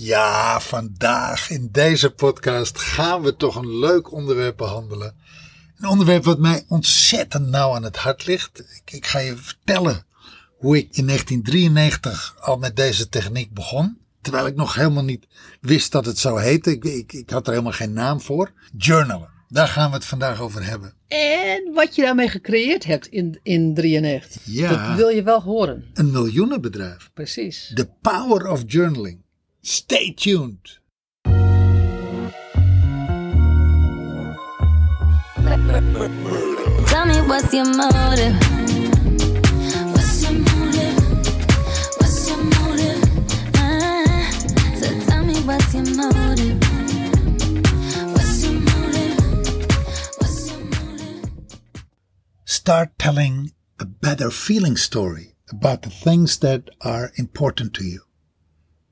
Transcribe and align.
Ja, 0.00 0.60
vandaag 0.60 1.50
in 1.50 1.68
deze 1.72 2.10
podcast 2.10 2.78
gaan 2.78 3.22
we 3.22 3.36
toch 3.36 3.56
een 3.56 3.78
leuk 3.78 4.12
onderwerp 4.12 4.56
behandelen. 4.56 5.14
Een 5.78 5.88
onderwerp 5.88 6.24
wat 6.24 6.38
mij 6.38 6.64
ontzettend 6.68 7.46
nauw 7.46 7.74
aan 7.74 7.82
het 7.82 7.96
hart 7.96 8.26
ligt. 8.26 8.60
Ik, 8.60 8.92
ik 8.92 9.06
ga 9.06 9.18
je 9.18 9.36
vertellen 9.36 10.06
hoe 10.56 10.76
ik 10.76 10.88
in 10.90 11.06
1993 11.06 12.36
al 12.40 12.56
met 12.56 12.76
deze 12.76 13.08
techniek 13.08 13.52
begon. 13.52 13.98
Terwijl 14.20 14.46
ik 14.46 14.54
nog 14.54 14.74
helemaal 14.74 15.04
niet 15.04 15.26
wist 15.60 15.92
dat 15.92 16.06
het 16.06 16.18
zo 16.18 16.36
heette. 16.36 16.70
Ik, 16.70 16.84
ik, 16.84 17.12
ik 17.12 17.30
had 17.30 17.46
er 17.46 17.52
helemaal 17.52 17.72
geen 17.72 17.92
naam 17.92 18.20
voor. 18.20 18.52
Journalen. 18.76 19.28
Daar 19.48 19.68
gaan 19.68 19.90
we 19.90 19.96
het 19.96 20.04
vandaag 20.04 20.40
over 20.40 20.64
hebben. 20.64 20.94
En 21.08 21.72
wat 21.74 21.94
je 21.94 22.02
daarmee 22.02 22.28
gecreëerd 22.28 22.84
hebt 22.84 23.06
in, 23.06 23.40
in 23.42 23.74
93. 23.74 24.42
Ja. 24.44 24.86
Dat 24.86 24.96
wil 24.96 25.08
je 25.08 25.22
wel 25.22 25.42
horen. 25.42 25.84
Een 25.94 26.10
miljoenenbedrijf. 26.10 27.10
Precies. 27.14 27.72
The 27.74 27.88
power 28.00 28.48
of 28.48 28.62
journaling. 28.66 29.26
Stay 29.70 30.12
tuned. 30.12 30.78
Tell 31.26 31.44
me 37.04 37.18
what's 37.28 37.52
your 37.52 37.66
motive? 37.76 38.32
What's 39.92 40.22
your 40.22 40.32
motive? 40.40 40.96
What's 41.98 42.30
your 42.30 42.38
motive? 42.38 43.00
Ah, 43.56 44.30
so 44.80 44.88
tell 45.06 45.22
me 45.26 45.34
what's 45.44 45.74
your 45.74 45.84
motive? 45.84 46.58
What's 48.14 48.42
your 48.44 48.54
motive? 48.54 49.16
What's 50.16 50.50
your 50.50 50.60
motive? 50.64 51.30
Start 52.46 52.98
telling 52.98 53.52
a 53.78 53.84
better 53.84 54.30
feeling 54.30 54.78
story 54.78 55.34
about 55.50 55.82
the 55.82 55.90
things 55.90 56.38
that 56.38 56.70
are 56.80 57.12
important 57.16 57.74
to 57.74 57.84
you. 57.84 58.07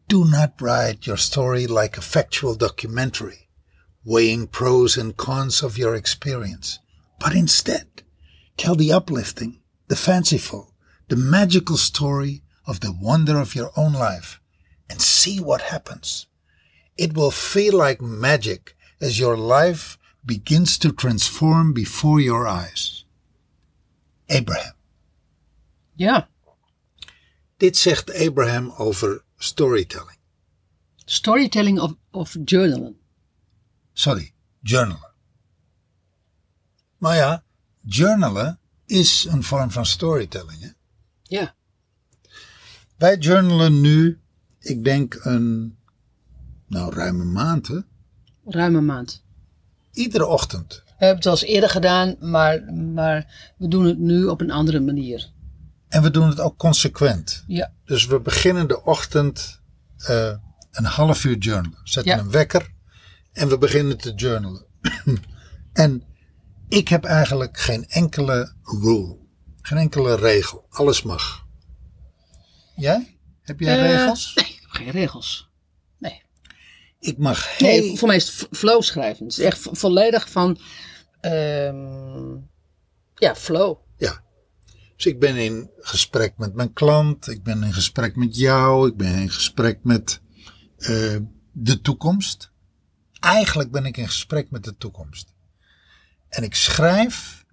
Do 0.08 0.24
not 0.24 0.60
write 0.60 1.06
your 1.06 1.16
story 1.16 1.66
like 1.66 1.98
a 1.98 2.00
factual 2.00 2.54
documentary, 2.54 3.48
weighing 4.04 4.46
pros 4.46 4.96
and 4.96 5.16
cons 5.16 5.62
of 5.62 5.76
your 5.76 5.96
experience, 5.96 6.78
but 7.18 7.34
instead 7.34 8.02
tell 8.56 8.76
the 8.76 8.92
uplifting, 8.92 9.60
the 9.88 9.96
fanciful, 9.96 10.72
the 11.08 11.16
magical 11.16 11.76
story 11.76 12.42
of 12.66 12.80
the 12.80 12.92
wonder 12.92 13.38
of 13.38 13.56
your 13.56 13.72
own 13.76 13.94
life 13.94 14.40
and 14.88 15.02
see 15.02 15.40
what 15.40 15.62
happens. 15.62 16.26
It 16.96 17.14
will 17.14 17.32
feel 17.32 17.76
like 17.76 18.00
magic 18.00 18.76
as 19.00 19.18
your 19.18 19.36
life 19.36 19.98
begins 20.24 20.78
to 20.78 20.92
transform 20.92 21.72
before 21.72 22.20
your 22.20 22.46
eyes. 22.46 23.04
Abraham. 24.28 24.74
Ja. 25.96 26.28
Dit 27.58 27.76
zegt 27.76 28.10
Abraham 28.10 28.72
over 28.78 29.25
storytelling. 29.36 30.18
Storytelling 31.04 31.80
of, 31.80 31.94
of 32.10 32.36
journalen. 32.44 32.96
Sorry, 33.92 34.32
journalen. 34.60 35.14
Maar 36.98 37.16
ja, 37.16 37.44
journalen 37.80 38.58
is 38.86 39.24
een 39.24 39.42
vorm 39.42 39.70
van 39.70 39.86
storytelling. 39.86 40.60
Hè? 40.60 40.68
Ja. 41.22 41.54
Wij 42.96 43.16
journalen 43.16 43.80
nu, 43.80 44.20
ik 44.60 44.84
denk 44.84 45.20
een, 45.22 45.76
nou 46.66 46.94
ruim 46.94 47.20
een 47.20 47.32
maand 47.32 47.68
hè. 47.68 47.78
Ruim 48.44 48.74
een 48.76 48.84
maand. 48.84 49.24
Iedere 49.92 50.26
ochtend. 50.26 50.82
We 50.84 51.04
hebben 51.04 51.16
het 51.16 51.26
al 51.26 51.32
eens 51.32 51.42
eerder 51.42 51.70
gedaan, 51.70 52.16
maar, 52.20 52.72
maar 52.72 53.52
we 53.58 53.68
doen 53.68 53.84
het 53.84 53.98
nu 53.98 54.24
op 54.24 54.40
een 54.40 54.50
andere 54.50 54.80
manier. 54.80 55.30
En 55.88 56.02
we 56.02 56.10
doen 56.10 56.28
het 56.28 56.40
ook 56.40 56.56
consequent. 56.58 57.44
Ja. 57.46 57.72
Dus 57.84 58.06
we 58.06 58.20
beginnen 58.20 58.68
de 58.68 58.82
ochtend 58.84 59.60
eh, 59.96 60.32
een 60.70 60.84
half 60.84 61.24
uur 61.24 61.36
journalen. 61.38 61.78
Zetten 61.84 62.12
Ja. 62.16 62.18
een 62.18 62.30
wekker 62.30 62.74
en 63.32 63.48
we 63.48 63.58
beginnen 63.58 63.96
te 63.98 64.14
journalen. 64.14 64.66
en 65.72 66.04
ik 66.68 66.88
heb 66.88 67.04
eigenlijk 67.04 67.58
geen 67.58 67.88
enkele 67.88 68.54
rule. 68.62 69.16
Geen 69.60 69.78
enkele 69.78 70.14
regel. 70.16 70.66
Alles 70.70 71.02
mag. 71.02 71.44
Jij? 72.76 73.18
Heb 73.42 73.60
jij 73.60 73.78
Eh, 73.84 73.90
regels? 73.96 74.34
Nee, 74.34 74.44
ik 74.46 74.58
heb 74.60 74.70
geen 74.70 74.90
regels. 74.90 75.50
Nee. 75.98 76.22
Ik 76.98 77.18
mag 77.18 77.58
Nee, 77.60 77.80
heel... 77.82 77.96
voor 77.96 78.08
mij 78.08 78.16
is 78.16 78.38
het 78.40 78.58
flow 78.58 78.82
schrijven. 78.82 79.24
Het 79.26 79.38
is 79.38 79.44
echt 79.44 79.58
vo- 79.58 79.74
volledig 79.74 80.30
van. 80.30 80.58
ehm, 81.20 82.34
ja, 83.14 83.34
flow. 83.34 83.78
Dus 84.96 85.06
ik 85.06 85.20
ben 85.20 85.36
in 85.36 85.70
gesprek 85.78 86.32
met 86.36 86.54
mijn 86.54 86.72
klant. 86.72 87.28
Ik 87.28 87.42
ben 87.42 87.62
in 87.62 87.72
gesprek 87.72 88.16
met 88.16 88.36
jou. 88.36 88.88
Ik 88.88 88.96
ben 88.96 89.14
in 89.14 89.30
gesprek 89.30 89.78
met 89.82 90.20
eh, 90.76 91.16
de 91.52 91.80
toekomst. 91.80 92.50
Eigenlijk 93.20 93.70
ben 93.70 93.84
ik 93.84 93.96
in 93.96 94.06
gesprek 94.06 94.50
met 94.50 94.64
de 94.64 94.76
toekomst. 94.76 95.34
En 96.28 96.42
ik 96.42 96.54
schrijf 96.54 97.44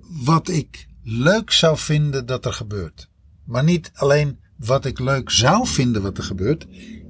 wat 0.00 0.48
ik 0.48 0.88
leuk 1.02 1.50
zou 1.50 1.78
vinden 1.78 2.26
dat 2.26 2.44
er 2.44 2.52
gebeurt. 2.52 3.08
Maar 3.44 3.64
niet 3.64 3.90
alleen 3.94 4.40
wat 4.56 4.84
ik 4.84 4.98
leuk 4.98 5.30
zou 5.30 5.66
vinden 5.66 6.02
wat 6.02 6.18
er 6.18 6.24
gebeurt. 6.24 6.66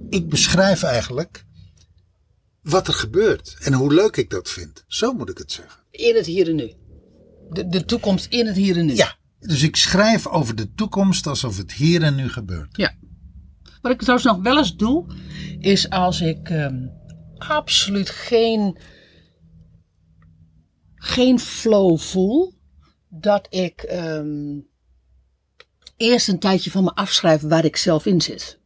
Ik 0.09 0.29
beschrijf 0.29 0.83
eigenlijk 0.83 1.45
wat 2.63 2.89
er 2.89 2.95
gebeurt 2.95 3.57
en 3.61 3.73
hoe 3.73 3.95
leuk 3.95 4.17
ik 4.17 4.31
dat 4.31 4.51
vind. 4.51 4.85
Zo 4.87 5.13
moet 5.13 5.31
ik 5.31 5.39
het 5.39 5.53
zeggen. 5.53 5.81
In 5.91 6.15
het 6.15 6.27
hier 6.27 6.49
en 6.49 6.57
nu. 6.57 6.73
De, 7.51 7.69
de 7.69 7.85
toekomst 7.85 8.27
in 8.27 8.47
het 8.47 8.57
hier 8.57 8.77
en 8.77 8.87
nu. 8.87 8.95
Ja, 8.95 9.17
dus 9.39 9.63
ik 9.63 9.77
schrijf 9.77 10.27
over 10.27 10.55
de 10.55 10.73
toekomst 10.75 11.27
alsof 11.27 11.57
het 11.57 11.73
hier 11.73 12.03
en 12.03 12.15
nu 12.15 12.29
gebeurt. 12.29 12.77
Ja. 12.77 12.95
Wat 13.81 13.93
ik 13.93 13.99
trouwens 13.99 14.27
nog 14.27 14.43
wel 14.43 14.59
eens 14.59 14.77
doe, 14.77 15.07
is 15.59 15.91
als 15.91 16.21
ik 16.21 16.49
ehm, 16.49 16.87
absoluut 17.39 18.11
geen, 18.11 18.79
geen 20.95 21.41
flow 21.41 21.99
voel, 21.99 22.55
dat 23.09 23.47
ik 23.51 23.83
ehm, 23.83 24.61
eerst 25.97 26.29
een 26.29 26.39
tijdje 26.39 26.71
van 26.71 26.85
me 26.85 26.95
afschrijf 26.95 27.41
waar 27.41 27.65
ik 27.65 27.77
zelf 27.77 28.07
in 28.07 28.21
zit. 28.21 28.59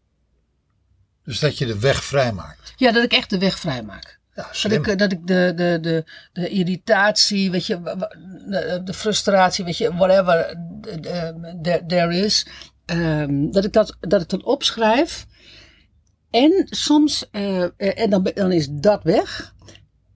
Dus 1.24 1.38
dat 1.38 1.58
je 1.58 1.66
de 1.66 1.78
weg 1.78 2.04
vrijmaakt. 2.04 2.74
Ja, 2.76 2.92
dat 2.92 3.04
ik 3.04 3.12
echt 3.12 3.30
de 3.30 3.38
weg 3.38 3.58
vrijmaak. 3.58 4.19
Ja, 4.34 4.42
Dat 4.42 4.56
slim. 4.56 4.72
ik, 4.80 4.86
eh, 4.86 4.96
dat 4.96 5.12
ik 5.12 5.26
de, 5.26 5.52
de, 5.56 5.78
de, 5.80 6.04
de 6.32 6.48
irritatie, 6.48 7.50
weet 7.50 7.66
je, 7.66 7.80
wa- 7.80 7.94
de, 8.48 8.80
de 8.84 8.94
frustratie, 8.94 9.64
weet 9.64 9.76
je, 9.76 9.94
whatever 9.94 10.56
eh, 11.02 11.74
there, 11.86 12.14
is, 12.16 12.46
ehm, 12.86 13.50
dat, 13.50 13.64
ik 13.64 13.72
dat, 13.72 13.96
dat 14.00 14.22
ik 14.22 14.28
dat 14.28 14.42
opschrijf. 14.42 15.26
En 16.30 16.66
soms, 16.70 17.30
eh, 17.30 17.62
eh, 17.62 17.70
en 17.76 18.10
dan, 18.10 18.30
dan 18.34 18.52
is 18.52 18.68
dat 18.70 19.02
weg. 19.02 19.54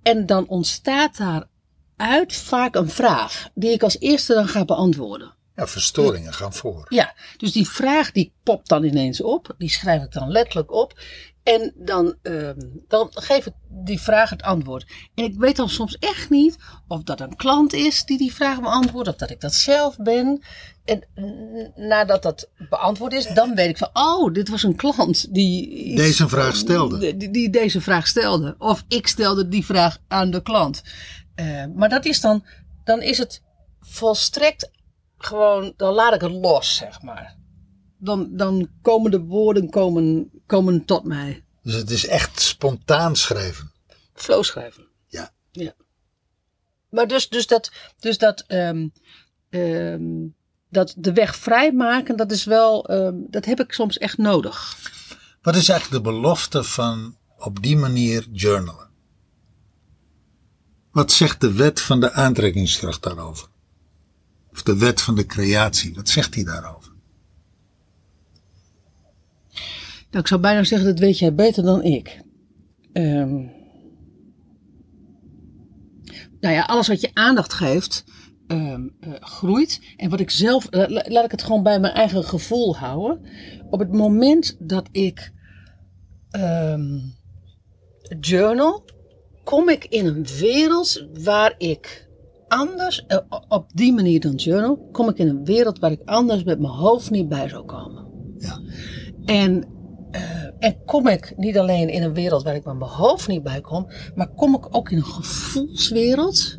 En 0.03 0.27
dan 0.27 0.49
ontstaat 0.49 1.17
daaruit 1.17 2.35
vaak 2.37 2.75
een 2.75 2.91
vraag, 2.91 3.49
die 3.55 3.71
ik 3.73 3.83
als 3.83 3.99
eerste 3.99 4.35
dan 4.35 4.49
ga 4.49 4.65
beantwoorden. 4.65 5.35
Ja, 5.57 5.67
verstoringen 5.67 6.33
gaan 6.35 6.53
voor. 6.53 6.87
Ja, 6.89 7.15
dus 7.37 7.53
die 7.53 7.69
vraag 7.69 8.13
die 8.13 8.33
popt 8.43 8.69
dan 8.69 8.85
ineens 8.85 9.23
op. 9.23 9.55
Die 9.59 9.71
schrijf 9.71 10.03
ik 10.03 10.13
dan 10.13 10.31
letterlijk 10.31 10.73
op. 10.73 11.01
En 11.45 11.73
dan, 11.77 12.15
ehm, 12.23 12.59
dan 12.89 13.09
geef 13.11 13.47
ik 13.47 13.53
die 13.69 14.01
vraag 14.01 14.31
het 14.31 14.43
antwoord. 14.43 14.87
En 15.15 15.25
ik 15.25 15.35
weet 15.39 15.57
dan 15.57 15.69
soms 15.69 15.97
echt 15.99 16.31
niet 16.31 16.57
of 16.89 17.03
dat 17.03 17.21
een 17.21 17.37
klant 17.37 17.73
is 17.73 18.05
die 18.05 18.19
die 18.19 18.35
vraag 18.35 18.61
beantwoordt. 18.61 19.09
Of 19.09 19.17
dat 19.17 19.31
ik 19.31 19.41
dat 19.41 19.55
zelf 19.55 19.97
ben. 19.97 20.43
En 20.85 21.07
mm, 21.15 21.73
nadat 21.89 22.23
dat 22.23 22.51
beantwoord 22.69 23.13
is, 23.13 23.27
dan 23.27 23.55
weet 23.55 23.69
ik 23.69 23.79
van... 23.79 23.91
Oh, 23.93 24.33
dit 24.33 24.49
was 24.49 24.63
een 24.63 24.77
klant 24.77 25.35
die... 25.35 25.69
iets- 25.69 26.01
Deze 26.03 26.29
vraag 26.29 26.57
stelde. 26.57 27.17
Die, 27.17 27.31
die 27.31 27.51
deze 27.51 27.81
vraag 27.81 28.07
stelde. 28.07 28.55
Of 28.59 28.85
ik 28.89 29.07
stelde 29.07 29.49
die 29.49 29.65
vraag 29.65 29.99
aan 30.09 30.31
de 30.31 30.43
klant. 30.43 30.83
Eh, 31.35 31.65
maar 31.75 31.89
dat 31.89 32.05
is 32.05 32.21
dan... 32.21 32.45
Dan 32.85 33.03
is 33.03 33.19
het 33.19 33.43
volstrekt 33.81 34.71
gewoon... 35.19 35.73
Dan 35.77 35.95
laat 35.95 36.15
ik 36.15 36.21
het 36.21 36.33
los, 36.33 36.77
zeg 36.77 37.03
maar 37.03 37.43
dan, 38.05 38.29
dan 38.37 38.69
komen 38.83 39.11
de 39.11 39.21
woorden 39.21 39.71
komen, 39.71 40.31
komen 40.47 40.85
tot 40.85 41.05
mij. 41.05 41.45
Dus 41.63 41.75
het 41.75 41.91
is 41.91 42.07
echt 42.07 42.41
spontaan 42.41 43.17
schrijven. 43.17 43.73
Flow 44.15 44.45
schrijven. 44.45 44.87
Ja. 45.07 45.33
Ja. 45.51 45.75
Maar 46.89 47.07
dus, 47.07 47.29
dus 47.29 47.47
dat, 47.47 47.73
dus 47.99 48.19
dat, 48.19 48.45
ehm, 48.47 48.89
ehm, 49.51 50.03
dat 50.69 50.95
de 50.97 51.13
weg 51.13 51.37
vrijmaken, 51.37 52.17
dat 52.17 52.33
is 52.33 52.45
wel, 52.45 52.89
ehm, 52.89 53.15
dat 53.17 53.45
heb 53.45 53.61
ik 53.61 53.73
soms 53.73 53.99
echt 53.99 54.19
nodig. 54.19 54.77
Wat 55.43 55.57
is 55.57 55.69
eigenlijk 55.69 56.05
de 56.05 56.11
belofte 56.11 56.65
van 56.65 57.17
op 57.39 57.63
die 57.63 57.77
manier 57.77 58.27
journalen? 58.33 58.91
Wat 60.91 61.13
zegt 61.13 61.41
de 61.41 61.53
wet 61.53 61.81
van 61.81 62.01
de 62.01 62.13
aantrekkingskracht 62.13 63.03
daarover? 63.03 63.49
Of 64.51 64.63
de 64.63 64.77
wet 64.77 65.01
van 65.01 65.15
de 65.15 65.27
creatie, 65.27 65.95
wat 65.95 66.09
zegt 66.09 66.33
die 66.33 66.45
daarover? 66.45 66.84
Nou, 70.15 70.27
ik 70.27 70.33
zou 70.33 70.41
bijna 70.43 70.65
zeggen, 70.65 70.89
dat 70.89 70.99
weet 70.99 71.19
jij 71.19 71.35
beter 71.35 71.63
dan 71.63 71.83
ik. 71.83 72.23
Ehm, 72.93 73.35
nou 76.41 76.55
ja, 76.55 76.63
alles 76.63 76.89
wat 76.89 77.01
je 77.01 77.11
aandacht 77.13 77.53
geeft, 77.53 78.05
ehm, 78.47 78.89
eh, 79.01 79.13
groeit. 79.21 79.81
En 79.97 80.11
wat 80.11 80.21
ik 80.21 80.31
zelf, 80.31 80.67
la- 80.71 80.89
la- 80.89 81.05
laat 81.09 81.25
ik 81.25 81.31
het 81.31 81.43
gewoon 81.43 81.63
bij 81.63 81.81
mijn 81.81 81.93
eigen 81.93 82.25
gevoel 82.25 82.77
houden. 82.77 83.21
Op 83.71 83.79
het 83.79 83.93
moment 83.93 84.57
dat 84.59 84.89
ik 84.93 85.33
ehm, 86.31 86.99
journal, 88.21 88.85
kom 89.45 89.69
ik 89.69 89.85
in 89.85 90.07
een 90.07 90.27
wereld 90.39 91.07
waar 91.23 91.55
ik 91.59 92.09
anders, 92.49 93.07
eh, 93.07 93.19
op 93.49 93.71
die 93.75 93.93
manier 93.93 94.21
dan 94.21 94.35
journal, 94.35 94.89
kom 94.93 95.09
ik 95.09 95.19
in 95.19 95.29
een 95.29 95.45
wereld 95.45 95.79
waar 95.79 95.93
ik 95.93 96.01
anders 96.05 96.45
met 96.45 96.61
mijn 96.61 96.73
hoofd 96.73 97.11
niet 97.11 97.29
bij 97.29 97.49
zou 97.49 97.65
komen. 97.65 98.07
Ja. 98.39 98.61
En, 99.25 99.74
eh, 100.15 100.23
en 100.59 100.77
kom 100.85 101.07
ik 101.09 101.33
niet 101.37 101.59
alleen 101.59 101.89
in 101.89 102.03
een 102.03 102.15
wereld 102.15 102.43
waar 102.43 102.55
ik 102.55 102.65
mijn 102.65 102.81
hoofd 102.81 103.29
niet 103.29 103.43
bij 103.43 103.61
kom, 103.61 103.87
maar 104.15 104.29
kom 104.29 104.55
ik 104.55 104.77
ook 104.77 104.91
in 104.91 104.97
een 104.97 105.05
gevoelswereld 105.05 106.59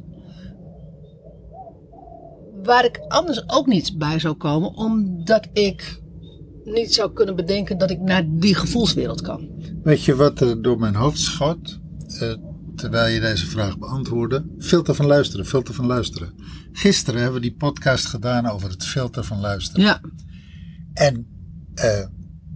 waar 2.63 2.85
ik 2.85 2.97
anders 3.07 3.49
ook 3.49 3.67
niet 3.67 3.97
bij 3.97 4.19
zou 4.19 4.35
komen, 4.35 4.75
omdat 4.75 5.47
ik 5.53 6.01
niet 6.63 6.93
zou 6.93 7.13
kunnen 7.13 7.35
bedenken 7.35 7.77
dat 7.77 7.89
ik 7.89 7.99
naar 7.99 8.23
die 8.29 8.55
gevoelswereld 8.55 9.21
kan. 9.21 9.49
Weet 9.83 10.03
je 10.03 10.15
wat 10.15 10.39
er 10.39 10.61
door 10.61 10.79
mijn 10.79 10.95
hoofd 10.95 11.19
schoot? 11.19 11.79
eh, 12.19 12.33
terwijl 12.75 13.13
je 13.13 13.19
deze 13.19 13.45
vraag 13.45 13.77
beantwoordde? 13.77 14.45
Filter 14.59 14.95
van 14.95 15.05
luisteren, 15.05 15.45
filter 15.45 15.73
van 15.73 15.85
luisteren. 15.85 16.33
Gisteren 16.71 17.21
hebben 17.21 17.41
we 17.41 17.47
die 17.47 17.55
podcast 17.57 18.05
gedaan 18.05 18.47
over 18.47 18.69
het 18.69 18.85
filter 18.85 19.23
van 19.23 19.39
luisteren. 19.39 19.85
Ja, 19.85 20.01
En 20.93 21.27
eh, 21.73 22.05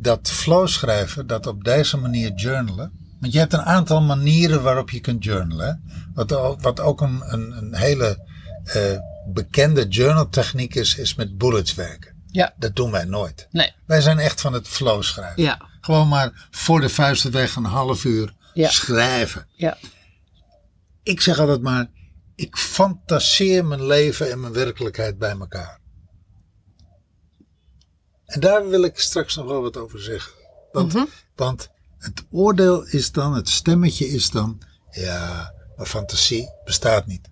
dat 0.01 0.29
flow 0.29 0.67
schrijven, 0.67 1.27
dat 1.27 1.47
op 1.47 1.63
deze 1.63 1.97
manier 1.97 2.33
journalen. 2.33 2.91
Want 3.19 3.33
je 3.33 3.39
hebt 3.39 3.53
een 3.53 3.61
aantal 3.65 4.01
manieren 4.01 4.61
waarop 4.63 4.89
je 4.89 4.99
kunt 4.99 5.23
journalen. 5.23 5.83
Wat, 6.13 6.33
ook- 6.33 6.61
wat 6.61 6.79
ook 6.79 7.01
een, 7.01 7.21
een, 7.33 7.51
een 7.57 7.75
hele 7.75 8.27
eh, 8.63 8.81
bekende 9.33 9.87
journaltechniek 9.87 10.75
is, 10.75 10.95
is 10.97 11.15
met 11.15 11.37
bullets 11.37 11.73
werken. 11.75 12.23
ja, 12.31 12.53
Dat 12.57 12.75
doen 12.75 12.91
wij 12.91 13.05
nooit. 13.05 13.47
nee, 13.51 13.73
Wij 13.85 14.01
zijn 14.01 14.19
echt 14.19 14.41
van 14.41 14.53
het 14.53 14.67
flow 14.67 15.03
schrijven. 15.03 15.43
ja, 15.43 15.61
Gewoon 15.81 16.07
maar 16.07 16.47
voor 16.51 16.81
de 16.81 16.89
vuist 16.89 17.29
weg 17.29 17.55
een 17.55 17.63
half 17.63 18.03
uur 18.05 18.33
Ja. 18.53 18.69
schrijven. 18.69 19.47
ja, 19.55 19.77
Ik 21.03 21.21
zeg 21.21 21.39
altijd 21.39 21.61
maar, 21.61 21.87
ik 22.35 22.55
fantaseer 22.57 23.65
mijn 23.65 23.85
leven 23.85 24.31
en 24.31 24.39
mijn 24.39 24.53
werkelijkheid 24.53 25.17
bij 25.17 25.29
elkaar. 25.39 25.78
En 28.29 28.39
daar 28.39 28.69
wil 28.69 28.83
ik 28.83 28.99
straks 28.99 29.35
nog 29.35 29.45
wel 29.45 29.61
wat 29.61 29.77
over 29.77 29.99
zeggen. 30.01 30.31
Want, 30.71 30.93
want 31.35 31.69
het 31.97 32.23
oordeel 32.31 32.85
is 32.87 33.11
dan, 33.11 33.33
het 33.35 33.49
stemmetje 33.49 34.07
is 34.07 34.29
dan, 34.29 34.61
ja, 34.91 35.53
maar 35.77 35.85
fantasie 35.85 36.49
bestaat 36.65 37.05
niet. 37.05 37.29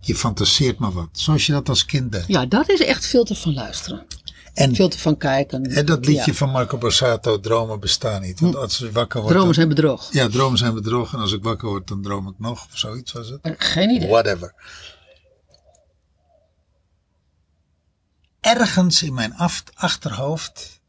Je 0.00 0.14
fantaseert 0.14 0.78
maar 0.78 0.92
wat, 0.92 1.08
zoals 1.12 1.46
je 1.46 1.52
dat 1.52 1.68
als 1.68 1.84
kind 1.84 2.12
deed. 2.12 2.24
ja, 2.26 2.46
dat 2.46 2.68
is 2.68 2.80
echt 2.80 3.06
filter 3.06 3.36
van 3.36 3.54
luisteren. 3.54 4.06
En, 4.54 4.74
Filter 4.74 4.98
van 5.00 5.16
kijken. 5.16 5.64
en 5.64 5.86
dat 5.86 6.06
liedje 6.06 6.30
Ja. 6.30 6.36
van 6.36 6.50
Marco 6.50 6.78
Borsato, 6.78 7.40
dromen 7.40 7.80
bestaan 7.80 8.20
niet. 8.22 8.40
Want 8.40 8.56
als 8.56 8.78
je 8.78 8.92
wakker 8.92 9.20
wordt... 9.20 9.36
Dromen 9.36 9.54
dan- 9.54 9.54
zijn 9.64 9.68
bedrog. 9.68 10.12
Ja, 10.12 10.28
dromen 10.28 10.58
zijn 10.58 10.74
bedrog. 10.74 11.12
En 11.12 11.18
als 11.18 11.32
ik 11.32 11.42
wakker 11.42 11.68
word, 11.68 11.88
dan 11.88 12.02
droom 12.02 12.28
ik 12.28 12.34
nog. 12.38 12.64
Of 12.64 12.78
zoiets 12.78 13.12
was 13.12 13.28
het. 13.28 13.38
Geen 13.58 13.90
idee. 13.90 14.08
Whatever. 14.08 14.54
Ergens 18.40 19.02
in 19.02 19.14
mijn 19.14 19.34
achterhoofd 19.74 20.80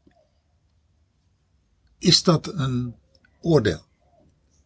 is 1.98 2.22
dat 2.22 2.46
een 2.46 2.94
oordeel. 3.40 3.84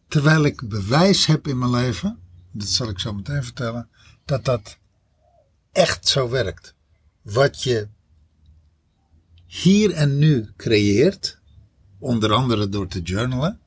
Terwijl 0.07 0.43
ik 0.43 0.67
bewijs 0.67 1.25
heb 1.25 1.47
in 1.47 1.57
mijn 1.57 1.71
leven, 1.71 2.19
dat 2.51 2.67
zal 2.67 2.89
ik 2.89 2.99
zo 2.99 3.13
meteen 3.13 3.43
vertellen, 3.43 3.89
dat 4.25 4.45
dat 4.45 4.77
echt 5.71 6.07
zo 6.07 6.29
werkt. 6.29 6.75
Wat 7.21 7.63
je 7.63 7.87
hier 9.45 9.91
en 9.91 10.17
nu 10.17 10.53
creëert, 10.57 11.39
onder 11.99 12.31
andere 12.33 12.69
door 12.69 12.87
te 12.87 13.01
journalen, 13.01 13.59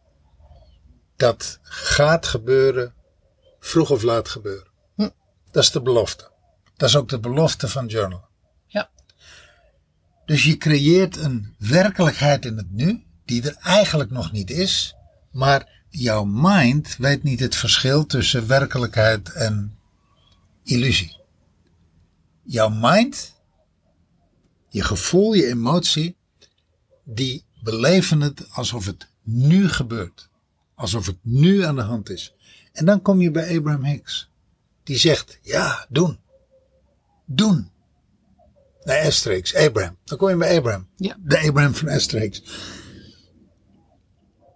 dat 1.16 1.58
gaat 1.62 2.26
gebeuren, 2.26 2.94
vroeg 3.60 3.90
of 3.90 4.02
laat 4.02 4.28
gebeuren. 4.28 4.66
Dat 5.50 5.62
is 5.62 5.70
de 5.70 5.82
belofte. 5.82 6.30
Dat 6.76 6.88
is 6.88 6.96
ook 6.96 7.08
de 7.08 7.20
belofte 7.20 7.68
van 7.68 7.86
journalen. 7.86 8.27
Dus 10.28 10.44
je 10.44 10.56
creëert 10.56 11.16
een 11.16 11.54
werkelijkheid 11.58 12.44
in 12.44 12.56
het 12.56 12.70
nu, 12.70 13.02
die 13.24 13.42
er 13.42 13.56
eigenlijk 13.56 14.10
nog 14.10 14.32
niet 14.32 14.50
is, 14.50 14.94
maar 15.30 15.84
jouw 15.88 16.24
mind 16.24 16.96
weet 16.96 17.22
niet 17.22 17.40
het 17.40 17.56
verschil 17.56 18.06
tussen 18.06 18.46
werkelijkheid 18.46 19.32
en 19.32 19.78
illusie. 20.64 21.16
Jouw 22.42 22.68
mind, 22.68 23.34
je 24.68 24.82
gevoel, 24.82 25.32
je 25.32 25.46
emotie, 25.46 26.16
die 27.04 27.44
beleven 27.62 28.20
het 28.20 28.50
alsof 28.50 28.86
het 28.86 29.08
nu 29.22 29.68
gebeurt. 29.68 30.28
Alsof 30.74 31.06
het 31.06 31.18
nu 31.22 31.64
aan 31.64 31.76
de 31.76 31.82
hand 31.82 32.10
is. 32.10 32.34
En 32.72 32.84
dan 32.84 33.02
kom 33.02 33.20
je 33.20 33.30
bij 33.30 33.56
Abraham 33.56 33.84
Hicks. 33.84 34.30
Die 34.82 34.98
zegt, 34.98 35.38
ja, 35.42 35.86
doen. 35.88 36.18
Doen. 37.24 37.70
Nee, 38.84 39.06
Asterix, 39.06 39.54
Abraham. 39.54 39.96
Dan 40.04 40.18
kom 40.18 40.28
je 40.28 40.36
bij 40.36 40.56
Abraham. 40.56 40.88
Ja. 40.96 41.16
De 41.20 41.38
Abraham 41.38 41.74
van 41.74 41.88
Asterix. 41.88 42.42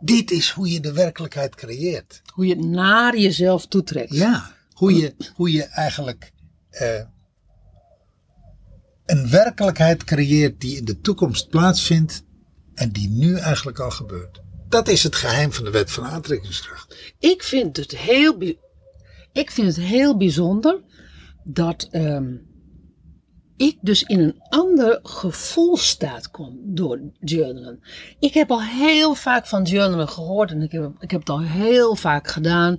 Dit 0.00 0.30
is 0.30 0.50
hoe 0.50 0.72
je 0.72 0.80
de 0.80 0.92
werkelijkheid 0.92 1.54
creëert. 1.54 2.22
Hoe 2.34 2.46
je 2.46 2.54
het 2.54 2.64
naar 2.64 3.18
jezelf 3.18 3.66
toetrekt. 3.66 4.14
Ja, 4.14 4.54
hoe 4.72 4.94
je, 4.96 5.14
hoe 5.34 5.52
je 5.52 5.62
eigenlijk 5.62 6.32
eh, 6.70 7.00
een 9.04 9.30
werkelijkheid 9.30 10.04
creëert 10.04 10.60
die 10.60 10.76
in 10.76 10.84
de 10.84 11.00
toekomst 11.00 11.48
plaatsvindt 11.48 12.24
en 12.74 12.90
die 12.90 13.08
nu 13.08 13.36
eigenlijk 13.36 13.78
al 13.78 13.90
gebeurt. 13.90 14.40
Dat 14.68 14.88
is 14.88 15.02
het 15.02 15.14
geheim 15.14 15.52
van 15.52 15.64
de 15.64 15.70
wet 15.70 15.90
van 15.90 16.04
aantrekkingskracht. 16.04 17.14
Ik 17.18 17.42
vind 17.42 17.76
het 17.76 17.96
heel, 17.96 18.56
ik 19.32 19.50
vind 19.50 19.66
het 19.66 19.84
heel 19.84 20.16
bijzonder 20.16 20.80
dat 21.44 21.88
ehm, 21.90 22.34
ik 23.62 23.78
dus 23.80 24.02
in 24.02 24.20
een 24.20 24.36
ander 24.48 24.98
gevoelstaat 25.02 26.30
kom 26.30 26.58
door 26.64 27.00
journalen. 27.20 27.80
Ik 28.18 28.34
heb 28.34 28.50
al 28.50 28.62
heel 28.62 29.14
vaak 29.14 29.46
van 29.46 29.62
journalen 29.62 30.08
gehoord 30.08 30.50
en 30.50 30.62
ik 30.62 30.72
heb, 30.72 30.92
ik 30.98 31.10
heb 31.10 31.20
het 31.20 31.28
al 31.28 31.40
heel 31.42 31.94
vaak 31.96 32.28
gedaan. 32.28 32.78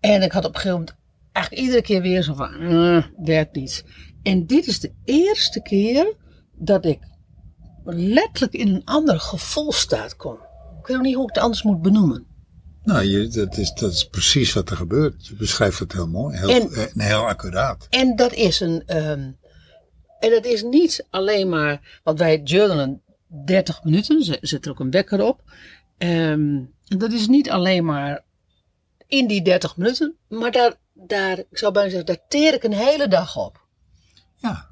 En 0.00 0.22
ik 0.22 0.32
had 0.32 0.44
op 0.44 0.54
een 0.54 0.60
gegeven 0.60 0.78
moment 0.78 0.96
eigenlijk 1.32 1.64
iedere 1.66 1.82
keer 1.82 2.02
weer 2.02 2.22
zo 2.22 2.34
van, 2.34 2.54
"Eh, 2.54 3.04
werkt 3.16 3.54
niet. 3.56 3.84
En 4.22 4.46
dit 4.46 4.66
is 4.66 4.80
de 4.80 4.92
eerste 5.04 5.62
keer 5.62 6.14
dat 6.54 6.84
ik 6.84 6.98
letterlijk 7.84 8.52
in 8.54 8.68
een 8.74 8.84
ander 8.84 9.20
gevoelstaat 9.20 10.16
kom. 10.16 10.34
Ik 10.80 10.86
weet 10.86 10.96
ook 10.96 11.02
niet 11.02 11.14
hoe 11.14 11.28
ik 11.28 11.34
het 11.34 11.44
anders 11.44 11.62
moet 11.62 11.82
benoemen. 11.82 12.26
Nou, 12.82 13.02
je, 13.04 13.28
dat, 13.28 13.56
is, 13.56 13.72
dat 13.72 13.92
is 13.92 14.08
precies 14.08 14.52
wat 14.52 14.70
er 14.70 14.76
gebeurt. 14.76 15.26
Je 15.26 15.34
beschrijft 15.34 15.78
het 15.78 15.92
heel 15.92 16.08
mooi, 16.08 16.36
heel, 16.36 16.48
En- 16.48 16.70
eh, 16.72 16.82
en 16.82 17.00
heel 17.00 17.26
accuraat. 17.26 17.86
En 17.90 18.16
dat 18.16 18.32
is 18.32 18.60
een. 18.60 18.82
ehm, 18.86 19.30
en 20.20 20.30
dat 20.30 20.44
is 20.44 20.62
niet 20.62 21.06
alleen 21.10 21.48
maar. 21.48 22.00
Want 22.02 22.18
wij 22.18 22.40
journalen 22.44 23.02
30 23.44 23.84
minuten, 23.84 24.22
ze- 24.24 24.38
zet 24.40 24.64
er 24.64 24.70
ook 24.70 24.80
een 24.80 24.90
wekker 24.90 25.22
op. 25.24 25.42
En 25.98 26.72
dat 26.84 27.12
is 27.12 27.26
niet 27.28 27.50
alleen 27.50 27.84
maar 27.84 28.24
in 29.06 29.26
die 29.26 29.42
30 29.42 29.76
minuten, 29.76 30.16
maar 30.28 30.50
daar, 30.50 30.74
daar, 30.94 31.38
ik 31.38 31.58
zou 31.58 31.72
bijna 31.72 31.88
zeggen, 31.88 32.06
daar 32.06 32.24
teer 32.28 32.54
ik 32.54 32.62
een 32.62 32.72
hele 32.72 33.08
dag 33.08 33.36
op. 33.36 33.60
Ja. 34.36 34.68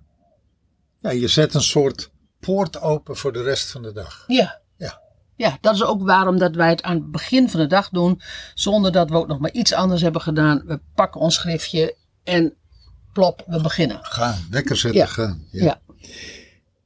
ja, 1.00 1.11
je 1.11 1.28
zet 1.28 1.55
een 1.55 1.62
soort 1.62 2.11
poort 2.40 2.81
open 2.81 3.17
voor 3.17 3.33
de 3.33 3.43
rest 3.43 3.71
van 3.71 3.83
de 3.83 3.93
dag. 3.93 4.25
Ja. 4.26 4.61
Ja. 4.76 5.00
Ja, 5.37 5.59
dat 5.61 5.75
is 5.75 5.83
ook 5.85 6.02
waarom 6.02 6.38
dat 6.38 6.55
wij 6.55 6.69
het 6.69 6.83
aan 6.83 6.97
het 6.97 7.11
begin 7.11 7.50
van 7.50 7.61
de 7.61 7.67
dag 7.67 7.88
doen, 7.88 8.21
zonder 8.55 8.93
dat 8.93 9.11
we 9.11 9.17
ook 9.17 9.26
nog 9.26 9.38
maar 9.38 9.50
iets 9.52 9.73
anders 9.73 10.00
hebben 10.02 10.21
gedaan. 10.21 10.62
We 10.67 10.81
pakken 10.95 11.21
ons 11.21 11.35
schriftje 11.35 11.97
en 12.25 12.55
plop, 13.19 13.45
we 13.47 13.61
beginnen. 13.61 14.05
Gaan, 14.05 14.47
wekker 14.51 14.77
zetten, 14.77 15.01
Ja. 15.01 15.07
gaan. 15.07 15.47
Ja. 15.51 15.65
Ja. 15.65 15.81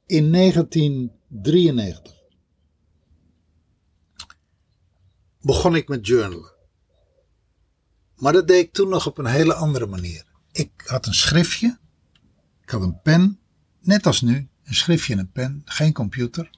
In 0.05 0.31
1993 0.31 2.13
begon 5.41 5.75
ik 5.75 5.87
met 5.87 6.07
journalen. 6.07 6.51
Maar 8.15 8.33
dat 8.33 8.47
deed 8.47 8.63
ik 8.63 8.73
toen 8.73 8.89
nog 8.89 9.07
op 9.07 9.17
een 9.17 9.25
hele 9.25 9.53
andere 9.53 9.85
manier. 9.85 10.25
Ik 10.51 10.71
had 10.85 11.05
een 11.05 11.13
schriftje, 11.13 11.77
ik 12.61 12.69
had 12.69 12.81
een 12.81 13.01
pen, 13.01 13.39
net 13.81 14.05
als 14.05 14.21
nu, 14.21 14.49
een 14.63 14.75
schriftje 14.75 15.13
en 15.13 15.19
een 15.19 15.31
pen, 15.31 15.61
geen 15.65 15.93
computer. 15.93 16.49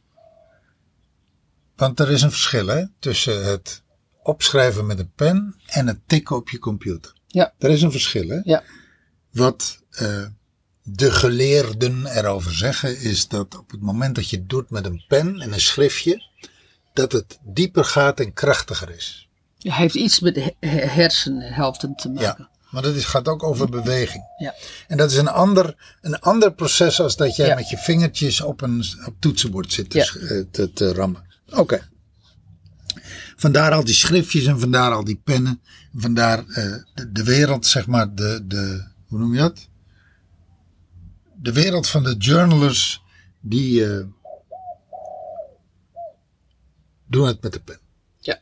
Want 1.76 2.00
er 2.00 2.12
is 2.12 2.22
een 2.22 2.32
verschil 2.32 2.68
hè, 2.68 2.86
tussen 3.00 3.46
het 3.46 3.84
opschrijven 4.24 4.86
met 4.86 5.00
een 5.00 5.12
pen 5.16 5.56
en 5.66 5.88
het 5.88 6.00
tikken 6.08 6.36
op 6.36 6.50
je 6.50 6.60
computer. 6.60 7.14
Ja. 7.28 7.54
Er 7.58 7.70
is 7.70 7.82
een 7.82 7.92
verschil 7.92 8.28
hè. 8.30 8.40
Ja. 8.44 8.64
Wat 9.36 9.80
eh, 9.90 10.26
de 10.84 11.12
geleerden 11.12 12.06
erover 12.06 12.54
zeggen 12.56 13.00
is 13.00 13.28
dat 13.28 13.58
op 13.58 13.72
het 13.72 13.82
moment 13.82 14.16
dat 14.16 14.30
je 14.30 14.38
het 14.38 14.50
doet 14.50 14.70
met 14.70 14.86
een 14.86 15.04
pen 15.08 15.40
en 15.42 15.54
een 15.54 15.62
schriftje, 15.62 16.24
dat 16.94 17.12
het 17.12 17.38
dieper 17.44 17.86
gaat 17.86 18.20
en 18.20 18.34
krachtiger 18.34 18.90
is. 18.90 19.28
Hij 19.60 19.76
heeft 19.78 19.96
iets 19.96 20.20
met 20.20 20.36
de 20.36 20.54
he- 20.60 20.86
hersenhelften 20.88 21.96
te 21.96 22.10
maken. 22.10 22.36
Ja, 22.40 22.50
maar 22.72 22.82
dat 22.82 22.96
is, 22.96 23.06
gaat 23.06 23.28
ook 23.28 23.44
over 23.44 23.70
beweging. 23.70 24.24
Ja. 24.38 24.54
En 24.88 24.98
dat 24.98 25.12
is 25.12 25.18
een 25.18 25.28
ander, 25.28 25.76
een 26.02 26.20
ander 26.20 26.54
proces 26.54 27.00
als 27.00 27.16
dat 27.16 27.36
jij 27.36 27.48
Ja. 27.48 27.56
met 27.56 27.70
je 27.70 27.78
vingertjes 27.78 28.42
op 28.42 28.62
een 28.62 28.84
op 29.06 29.16
toetsenbord 29.20 29.74
zit 29.74 29.90
te, 29.90 29.98
Ja. 29.98 30.28
eh, 30.28 30.44
te, 30.52 30.74
te 30.74 30.94
rammen. 30.94 31.24
Oké. 31.52 31.88
vandaar 33.38 33.72
al 33.72 33.84
die 33.84 33.94
schriftjes 33.94 34.46
en 34.46 34.60
vandaar 34.60 34.92
al 34.92 35.04
die 35.04 35.22
pennen. 35.24 35.62
En 35.94 36.02
vandaar 36.02 36.40
eh, 36.48 36.74
de, 36.94 37.12
de 37.12 37.24
wereld, 37.24 37.66
zeg 37.66 37.88
maar, 37.88 38.16
de, 38.16 38.42
de, 38.46 38.84
hoe 39.08 39.20
noem 39.20 39.34
je 39.34 39.40
dat? 39.40 39.70
De 41.36 41.54
wereld 41.54 41.88
van 41.88 42.04
de 42.04 42.16
journalers, 42.18 43.04
die 43.40 43.86
eh, 43.86 44.06
doen 47.06 47.28
het 47.28 47.42
met 47.42 47.54
de 47.54 47.62
pen. 47.62 47.80
Ja. 48.20 48.40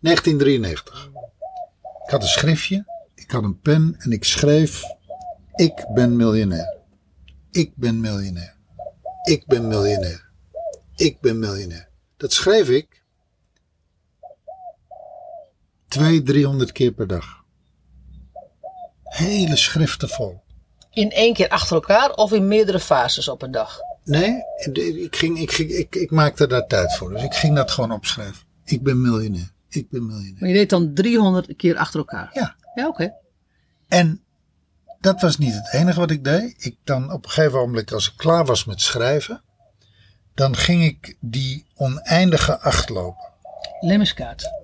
1993. 0.00 1.10
Ik 2.04 2.10
had 2.10 2.22
een 2.22 2.28
schriftje, 2.28 2.84
ik 3.14 3.30
had 3.30 3.42
een 3.42 3.60
pen 3.60 3.94
en 3.98 4.12
ik 4.12 4.24
schreef: 4.24 4.82
Ik 5.54 5.86
ben 5.94 6.16
miljonair. 6.16 6.76
Ik 7.50 7.72
ben 7.76 8.00
miljonair. 8.00 8.56
Ik 9.22 9.46
ben 9.46 9.68
miljonair. 9.68 10.30
Ik 10.94 11.20
ben 11.20 11.38
miljonair. 11.38 11.88
Dat 12.16 12.32
schreef 12.32 12.68
ik 12.68 13.02
twee, 15.88 16.22
driehonderd 16.22 16.72
keer 16.72 16.92
per 16.92 17.06
dag. 17.06 17.37
Hele 19.08 19.56
schriften 19.56 20.08
vol. 20.08 20.40
In 20.90 21.10
één 21.10 21.34
keer 21.34 21.48
achter 21.48 21.74
elkaar 21.74 22.10
of 22.10 22.32
in 22.32 22.48
meerdere 22.48 22.80
fases 22.80 23.28
op 23.28 23.42
een 23.42 23.50
dag? 23.50 23.80
Nee, 24.04 24.42
ik, 25.02 25.16
ging, 25.16 25.38
ik, 25.38 25.52
ging, 25.52 25.70
ik, 25.70 25.94
ik 25.94 26.10
maakte 26.10 26.46
daar 26.46 26.66
tijd 26.66 26.96
voor. 26.96 27.10
Dus 27.10 27.22
ik 27.22 27.34
ging 27.34 27.56
dat 27.56 27.70
gewoon 27.70 27.92
opschrijven. 27.92 28.46
Ik 28.64 28.82
ben 28.82 29.00
miljonair. 29.00 29.52
Ik 29.68 29.90
ben 29.90 30.06
miljonair. 30.06 30.36
Maar 30.38 30.48
je 30.48 30.54
deed 30.54 30.70
dan 30.70 30.94
300 30.94 31.56
keer 31.56 31.76
achter 31.76 31.98
elkaar? 31.98 32.30
Ja. 32.32 32.56
Ja, 32.74 32.86
oké. 32.86 33.14
En 33.88 34.22
dat 35.00 35.20
was 35.20 35.38
niet 35.38 35.54
het 35.54 35.72
enige 35.72 36.00
wat 36.00 36.10
ik 36.10 36.24
deed. 36.24 36.54
Ik 36.64 36.76
dan 36.84 37.12
op 37.12 37.24
een 37.24 37.30
gegeven 37.30 37.58
moment, 37.58 37.92
als 37.92 38.08
ik 38.08 38.16
klaar 38.16 38.44
was 38.44 38.64
met 38.64 38.80
schrijven, 38.80 39.42
dan 40.34 40.56
ging 40.56 40.84
ik 40.84 41.16
die 41.20 41.66
oneindige 41.74 42.58
acht 42.58 42.88
lopen. 42.88 43.26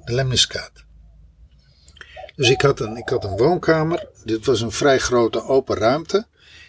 De 0.05 0.13
Lemniskaat. 0.13 0.84
Dus 2.37 2.51
ik 2.51 2.61
had, 2.61 2.81
een, 2.81 2.97
ik 2.97 3.09
had 3.09 3.25
een 3.25 3.37
woonkamer. 3.37 4.09
Dit 4.25 4.47
was 4.47 4.61
een 4.61 4.73
vrij 4.73 4.99
grote 4.99 5.43
open 5.43 5.77
ruimte. 5.77 6.27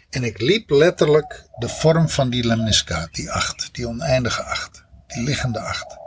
En 0.09 0.23
ik 0.23 0.41
liep 0.41 0.69
letterlijk 0.69 1.47
de 1.57 1.69
vorm 1.69 2.09
van 2.09 2.29
die 2.29 2.47
Lemniskaat, 2.47 3.13
die 3.13 3.31
acht, 3.31 3.69
die 3.73 3.87
oneindige 3.87 4.43
acht, 4.43 4.83
die 5.07 5.23
liggende 5.23 5.59
acht. 5.59 5.97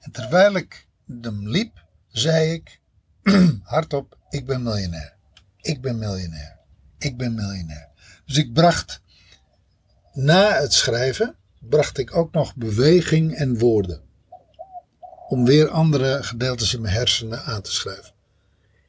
En 0.00 0.10
terwijl 0.10 0.54
ik 0.54 0.86
hem 1.22 1.48
liep, 1.48 1.84
zei 2.08 2.52
ik 2.52 2.80
hardop: 3.62 4.18
Ik 4.30 4.46
ben 4.46 4.62
miljonair. 4.62 5.14
Ik 5.60 5.80
ben 5.80 5.98
miljonair. 5.98 6.58
Ik 6.98 7.16
ben 7.16 7.34
miljonair. 7.34 7.88
Dus 8.26 8.36
ik 8.36 8.52
bracht 8.52 9.00
na 10.12 10.52
het 10.52 10.72
schrijven, 10.72 11.36
bracht 11.60 11.98
ik 11.98 12.16
ook 12.16 12.32
nog 12.32 12.54
beweging 12.54 13.34
en 13.34 13.58
woorden. 13.58 14.00
Om 15.28 15.44
weer 15.44 15.68
andere 15.68 16.22
gedeeltes 16.22 16.74
in 16.74 16.80
mijn 16.80 16.94
hersenen 16.94 17.44
aan 17.44 17.62
te 17.62 17.72
schrijven. 17.72 18.14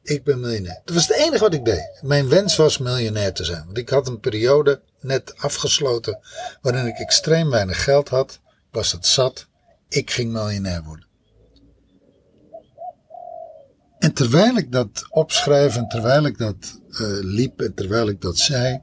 Ik 0.08 0.24
ben 0.24 0.40
miljonair. 0.40 0.80
Dat 0.84 0.94
was 0.94 1.08
het 1.08 1.16
enige 1.16 1.38
wat 1.38 1.54
ik 1.54 1.64
deed. 1.64 1.98
Mijn 2.02 2.28
wens 2.28 2.56
was 2.56 2.78
miljonair 2.78 3.32
te 3.32 3.44
zijn. 3.44 3.64
Want 3.64 3.78
ik 3.78 3.88
had 3.88 4.08
een 4.08 4.20
periode 4.20 4.82
net 5.00 5.34
afgesloten 5.36 6.18
waarin 6.62 6.86
ik 6.86 6.98
extreem 6.98 7.50
weinig 7.50 7.84
geld 7.84 8.08
had. 8.08 8.40
Was 8.70 8.92
het 8.92 9.06
zat. 9.06 9.46
Ik 9.88 10.10
ging 10.10 10.32
miljonair 10.32 10.82
worden. 10.82 11.06
En 13.98 14.12
terwijl 14.12 14.56
ik 14.56 14.72
dat 14.72 15.06
opschreef 15.10 15.76
en 15.76 15.88
terwijl 15.88 16.26
ik 16.26 16.38
dat 16.38 16.80
eh, 16.90 16.98
liep 17.20 17.60
en 17.60 17.74
terwijl 17.74 18.08
ik 18.08 18.20
dat 18.20 18.38
zei, 18.38 18.82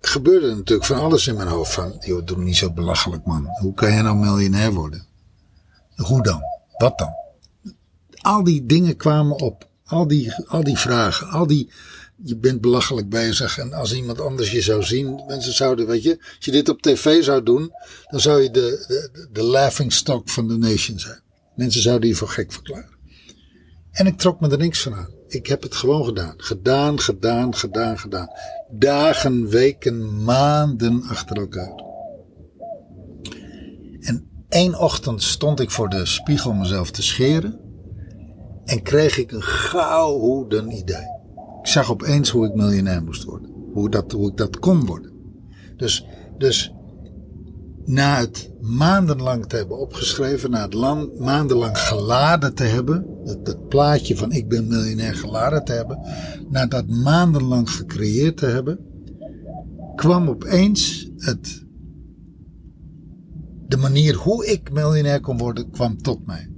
gebeurde 0.00 0.54
natuurlijk 0.54 0.86
van 0.86 1.00
alles 1.00 1.26
in 1.26 1.36
mijn 1.36 1.48
hoofd. 1.48 1.72
Van, 1.72 1.96
joh, 2.00 2.26
doe 2.26 2.38
niet 2.38 2.56
zo 2.56 2.72
belachelijk 2.72 3.24
man. 3.24 3.46
Hoe 3.60 3.74
kan 3.74 3.92
je 3.92 4.02
nou 4.02 4.16
miljonair 4.16 4.72
worden? 4.72 5.06
Hoe 5.96 6.22
dan? 6.22 6.42
Wat 6.76 6.98
dan? 6.98 7.12
Al 8.20 8.44
die 8.44 8.66
dingen 8.66 8.96
kwamen 8.96 9.38
op. 9.40 9.68
Al 9.90 10.06
die, 10.06 10.34
al 10.46 10.64
die 10.64 10.78
vragen. 10.78 11.28
Al 11.28 11.46
die, 11.46 11.70
je 12.22 12.36
bent 12.36 12.60
belachelijk 12.60 13.08
bezig. 13.08 13.58
En 13.58 13.72
als 13.72 13.94
iemand 13.94 14.20
anders 14.20 14.50
je 14.50 14.60
zou 14.60 14.82
zien, 14.82 15.22
mensen 15.26 15.52
zouden, 15.52 15.86
weet 15.86 16.02
je, 16.02 16.16
als 16.18 16.44
je 16.44 16.50
dit 16.50 16.68
op 16.68 16.82
tv 16.82 17.22
zou 17.22 17.42
doen, 17.42 17.72
dan 18.10 18.20
zou 18.20 18.42
je 18.42 18.50
de, 18.50 18.84
de, 18.88 19.28
de 19.32 19.42
laughing 19.42 19.92
stock 19.92 20.28
van 20.28 20.48
de 20.48 20.56
nation 20.56 20.98
zijn. 20.98 21.22
Mensen 21.54 21.82
zouden 21.82 22.08
je 22.08 22.14
voor 22.14 22.28
gek 22.28 22.52
verklaren. 22.52 22.98
En 23.90 24.06
ik 24.06 24.18
trok 24.18 24.40
me 24.40 24.48
er 24.48 24.58
niks 24.58 24.82
van 24.82 24.94
aan. 24.94 25.10
Ik 25.28 25.46
heb 25.46 25.62
het 25.62 25.74
gewoon 25.74 26.04
gedaan. 26.04 26.34
Gedaan, 26.36 27.00
gedaan, 27.00 27.54
gedaan, 27.54 27.98
gedaan. 27.98 28.28
Dagen, 28.70 29.48
weken, 29.48 30.24
maanden 30.24 31.02
achter 31.02 31.36
elkaar. 31.36 31.82
En 34.00 34.44
één 34.48 34.78
ochtend 34.78 35.22
stond 35.22 35.60
ik 35.60 35.70
voor 35.70 35.88
de 35.88 36.06
spiegel 36.06 36.52
mezelf 36.52 36.90
te 36.90 37.02
scheren. 37.02 37.69
En 38.64 38.82
kreeg 38.82 39.18
ik 39.18 39.32
een 39.32 39.42
gouden 39.42 40.70
idee. 40.70 41.18
Ik 41.60 41.66
zag 41.66 41.90
opeens 41.90 42.30
hoe 42.30 42.46
ik 42.46 42.54
miljonair 42.54 43.02
moest 43.02 43.24
worden. 43.24 43.50
Hoe, 43.72 43.90
dat, 43.90 44.12
hoe 44.12 44.30
ik 44.30 44.36
dat 44.36 44.58
kon 44.58 44.86
worden. 44.86 45.12
Dus, 45.76 46.06
dus 46.38 46.72
na 47.84 48.18
het 48.18 48.50
maandenlang 48.60 49.46
te 49.46 49.56
hebben 49.56 49.78
opgeschreven, 49.78 50.50
na 50.50 50.62
het 50.62 50.74
lang, 50.74 51.18
maandenlang 51.18 51.78
geladen 51.78 52.54
te 52.54 52.62
hebben, 52.62 53.06
het, 53.24 53.46
het, 53.46 53.68
plaatje 53.68 54.16
van 54.16 54.32
ik 54.32 54.48
ben 54.48 54.68
miljonair 54.68 55.14
geladen 55.14 55.64
te 55.64 55.72
hebben, 55.72 55.98
na 56.48 56.66
dat 56.66 56.86
maandenlang 56.86 57.70
gecreëerd 57.70 58.36
te 58.36 58.46
hebben, 58.46 58.78
kwam 59.96 60.28
opeens 60.28 61.10
het, 61.16 61.64
de 63.68 63.76
manier 63.76 64.14
hoe 64.14 64.46
ik 64.46 64.72
miljonair 64.72 65.20
kon 65.20 65.38
worden, 65.38 65.70
kwam 65.70 66.02
tot 66.02 66.26
mij. 66.26 66.49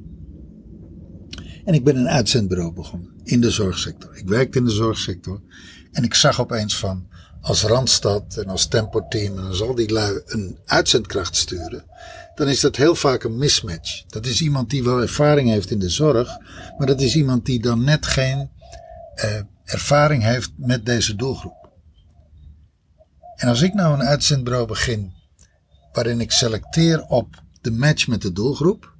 En 1.64 1.75
ik 1.75 1.85
ben 1.85 1.97
een 1.97 2.09
uitzendbureau 2.09 2.73
begonnen 2.73 3.11
in 3.25 3.40
de 3.40 3.50
zorgsector. 3.50 4.16
Ik 4.16 4.28
werkte 4.28 4.59
in 4.59 4.64
de 4.64 4.71
zorgsector 4.71 5.40
en 5.92 6.04
ik 6.04 6.14
zag 6.14 6.40
opeens 6.40 6.76
van, 6.76 7.07
als 7.40 7.62
Randstad 7.62 8.37
en 8.37 8.49
als 8.49 8.66
Tempo-team 8.66 9.38
en 9.38 9.45
als 9.45 9.62
al 9.62 9.75
die 9.75 9.92
lui 9.92 10.23
een 10.26 10.59
uitzendkracht 10.64 11.37
sturen, 11.37 11.85
dan 12.35 12.49
is 12.49 12.61
dat 12.61 12.76
heel 12.76 12.95
vaak 12.95 13.23
een 13.23 13.38
mismatch. 13.38 14.04
Dat 14.07 14.26
is 14.26 14.42
iemand 14.42 14.71
die 14.71 14.85
wel 14.85 15.00
ervaring 15.00 15.49
heeft 15.49 15.71
in 15.71 15.78
de 15.78 15.88
zorg, 15.88 16.38
maar 16.78 16.87
dat 16.87 17.00
is 17.00 17.16
iemand 17.16 17.47
die 17.47 17.61
dan 17.61 17.85
net 17.85 18.07
geen 18.07 18.50
uh, 19.16 19.40
ervaring 19.64 20.23
heeft 20.23 20.50
met 20.57 20.87
deze 20.87 21.16
doelgroep. 21.16 21.71
En 23.37 23.49
als 23.49 23.62
ik 23.62 23.75
nou 23.75 23.95
een 23.95 24.07
uitzendbureau 24.07 24.66
begin 24.66 25.12
waarin 25.92 26.21
ik 26.21 26.31
selecteer 26.31 27.02
op 27.02 27.42
de 27.61 27.71
match 27.71 28.07
met 28.07 28.23
de 28.23 28.33
doelgroep, 28.33 28.92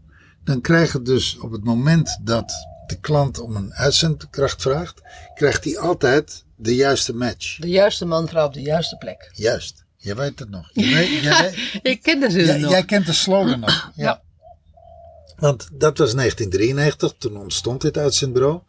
dan 0.45 0.61
krijg 0.61 0.93
je 0.93 1.03
dus 1.03 1.39
op 1.39 1.51
het 1.53 1.65
moment 1.65 2.19
dat 2.23 2.53
de 2.87 3.01
klant 3.01 3.41
om 3.41 3.57
een 3.57 3.75
uitzendkracht 3.75 4.63
vraagt, 4.63 5.03
krijgt 5.35 5.65
hij 5.65 5.79
altijd 5.79 6.45
de 6.57 6.75
juiste 6.75 7.15
match. 7.15 7.59
De 7.59 7.69
juiste 7.69 8.05
man, 8.05 8.29
vrouw 8.29 8.47
op 8.47 8.53
de 8.53 8.63
juiste 8.63 8.97
plek. 8.97 9.31
Juist. 9.33 9.85
Je 9.97 10.15
weet 10.15 10.39
het 10.39 10.51
nog. 10.51 10.71
Je 10.73 10.95
weet, 10.95 11.23
jij, 11.23 11.41
weet, 11.51 11.81
ik 11.83 12.03
ken 12.03 12.21
de 12.21 12.31
zin 12.31 12.45
jij, 12.45 12.59
nog. 12.59 12.71
jij 12.71 12.85
kent 12.85 13.07
de 13.07 13.13
slogan 13.13 13.61
nog. 13.61 13.91
Ja. 13.95 14.05
Ja. 14.05 14.23
Want 15.37 15.69
dat 15.73 15.99
was 15.99 16.15
1993, 16.15 17.15
toen 17.19 17.37
ontstond 17.37 17.81
dit 17.81 17.99
uitzendbureau. 17.99 18.61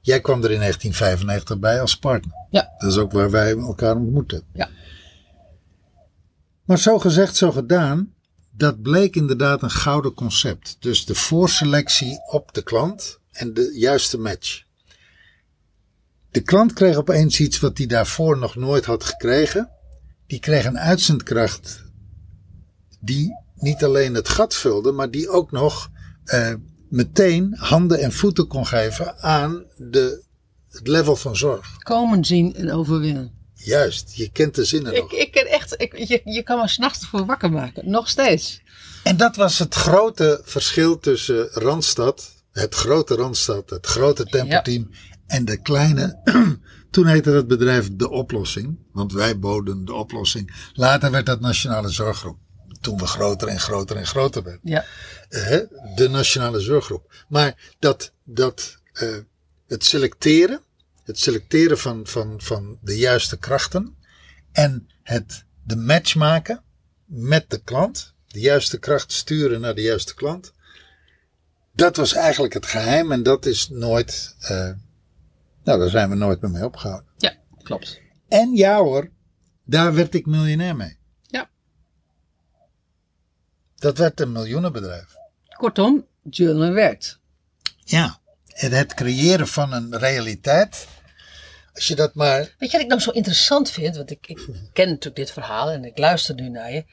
Jij 0.00 0.20
kwam 0.20 0.44
er 0.44 0.50
in 0.50 0.58
1995 0.58 1.58
bij 1.58 1.80
als 1.80 1.98
partner. 1.98 2.34
Ja. 2.50 2.72
Dat 2.78 2.90
is 2.90 2.96
ook 2.98 3.12
waar 3.12 3.30
wij 3.30 3.56
elkaar 3.56 3.96
ontmoeten. 3.96 4.42
Ja. 4.52 4.68
Maar 6.64 6.78
zo 6.78 6.98
gezegd, 6.98 7.36
zo 7.36 7.52
gedaan. 7.52 8.14
Dat 8.56 8.82
bleek 8.82 9.16
inderdaad 9.16 9.62
een 9.62 9.70
gouden 9.70 10.14
concept. 10.14 10.76
Dus 10.80 11.04
de 11.04 11.14
voorselectie 11.14 12.18
op 12.30 12.54
de 12.54 12.62
klant 12.62 13.18
en 13.30 13.54
de 13.54 13.72
juiste 13.74 14.18
match. 14.18 14.62
De 16.30 16.40
klant 16.40 16.72
kreeg 16.72 16.96
opeens 16.96 17.40
iets 17.40 17.60
wat 17.60 17.78
hij 17.78 17.86
daarvoor 17.86 18.38
nog 18.38 18.56
nooit 18.56 18.84
had 18.84 19.04
gekregen. 19.04 19.70
Die 20.26 20.40
kreeg 20.40 20.64
een 20.64 20.78
uitzendkracht 20.78 21.84
die 23.00 23.36
niet 23.54 23.84
alleen 23.84 24.14
het 24.14 24.28
gat 24.28 24.54
vulde, 24.54 24.92
maar 24.92 25.10
die 25.10 25.28
ook 25.28 25.50
nog 25.50 25.90
uh, 26.24 26.54
meteen 26.88 27.54
handen 27.58 27.98
en 27.98 28.12
voeten 28.12 28.46
kon 28.46 28.66
geven 28.66 29.18
aan 29.18 29.64
de, 29.76 30.22
het 30.68 30.88
level 30.88 31.16
van 31.16 31.36
zorg. 31.36 31.78
Komen 31.78 32.24
zien 32.24 32.54
en 32.54 32.72
overwinnen. 32.72 33.40
Juist, 33.54 34.14
je 34.14 34.30
kent 34.30 34.54
de 34.54 34.64
zinnen 34.64 34.94
nog. 34.94 35.12
Ik, 35.12 35.32
ken 35.32 35.41
echt, 35.76 35.98
ik, 36.00 36.08
je, 36.08 36.20
je 36.24 36.42
kan 36.42 36.58
me 36.58 36.68
s'nachts 36.68 37.06
voor 37.06 37.26
wakker 37.26 37.52
maken, 37.52 37.90
nog 37.90 38.08
steeds. 38.08 38.60
En 39.02 39.16
dat 39.16 39.36
was 39.36 39.58
het 39.58 39.74
grote 39.74 40.40
verschil 40.44 40.98
tussen 40.98 41.48
Randstad, 41.50 42.44
het 42.52 42.74
grote 42.74 43.14
Randstad, 43.14 43.70
het 43.70 43.86
grote 43.86 44.24
tempoteam 44.24 44.90
en 45.26 45.44
de 45.44 45.62
kleine. 45.62 46.20
Toen 46.90 47.06
heette 47.06 47.30
het 47.30 47.46
bedrijf 47.46 47.96
De 47.96 48.10
Oplossing, 48.10 48.78
want 48.92 49.12
wij 49.12 49.38
boden 49.38 49.84
de 49.84 49.94
oplossing. 49.94 50.70
Later 50.72 51.10
werd 51.10 51.26
dat 51.26 51.40
Nationale 51.40 51.88
Zorggroep. 51.88 52.38
Toen 52.80 52.98
we 52.98 53.06
groter 53.06 53.48
en 53.48 53.60
groter 53.60 53.96
en 53.96 54.06
groter 54.06 54.42
werden. 54.42 54.60
Ja. 54.62 54.84
Uh, 55.30 55.58
de 55.94 56.08
Nationale 56.10 56.60
Zorggroep. 56.60 57.24
Maar 57.28 57.74
dat, 57.78 58.12
dat 58.24 58.78
uh, 59.02 59.16
het 59.66 59.84
selecteren, 59.84 60.60
het 61.04 61.18
selecteren 61.18 61.78
van, 61.78 62.06
van, 62.06 62.40
van 62.40 62.78
de 62.80 62.96
juiste 62.96 63.38
krachten 63.38 63.96
en 64.52 64.88
het 65.02 65.44
de 65.62 65.76
match 65.76 66.14
maken 66.14 66.62
met 67.04 67.50
de 67.50 67.62
klant, 67.62 68.14
de 68.26 68.40
juiste 68.40 68.78
kracht 68.78 69.12
sturen 69.12 69.60
naar 69.60 69.74
de 69.74 69.82
juiste 69.82 70.14
klant. 70.14 70.52
Dat 71.72 71.96
was 71.96 72.12
eigenlijk 72.12 72.52
het 72.54 72.66
geheim 72.66 73.12
en 73.12 73.22
dat 73.22 73.46
is 73.46 73.68
nooit, 73.68 74.36
eh, 74.38 74.70
nou 75.64 75.78
daar 75.78 75.88
zijn 75.88 76.08
we 76.08 76.14
nooit 76.14 76.40
meer 76.40 76.50
mee 76.50 76.64
opgehouden. 76.64 77.10
Ja, 77.16 77.34
klopt. 77.62 78.00
En 78.28 78.54
ja 78.54 78.78
hoor, 78.78 79.10
daar 79.64 79.94
werd 79.94 80.14
ik 80.14 80.26
miljonair 80.26 80.76
mee. 80.76 80.96
Ja. 81.26 81.50
Dat 83.74 83.98
werd 83.98 84.20
een 84.20 84.32
miljoenenbedrijf. 84.32 85.14
Kortom, 85.56 86.06
journalen 86.22 86.74
werkt. 86.74 87.18
Ja. 87.84 88.20
En 88.46 88.72
het 88.72 88.94
creëren 88.94 89.48
van 89.48 89.72
een 89.72 89.98
realiteit. 89.98 90.86
Als 91.74 91.88
je 91.88 91.94
dat 91.94 92.14
maar. 92.14 92.54
Weet 92.58 92.70
je 92.70 92.76
wat 92.76 92.80
ik 92.80 92.88
nou 92.88 93.00
zo 93.00 93.10
interessant 93.10 93.70
vind? 93.70 93.96
Want 93.96 94.10
ik, 94.10 94.26
ik 94.26 94.38
ken 94.72 94.88
natuurlijk 94.88 95.16
dit 95.16 95.30
verhaal 95.30 95.70
en 95.70 95.84
ik 95.84 95.98
luister 95.98 96.34
nu 96.34 96.48
naar 96.48 96.72
je. 96.72 96.84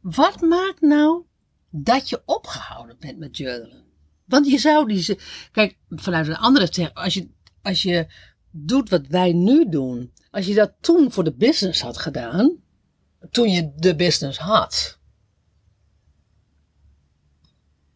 Wat 0.00 0.40
maakt 0.40 0.80
nou 0.80 1.22
dat 1.70 2.08
je 2.08 2.22
opgehouden 2.24 2.96
bent 2.98 3.18
met 3.18 3.36
journalen? 3.36 3.84
Want 4.24 4.46
je 4.46 4.58
zou 4.58 4.86
die. 4.86 5.18
Kijk, 5.52 5.76
vanuit 5.88 6.26
een 6.26 6.36
andere 6.36 6.68
zeg, 6.70 6.94
als 6.94 7.14
je, 7.14 7.28
als 7.62 7.82
je 7.82 8.06
doet 8.50 8.88
wat 8.88 9.06
wij 9.06 9.32
nu 9.32 9.68
doen. 9.68 10.12
Als 10.30 10.46
je 10.46 10.54
dat 10.54 10.72
toen 10.80 11.12
voor 11.12 11.24
de 11.24 11.34
business 11.34 11.80
had 11.80 11.98
gedaan. 11.98 12.56
Toen 13.30 13.50
je 13.50 13.72
de 13.76 13.96
business 13.96 14.38
had. 14.38 14.98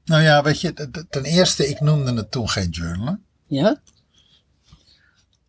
Nou 0.04 0.22
ja, 0.22 0.42
weet 0.42 0.60
je, 0.60 0.90
ten 1.08 1.24
eerste, 1.24 1.68
ik 1.68 1.80
noemde 1.80 2.14
het 2.14 2.30
toen 2.30 2.48
geen 2.48 2.70
journalen. 2.70 3.24
Ja? 3.46 3.80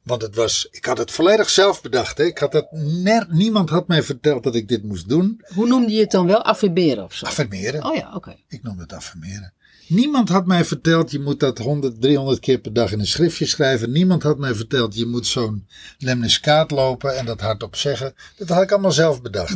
Want 0.03 0.21
het 0.21 0.35
was, 0.35 0.67
ik 0.71 0.85
had 0.85 0.97
het 0.97 1.11
volledig 1.11 1.49
zelf 1.49 1.81
bedacht. 1.81 2.17
Hè. 2.17 2.23
Ik 2.23 2.37
had 2.37 2.53
het 2.53 2.71
ner, 2.71 3.27
niemand 3.29 3.69
had 3.69 3.87
mij 3.87 4.03
verteld 4.03 4.43
dat 4.43 4.55
ik 4.55 4.67
dit 4.67 4.83
moest 4.83 5.09
doen. 5.09 5.41
Hoe 5.53 5.67
noemde 5.67 5.91
je 5.91 5.99
het 5.99 6.11
dan 6.11 6.27
wel? 6.27 6.43
Affirmeren 6.43 7.03
of 7.03 7.13
zo? 7.13 7.25
Affirmeren. 7.25 7.85
Oh 7.85 7.95
ja, 7.95 8.15
oké. 8.15 8.35
Ik 8.47 8.63
noem 8.63 8.79
het 8.79 8.93
affirmeren. 8.93 9.53
Niemand 9.87 10.29
had 10.29 10.45
mij 10.45 10.65
verteld, 10.65 11.11
je 11.11 11.19
moet 11.19 11.39
dat 11.39 11.57
100, 11.57 12.01
300 12.01 12.39
keer 12.39 12.59
per 12.59 12.73
dag 12.73 12.91
in 12.91 12.99
een 12.99 13.07
schriftje 13.07 13.45
schrijven. 13.45 13.91
Niemand 13.91 14.23
had 14.23 14.37
mij 14.37 14.55
verteld, 14.55 14.95
je 14.95 15.05
moet 15.05 15.27
zo'n 15.27 15.67
lemniskaat 15.97 16.71
lopen 16.71 17.17
en 17.17 17.25
dat 17.25 17.41
hardop 17.41 17.75
zeggen. 17.75 18.13
Dat 18.37 18.49
had 18.49 18.61
ik 18.61 18.71
allemaal 18.71 18.91
zelf 18.91 19.21
bedacht. 19.21 19.55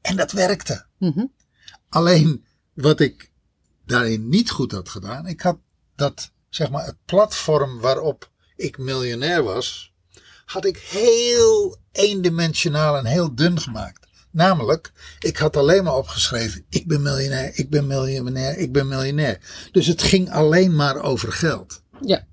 En 0.00 0.16
dat 0.16 0.32
werkte. 0.32 0.84
Mhm. 0.98 1.24
Alleen 1.88 2.44
wat 2.74 3.00
ik 3.00 3.30
daarin 3.86 4.28
niet 4.28 4.50
goed 4.50 4.72
had 4.72 4.88
gedaan, 4.88 5.26
ik 5.26 5.40
had 5.40 5.58
dat, 5.96 6.30
zeg 6.48 6.70
maar, 6.70 6.84
het 6.84 6.96
platform 7.04 7.80
waarop 7.80 8.30
ik 8.56 8.78
miljonair 8.78 9.42
was, 9.42 9.92
had 10.44 10.64
ik 10.64 10.78
heel 10.78 11.76
eendimensionaal 11.92 12.96
en 12.96 13.04
heel 13.06 13.34
dun 13.34 13.60
gemaakt. 13.60 14.06
Namelijk, 14.30 14.92
ik 15.18 15.36
had 15.36 15.56
alleen 15.56 15.84
maar 15.84 15.96
opgeschreven, 15.96 16.64
ik 16.68 16.86
ben 16.86 17.02
miljonair, 17.02 17.50
ik 17.54 17.70
ben 17.70 17.86
miljonair, 17.86 18.58
ik 18.58 18.72
ben 18.72 18.88
miljonair. 18.88 19.38
Dus 19.72 19.86
het 19.86 20.02
ging 20.02 20.30
alleen 20.30 20.74
maar 20.74 20.96
over 21.02 21.32
geld. 21.32 21.82
Ja. 22.00 22.26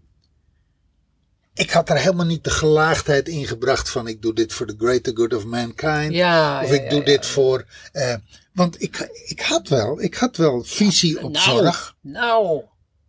Ik 1.54 1.72
had 1.72 1.90
er 1.90 1.98
helemaal 1.98 2.26
niet 2.26 2.44
de 2.44 2.50
gelaagdheid 2.50 3.28
in 3.28 3.48
gebracht 3.48 3.90
van 3.90 4.08
ik 4.08 4.22
doe 4.22 4.34
dit 4.34 4.54
voor 4.54 4.68
the 4.68 4.76
greater 4.78 5.16
good 5.16 5.34
of 5.34 5.46
mankind. 5.46 6.14
Ja, 6.14 6.62
of 6.64 6.70
ja, 6.70 6.76
ik 6.76 6.84
ja, 6.84 6.90
doe 6.90 7.04
dit 7.04 7.26
voor. 7.26 7.66
eh, 7.92 8.16
want 8.54 8.82
ik, 8.82 9.10
ik 9.26 9.40
had 9.42 9.68
wel, 9.68 10.02
ik 10.02 10.16
had 10.16 10.38
wel 10.38 10.64
visie 10.64 11.24
op 11.24 11.38
zorg. 11.38 11.96
Nou, 12.02 12.62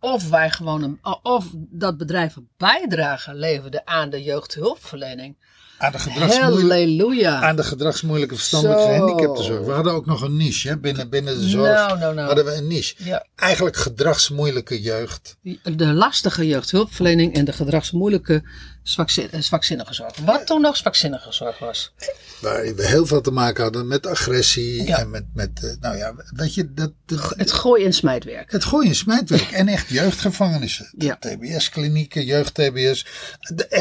of 0.03 0.29
wij 0.29 0.49
gewoon 0.49 0.83
een, 0.83 0.99
of 1.21 1.45
dat 1.53 1.97
bedrijf 1.97 2.35
een 2.35 2.49
bijdrage 2.57 3.33
leverde 3.33 3.85
aan 3.85 4.09
de 4.09 4.23
jeugdhulpverlening. 4.23 5.35
Aan 5.77 5.91
de, 5.91 5.99
gedragsmoeilijke, 5.99 6.73
Halleluja. 6.73 7.41
aan 7.41 7.55
de 7.55 7.63
gedragsmoeilijke 7.63 8.35
verstandelijk 8.35 8.79
Zo. 8.79 8.87
gehandicaptenzorg. 8.87 9.65
We 9.65 9.71
hadden 9.71 9.93
ook 9.93 10.05
nog 10.05 10.21
een 10.21 10.37
niche 10.37 10.67
hè, 10.67 10.77
binnen, 10.77 11.09
binnen 11.09 11.39
de 11.39 11.49
zorg. 11.49 11.73
Nou, 11.73 11.99
nou, 11.99 12.13
nou. 12.13 12.27
Hadden 12.27 12.45
we 12.45 12.53
een 12.53 12.67
niche. 12.67 12.95
Ja. 12.97 13.25
Eigenlijk 13.35 13.75
gedragsmoeilijke 13.75 14.81
jeugd. 14.81 15.37
De 15.63 15.93
lastige 15.93 16.47
jeugdhulpverlening 16.47 17.35
en 17.35 17.45
de 17.45 17.53
gedragsmoeilijke 17.53 18.43
zwakzin, 18.83 19.31
eh, 19.31 19.41
zwakzinnige 19.41 19.93
zorg. 19.93 20.15
Wat 20.17 20.45
toen 20.47 20.61
nog 20.61 20.77
zwakzinnige 20.77 21.31
zorg 21.31 21.59
was. 21.59 21.93
Waar 22.41 22.75
we 22.75 22.87
heel 22.87 23.05
veel 23.05 23.21
te 23.21 23.31
maken 23.31 23.63
hadden 23.63 23.87
met 23.87 24.05
agressie. 24.07 24.87
Ja. 24.87 24.97
En 24.97 25.09
met, 25.09 25.25
met 25.33 25.63
eh, 25.63 25.71
nou 25.79 25.97
ja, 25.97 26.13
weet 26.35 26.53
je, 26.53 26.73
dat, 26.73 26.91
dat, 27.05 27.33
Het 27.37 27.51
gooi- 27.51 27.85
en 27.85 27.93
smijtwerk. 27.93 28.51
Het 28.51 28.63
gooien 28.63 28.89
en 28.89 28.95
smijtwerk. 28.95 29.51
En 29.51 29.67
echt 29.67 29.89
jeugdgevangenissen. 29.89 30.93
Ja. 30.97 31.17
TBS-klinieken, 31.19 32.25
jeugd-TBS. 32.25 33.05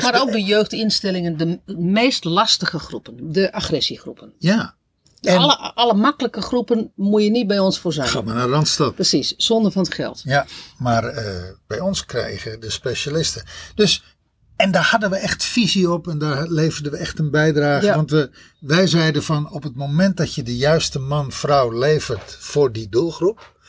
Maar 0.02 0.20
ook 0.20 0.32
de 0.32 0.42
jeugdinstellingen, 0.42 1.36
de 1.36 1.60
meest 1.76 2.24
lastige 2.24 2.78
groepen, 2.78 3.32
de 3.32 3.52
agressiegroepen. 3.52 4.32
Ja. 4.38 4.74
En 5.20 5.36
Alle, 5.36 5.56
alle 5.56 5.94
makkelijke 5.94 6.40
groepen 6.40 6.92
moet 6.96 7.22
je 7.22 7.30
niet 7.30 7.46
bij 7.46 7.58
ons 7.58 7.78
voor 7.78 7.92
zijn. 7.92 8.08
ga 8.08 8.20
maar 8.20 8.34
naar 8.34 8.48
Randstad. 8.48 8.94
Precies, 8.94 9.34
zonder 9.36 9.72
van 9.72 9.82
het 9.82 9.94
geld. 9.94 10.20
Ja, 10.24 10.46
maar 10.78 11.04
eh, 11.04 11.42
bij 11.66 11.80
ons 11.80 12.04
krijgen 12.04 12.60
de 12.60 12.70
specialisten. 12.70 13.42
Dus, 13.74 14.11
en 14.56 14.70
daar 14.70 14.84
hadden 14.84 15.10
we 15.10 15.16
echt 15.16 15.44
visie 15.44 15.90
op 15.90 16.08
en 16.08 16.18
daar 16.18 16.48
leverden 16.48 16.92
we 16.92 16.98
echt 16.98 17.18
een 17.18 17.30
bijdrage. 17.30 17.86
Ja. 17.86 17.94
Want 17.96 18.10
we, 18.10 18.30
wij 18.60 18.86
zeiden 18.86 19.22
van 19.22 19.50
op 19.50 19.62
het 19.62 19.74
moment 19.74 20.16
dat 20.16 20.34
je 20.34 20.42
de 20.42 20.56
juiste 20.56 20.98
man, 20.98 21.32
vrouw 21.32 21.78
levert 21.78 22.36
voor 22.40 22.72
die 22.72 22.88
doelgroep, 22.88 23.60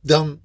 dan 0.00 0.40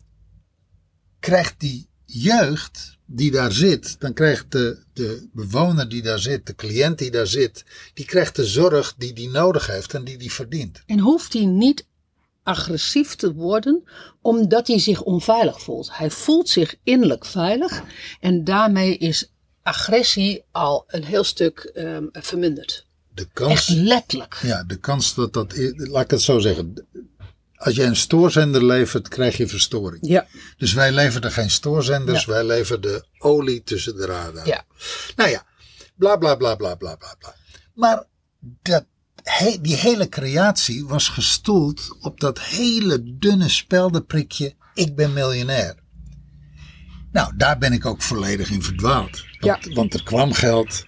krijgt 1.20 1.60
die 1.60 1.90
jeugd 2.06 3.00
die 3.06 3.32
daar 3.32 3.52
zit, 3.52 4.00
dan 4.00 4.14
krijgt 4.14 4.52
de, 4.52 4.84
de 4.94 5.30
bewoner 5.34 5.90
die 5.90 6.02
daar 6.02 6.20
zit, 6.20 6.46
de 6.46 6.56
cliënt 6.56 6.98
die 6.98 7.12
daar 7.12 7.28
zit, 7.28 7.66
die 7.94 8.06
krijgt 8.06 8.36
de 8.36 8.46
zorg 8.46 8.94
die 8.98 9.14
die 9.14 9.30
nodig 9.30 9.68
heeft 9.68 9.94
en 9.94 10.04
die 10.04 10.18
die 10.18 10.32
verdient. 10.32 10.84
En 10.86 11.00
hoeft 11.00 11.34
hij 11.34 11.46
niet 11.46 11.88
agressief 12.44 13.16
te 13.16 13.34
worden 13.34 13.84
omdat 14.22 14.68
hij 14.68 14.80
zich 14.80 15.02
onveilig 15.02 15.62
voelt. 15.62 15.98
Hij 15.98 16.12
voelt 16.12 16.50
zich 16.50 16.76
innerlijk 16.84 17.26
veilig 17.26 17.84
en 18.20 18.44
daarmee 18.44 18.98
is 18.98 19.31
agressie 19.64 20.44
al 20.52 20.84
een 20.88 21.04
heel 21.04 21.24
stuk 21.24 21.60
ehm, 21.60 22.04
verminderd. 22.12 22.86
De 23.14 23.22
Echt 23.22 23.32
kans, 23.34 23.68
letterlijk. 23.68 24.40
ja, 24.42 24.64
de 24.64 24.76
kans 24.80 25.14
dat 25.14 25.34
dat, 25.34 25.54
laat 25.76 26.04
ik 26.04 26.12
het 26.12 26.22
zo 26.22 26.40
zeggen. 26.40 26.88
Als 27.56 27.76
jij 27.76 27.86
een 27.88 27.96
stoorzender 27.96 28.66
levert, 28.66 29.08
krijg 29.08 29.38
je 29.38 29.48
verstoring. 29.48 30.08
Ja, 30.08 30.28
Dus 30.58 30.74
wij 30.74 30.92
leverden 30.92 31.32
geen 31.32 31.50
stoorzenders, 31.52 32.26
wij 32.26 32.44
leverden 32.44 33.06
olie 33.18 33.64
tussen 33.64 33.96
de 33.96 34.06
radar. 34.06 34.48
ja. 34.48 34.66
Nou 35.16 35.30
ja, 35.30 35.46
bla 35.96 36.16
bla 36.18 36.36
bla 36.36 36.56
bla 36.56 36.76
bla 36.76 36.96
bla 36.96 37.16
bla. 37.20 37.36
Maar 37.74 38.04
dat, 38.62 38.86
he- 39.24 39.58
die 39.62 39.76
hele 39.76 40.10
creatie 40.10 40.86
was 40.88 41.08
gestoeld 41.08 41.98
op 42.00 42.20
dat 42.20 42.40
hele 42.40 43.18
dunne 43.18 43.50
speldenprikje, 43.50 44.54
ik 44.74 44.96
ben 44.96 45.14
miljonair. 45.14 45.76
Nou, 47.12 47.34
daar 47.36 47.58
ben 47.58 47.74
ik 47.74 47.86
ook 47.86 48.02
volledig 48.02 48.50
in 48.50 48.64
verdwaald. 48.64 49.24
Want, 49.40 49.74
want 49.74 49.94
er 49.94 50.04
kwam 50.04 50.34
geld. 50.34 50.86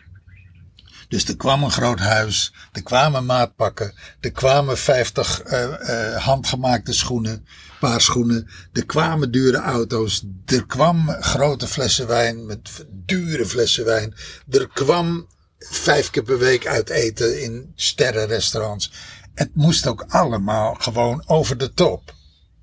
Dus 1.08 1.28
er 1.28 1.38
kwam 1.38 1.64
een 1.64 1.72
groot 1.72 2.00
huis, 2.00 2.54
er 2.72 2.84
kwamen 2.84 3.26
maatpakken, 3.26 3.94
er 4.20 4.32
kwamen 4.32 4.78
50 4.78 5.42
eh, 5.42 6.14
eh, 6.14 6.22
handgemaakte 6.22 6.94
schoenen, 6.94 7.46
paar 7.80 8.02
schoenen, 8.02 8.50
er 8.72 8.86
kwamen 8.86 9.32
dure 9.32 9.58
auto's, 9.58 10.26
er 10.46 10.66
kwam 10.66 11.10
grote 11.10 11.68
flessen 11.68 12.08
wijn 12.08 12.46
met 12.46 12.86
dure 12.90 13.46
flessen 13.46 13.86
wijn, 13.86 14.14
er 14.50 14.68
kwam 14.68 15.28
vijf 15.60 16.10
keer 16.10 16.24
per 16.24 16.38
week 16.38 16.68
uit 16.68 16.90
eten 16.90 17.42
in 17.42 17.72
sterrenrestaurants. 17.76 18.92
Het 19.34 19.56
moest 19.56 19.88
ook 19.88 20.06
allemaal 20.08 20.74
gewoon 20.74 21.24
over 21.26 21.58
de 21.58 21.74
top. 21.74 22.16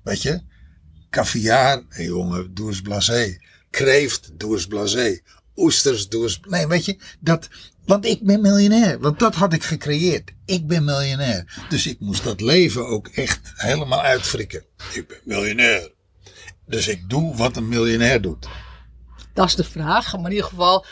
Weet 0.03 0.21
je? 0.21 0.41
Caviar, 1.09 1.83
hey 1.89 2.05
jongen, 2.05 2.53
doe 2.53 2.67
eens 2.67 2.81
blasé. 2.81 3.37
Kreeft, 3.71 4.31
doe 4.33 4.67
blasé. 4.67 5.19
Oesters, 5.55 6.09
doe. 6.09 6.37
Nee, 6.47 6.67
weet 6.67 6.85
je, 6.85 6.97
dat... 7.19 7.47
Want 7.85 8.05
ik 8.05 8.23
ben 8.23 8.41
miljonair. 8.41 8.99
Want 8.99 9.19
dat 9.19 9.35
had 9.35 9.53
ik 9.53 9.63
gecreëerd. 9.63 10.31
Ik 10.45 10.67
ben 10.67 10.83
miljonair. 10.83 11.65
Dus 11.69 11.87
ik 11.87 11.99
moest 11.99 12.23
dat 12.23 12.41
leven 12.41 12.87
ook 12.87 13.07
echt 13.07 13.39
helemaal 13.55 14.01
uitfrikken. 14.01 14.65
Ik 14.93 15.07
ben 15.07 15.19
miljonair. 15.23 15.91
Dus 16.65 16.87
ik 16.87 17.09
doe 17.09 17.35
wat 17.35 17.57
een 17.57 17.67
miljonair 17.67 18.21
doet. 18.21 18.47
Dat 19.33 19.47
is 19.47 19.55
de 19.55 19.63
vraag. 19.63 20.11
Maar 20.17 20.25
in 20.25 20.35
ieder 20.35 20.49
geval, 20.49 20.85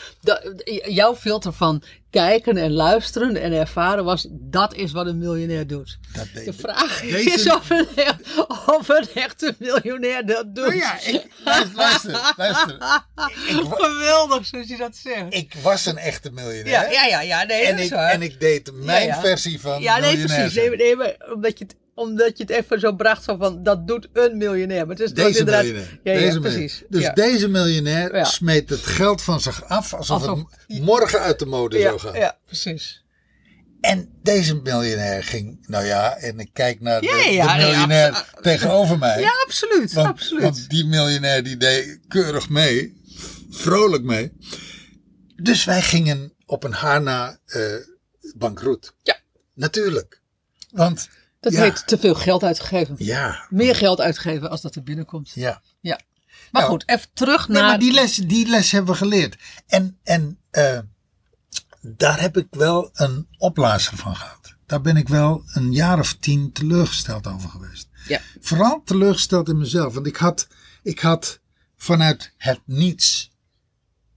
jouw 0.88 1.16
filter 1.16 1.52
van 1.52 1.82
kijken 2.10 2.56
en 2.56 2.72
luisteren 2.72 3.36
en 3.36 3.52
ervaren 3.52 4.04
was, 4.04 4.26
dat 4.30 4.74
is 4.74 4.92
wat 4.92 5.06
een 5.06 5.18
miljonair 5.18 5.66
doet. 5.66 5.98
Dat 6.12 6.26
De 6.34 6.44
ik. 6.44 6.52
vraag 6.58 7.00
Deze- 7.00 7.30
is 7.30 7.52
of 7.54 7.70
een, 7.70 7.86
of 8.66 8.88
een 8.88 9.08
echte 9.14 9.54
miljonair 9.58 10.26
dat 10.26 10.54
doet. 10.54 10.64
Nou 10.66 10.76
ja, 10.76 11.00
ik, 11.00 11.26
luister, 11.74 12.32
luister. 12.36 12.74
Ik, 13.46 13.62
Geweldig 13.68 14.46
zoals 14.46 14.68
je 14.68 14.76
dat 14.76 14.96
zegt. 14.96 15.24
ik 15.34 15.54
was 15.62 15.86
een 15.86 15.98
echte 15.98 16.30
miljonair. 16.30 16.68
Ja, 16.68 16.82
ja, 16.90 17.04
ja, 17.06 17.20
ja, 17.20 17.42
nee, 17.44 17.62
en, 17.62 17.78
ik, 17.78 17.90
waar. 17.90 18.10
en 18.10 18.22
ik 18.22 18.40
deed 18.40 18.70
mijn 18.74 19.06
Ja, 19.06 19.14
ja. 19.14 19.20
versie 19.20 19.60
van 19.60 19.80
ja, 19.82 19.98
nee, 19.98 20.18
precies. 20.26 20.54
Nee, 20.54 20.70
nee, 20.76 20.96
maar 20.96 21.16
omdat 21.34 21.58
je 21.58 21.64
het 21.64 21.76
omdat 22.00 22.36
je 22.38 22.42
het 22.44 22.52
even 22.52 22.80
zo 22.80 22.92
bracht 22.92 23.22
zo 23.24 23.36
van 23.36 23.62
dat 23.62 23.86
doet 23.86 24.08
een 24.12 24.36
miljonair. 24.36 24.86
Maar 24.86 24.96
het 24.96 25.04
is 25.04 25.12
Deze 25.14 25.38
inderdaad- 25.38 25.64
miljonair. 25.64 26.32
Ja, 26.32 26.40
precies. 26.40 26.82
Dus 26.88 27.02
ja. 27.02 27.12
deze 27.12 27.48
miljonair 27.48 28.26
smeet 28.26 28.70
het 28.70 28.80
geld 28.80 29.22
van 29.22 29.40
zich 29.40 29.64
af 29.64 29.94
alsof, 29.94 30.22
Alsof- 30.22 30.44
het 30.66 30.80
morgen 30.82 31.20
uit 31.20 31.38
de 31.38 31.46
mode 31.46 31.80
zou 31.80 31.98
gaan. 31.98 32.14
ja, 32.14 32.38
precies. 32.46 33.04
En 33.80 34.08
deze 34.22 34.54
miljonair 34.54 35.24
ging, 35.24 35.66
nou 35.66 35.84
ja, 35.84 36.16
en 36.16 36.38
ik 36.38 36.50
kijk 36.52 36.80
naar 36.80 37.00
de, 37.00 37.06
miljonair 37.58 38.24
tegenover 38.40 38.98
mij. 38.98 39.20
Ja, 39.20 39.32
absoluut. 39.44 39.92
want, 39.92 40.08
absoluut. 40.08 40.42
want 40.42 40.70
die 40.70 40.86
miljonair 40.86 41.42
die 41.42 41.56
deed 41.56 42.00
keurig 42.08 42.48
mee, 42.48 43.00
vrolijk 43.50 44.02
mee. 44.02 44.32
Dus 45.36 45.64
wij 45.64 45.82
gingen 45.82 46.32
op 46.46 46.64
een 46.64 46.72
haar 46.72 47.02
na 47.02 47.38
eh, 47.46 47.62
bankroet. 48.36 48.92
Ja. 49.02 49.16
Natuurlijk. 49.54 50.20
Want, 50.70 51.08
dat 51.40 51.52
ja. 51.52 51.62
heet 51.62 51.86
te 51.86 51.98
veel 51.98 52.14
geld 52.14 52.42
uitgegeven. 52.42 52.94
ja, 52.98 53.46
Meer 53.50 53.76
geld 53.76 54.00
uitgeven 54.00 54.50
als 54.50 54.60
dat 54.60 54.74
er 54.74 54.82
binnenkomt. 54.82 55.30
ja. 55.34 55.62
Ja. 55.80 56.00
Maar 56.50 56.62
Nou, 56.62 56.72
goed, 56.74 56.88
even 56.88 57.08
terug 57.12 57.48
Nee, 57.48 57.56
naar... 57.56 57.66
maar 57.70 57.78
die 57.78 57.92
les, 57.92 58.14
die 58.16 58.46
les 58.48 58.70
hebben 58.70 58.90
we 58.92 58.96
geleerd. 58.98 59.36
En, 59.66 59.98
en 60.02 60.38
eh, 60.50 60.78
daar 61.80 62.20
heb 62.20 62.36
ik 62.36 62.46
wel 62.50 62.90
een 62.92 63.28
opblazer 63.38 63.96
van 63.96 64.16
gehad. 64.16 64.54
Daar 64.66 64.80
ben 64.80 64.96
ik 64.96 65.08
wel 65.08 65.42
een 65.46 65.72
jaar 65.72 65.98
of 65.98 66.14
tien 66.20 66.52
teleurgesteld 66.52 67.26
over 67.26 67.48
geweest. 67.48 67.88
Ja. 68.08 68.20
Vooral 68.40 68.82
teleurgesteld 68.84 69.48
in 69.48 69.58
mezelf. 69.58 69.94
Want 69.94 70.06
ik 70.06 70.16
had, 70.16 70.48
ik 70.82 70.98
had 70.98 71.40
vanuit 71.76 72.32
het 72.36 72.60
niets 72.64 73.30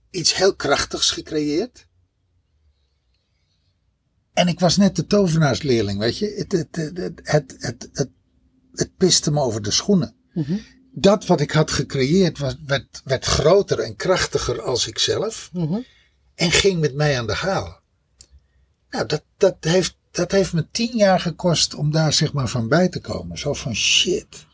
iets 0.09 0.36
heel 0.36 0.55
krachtigs 0.55 1.12
gecreëerd. 1.12 1.88
En 4.33 4.47
ik 4.47 4.59
was 4.59 4.77
net 4.77 4.95
de 4.95 5.05
tovenaarsleerling, 5.05 5.99
weet 5.99 6.17
je. 6.17 6.33
Het, 6.37 6.51
het, 6.51 6.75
het, 6.75 7.21
het, 7.23 7.55
het, 7.59 7.89
het, 7.93 8.09
het, 8.73 8.97
piste 8.97 9.31
me 9.31 9.41
over 9.41 9.61
de 9.61 9.71
schoenen 9.71 10.15
Mhm. 10.33 10.57
dat 10.91 11.25
wat 11.25 11.41
ik 11.41 11.51
had 11.51 11.71
gecreëerd 11.71 12.37
was, 12.37 12.55
werd, 12.65 13.01
werd 13.03 13.25
groter 13.25 13.79
en 13.79 13.95
krachtiger 13.95 14.61
als 14.61 14.87
ikzelf. 14.87 15.49
Mhm. 15.53 15.79
En 16.35 16.51
ging 16.51 16.79
met 16.79 16.95
mij 16.95 17.19
aan 17.19 17.27
de 17.27 17.33
haal. 17.33 17.79
Nou, 18.89 19.05
dat, 19.05 19.23
dat, 19.37 19.55
heeft, 19.59 19.97
dat 20.11 20.31
heeft 20.31 20.53
me 20.53 20.67
tien 20.71 20.97
jaar 20.97 21.19
gekost 21.19 21.73
om 21.73 21.91
daar 21.91 22.13
zeg 22.13 22.33
maar 22.33 22.47
van 22.47 22.67
bij 22.67 22.89
te 22.89 22.99
komen. 22.99 23.37
Zo 23.37 23.53
van 23.53 23.75
shit. 23.75 24.45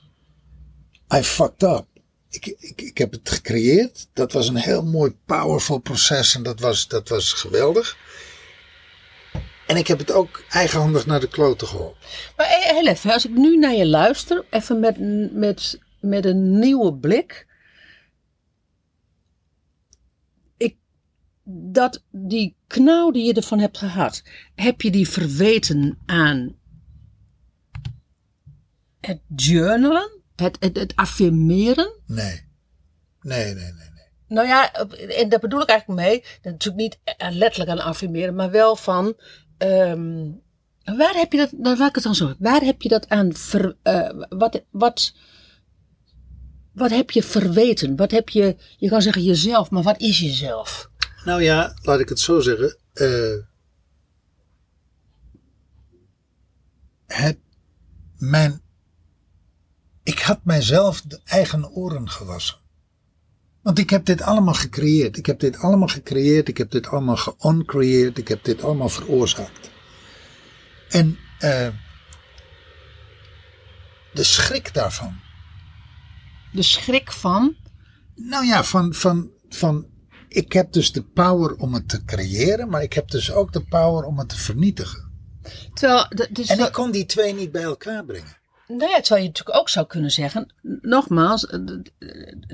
I 1.15 1.21
fucked 1.21 1.63
up. 1.63 1.85
Ik, 2.29 2.45
ik, 2.45 2.81
ik 2.81 2.97
heb 2.97 3.11
het 3.11 3.29
gecreëerd. 3.29 4.07
Dat 4.13 4.31
was 4.31 4.47
een 4.47 4.55
heel 4.55 4.83
mooi 4.83 5.15
powerful 5.25 5.77
proces 5.77 6.35
en 6.35 6.43
dat 6.43 6.59
was, 6.59 6.87
dat 6.87 7.09
was 7.09 7.33
geweldig. 7.33 7.97
En 9.69 9.77
ik 9.77 9.87
heb 9.87 9.99
het 9.99 10.11
ook 10.11 10.43
eigenhandig 10.49 11.05
naar 11.05 11.19
de 11.19 11.27
kloten 11.27 11.67
geholpen. 11.67 11.99
Maar 12.37 12.47
heel 12.47 12.87
even, 12.87 13.13
als 13.13 13.25
ik 13.25 13.31
nu 13.31 13.57
naar 13.57 13.73
je 13.73 13.87
luister, 13.87 14.45
even 14.49 14.79
met, 14.79 14.97
met, 15.33 15.79
met 15.99 16.25
een 16.25 16.59
nieuwe 16.59 16.93
blik. 16.93 17.47
Ik, 20.57 20.75
dat 21.43 22.03
die 22.11 22.55
knauw 22.67 23.11
die 23.11 23.25
je 23.25 23.33
ervan 23.33 23.59
hebt 23.59 23.77
gehad, 23.77 24.23
heb 24.55 24.81
je 24.81 24.91
die 24.91 25.09
verweten 25.09 25.99
aan 26.05 26.55
het 28.99 29.21
journalen, 29.35 30.21
het, 30.35 30.57
het, 30.59 30.77
het 30.77 30.95
affirmeren? 30.95 32.01
Nee. 32.05 32.47
Nee, 33.21 33.45
nee, 33.45 33.53
nee. 33.53 33.73
nee. 33.73 34.07
Nou 34.27 34.47
ja, 34.47 34.73
en 34.73 35.29
daar 35.29 35.39
bedoel 35.39 35.61
ik 35.61 35.69
eigenlijk 35.69 36.01
mee, 36.01 36.23
dat 36.41 36.51
natuurlijk 36.51 36.83
niet 36.83 36.99
eh, 37.03 37.31
letterlijk 37.31 37.71
aan 37.71 37.85
affirmeren, 37.85 38.35
maar 38.35 38.51
wel 38.51 38.75
van, 38.75 39.15
ehm, 39.59 40.31
waar 40.97 41.13
heb 41.13 41.31
je 41.31 41.37
dat, 41.37 41.49
dan 41.57 41.77
laat 41.77 41.95
het 41.95 42.03
dan 42.03 42.15
zo, 42.15 42.33
waar 42.39 42.61
heb 42.61 42.81
je 42.81 42.89
dat 42.89 43.09
aan, 43.09 43.31
eh, 43.81 44.09
wat, 44.29 44.63
wat, 44.69 45.13
wat 46.73 46.89
heb 46.89 47.11
je 47.11 47.23
verweten? 47.23 47.95
Wat 47.95 48.11
heb 48.11 48.29
je, 48.29 48.55
je 48.77 48.89
kan 48.89 49.01
zeggen 49.01 49.23
jezelf, 49.23 49.69
maar 49.69 49.83
wat 49.83 49.99
is 49.99 50.19
jezelf? 50.19 50.89
Nou 51.25 51.41
ja, 51.43 51.73
laat 51.81 51.99
ik 51.99 52.09
het 52.09 52.19
zo 52.19 52.39
zeggen. 52.39 52.77
eh, 52.93 53.35
het, 57.05 57.37
mijn, 58.17 58.61
ik 60.03 60.19
had 60.19 60.39
mijzelf 60.43 61.01
de 61.01 61.21
eigen 61.25 61.71
oren 61.71 62.09
gewassen. 62.09 62.57
Want 63.69 63.81
ik 63.81 63.89
heb 63.89 64.05
dit 64.05 64.21
allemaal 64.21 64.53
gecreëerd. 64.53 65.17
Ik 65.17 65.25
heb 65.25 65.39
dit 65.39 65.57
allemaal 65.57 65.87
gecreëerd. 65.87 66.47
Ik 66.47 66.57
heb 66.57 66.71
dit 66.71 66.87
allemaal 66.87 67.17
geoncreëerd. 67.17 68.17
Ik 68.17 68.27
heb 68.27 68.43
dit 68.43 68.63
allemaal 68.63 68.89
veroorzaakt. 68.89 69.69
En 70.89 71.17
eh, 71.39 71.67
de 74.13 74.23
schrik 74.23 74.73
daarvan. 74.73 75.19
De 76.51 76.61
schrik 76.61 77.11
van, 77.11 77.55
Nou 78.15 78.45
ja, 78.45 78.63
van, 78.63 78.93
van, 78.93 79.31
van. 79.49 79.87
Ik 80.27 80.53
heb 80.53 80.73
dus 80.73 80.91
de 80.91 81.03
power 81.03 81.55
om 81.55 81.73
het 81.73 81.89
te 81.89 82.05
creëren, 82.05 82.69
maar 82.69 82.81
ik 82.81 82.93
heb 82.93 83.09
dus 83.09 83.31
ook 83.31 83.53
de 83.53 83.63
power 83.63 84.03
om 84.03 84.19
het 84.19 84.29
te 84.29 84.37
vernietigen. 84.37 85.11
terwijl, 85.73 86.07
dus 86.29 86.47
En 86.47 86.59
ik 86.59 86.71
kon 86.71 86.91
die 86.91 87.05
twee 87.05 87.33
niet 87.33 87.51
bij 87.51 87.63
elkaar 87.63 88.05
brengen. 88.05 88.37
Nou 88.77 88.89
ja, 88.91 88.99
terwijl 88.99 89.21
je 89.21 89.27
natuurlijk 89.27 89.57
ook 89.57 89.69
zou 89.69 89.87
kunnen 89.87 90.11
zeggen, 90.11 90.53
nogmaals, 90.81 91.45
eh, 91.45 91.59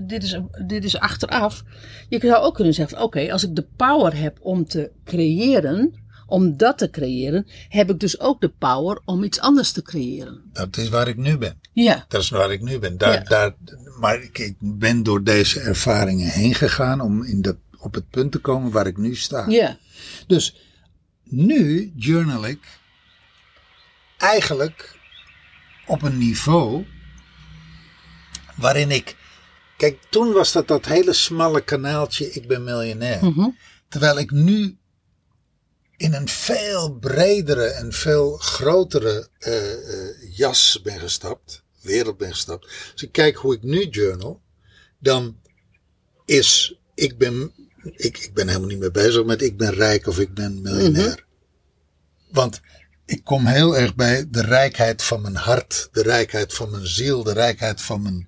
dit 0.08 0.24
is, 0.24 0.40
dit 0.66 0.84
is 0.84 0.98
achteraf. 0.98 1.64
Je 2.10 2.20
zou 2.20 2.44
ook 2.44 2.56
kunnen 2.56 2.74
zeggen, 2.74 3.02
oké, 3.02 3.32
als 3.32 3.44
ik 3.44 3.56
de 3.56 3.68
power 3.76 4.18
heb 4.18 4.38
om 4.42 4.66
te 4.68 4.92
creëren, 5.06 5.94
om 6.28 6.58
dat 6.58 6.78
te 6.78 6.90
creëren, 6.90 7.48
heb 7.70 7.90
ik 7.90 8.00
dus 8.00 8.20
ook 8.20 8.42
de 8.42 8.50
power 8.50 9.02
om 9.06 9.24
iets 9.24 9.40
anders 9.40 9.72
te 9.72 9.82
creëren. 9.82 10.42
Dat 10.54 10.78
is 10.78 10.90
waar 10.90 11.08
ik 11.08 11.18
nu 11.18 11.38
ben. 11.38 11.60
Ja, 11.74 12.06
Dat 12.08 12.22
is 12.22 12.30
waar 12.30 12.52
ik 12.52 12.62
nu 12.62 12.80
ben. 12.80 12.98
Daar, 12.98 13.14
Ja. 13.14 13.24
daar, 13.24 13.56
maar 14.00 14.22
ik, 14.24 14.38
ik 14.38 14.56
ben 14.60 15.04
door 15.04 15.24
deze 15.24 15.60
ervaringen 15.60 16.30
heen 16.30 16.56
gegaan 16.56 17.02
om 17.02 17.24
in 17.24 17.42
de, 17.42 17.58
op 17.80 17.94
het 17.94 18.10
punt 18.10 18.32
te 18.32 18.40
komen 18.40 18.72
waar 18.72 18.88
ik 18.88 18.98
nu 18.98 19.16
sta. 19.16 19.46
ja, 19.50 19.78
Dus 20.28 20.56
nu 21.24 21.92
journal 21.96 22.46
ik 22.48 22.80
eigenlijk 24.18 24.95
op 25.88 26.02
een 26.02 26.18
niveau 26.18 26.86
waarin 28.56 28.92
ik. 28.92 29.16
Kijk, 29.78 29.98
toen 30.10 30.32
was 30.32 30.52
dat 30.52 30.68
dat 30.68 30.86
hele 30.86 31.14
smalle 31.14 31.64
kanaaltje, 31.64 32.32
ik 32.32 32.48
ben 32.48 32.64
miljonair. 32.64 33.26
Mhm. 33.26 33.50
Terwijl 33.90 34.20
ik 34.20 34.32
nu 34.32 34.78
in 35.98 36.14
een 36.14 36.28
veel 36.28 36.94
bredere 36.94 37.66
en 37.66 37.94
veel 37.94 38.38
grotere 38.38 39.30
eh, 39.40 39.72
eh, 39.72 40.16
jas 40.32 40.82
ben 40.84 41.00
gestapt, 41.00 41.64
wereld 41.82 42.18
ben 42.18 42.32
gestapt. 42.32 42.66
Als 42.92 43.04
ik 43.04 43.12
kijk 43.12 43.36
hoe 43.36 43.54
ik 43.54 43.64
nu 43.64 43.88
journal, 43.90 44.42
dan 45.00 45.40
is, 46.26 46.80
ik 46.94 47.18
ben, 47.18 47.52
ik, 47.84 48.18
ik 48.18 48.34
ben 48.34 48.48
helemaal 48.48 48.70
niet 48.70 48.80
meer 48.80 48.92
bezig 48.92 49.26
met 49.26 49.42
ik 49.42 49.58
ben 49.58 49.74
rijk 49.74 50.08
of 50.08 50.20
ik 50.20 50.34
ben 50.34 50.62
miljonair. 50.62 51.26
Want 52.32 52.62
ik 53.06 53.24
kom 53.24 53.46
heel 53.46 53.78
erg 53.78 53.96
bij 53.96 54.26
de 54.30 54.42
rijkheid 54.42 55.04
van 55.04 55.22
mijn 55.22 55.36
hart, 55.36 55.90
de 55.92 56.02
rijkheid 56.02 56.54
van 56.54 56.70
mijn 56.70 56.88
ziel, 56.88 57.24
de 57.24 57.34
rijkheid 57.34 57.82
van 57.82 58.02
mijn 58.02 58.28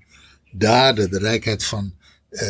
daden, 0.51 1.09
de 1.11 1.19
rijkheid 1.19 1.63
van 1.65 1.93
eh, 2.29 2.47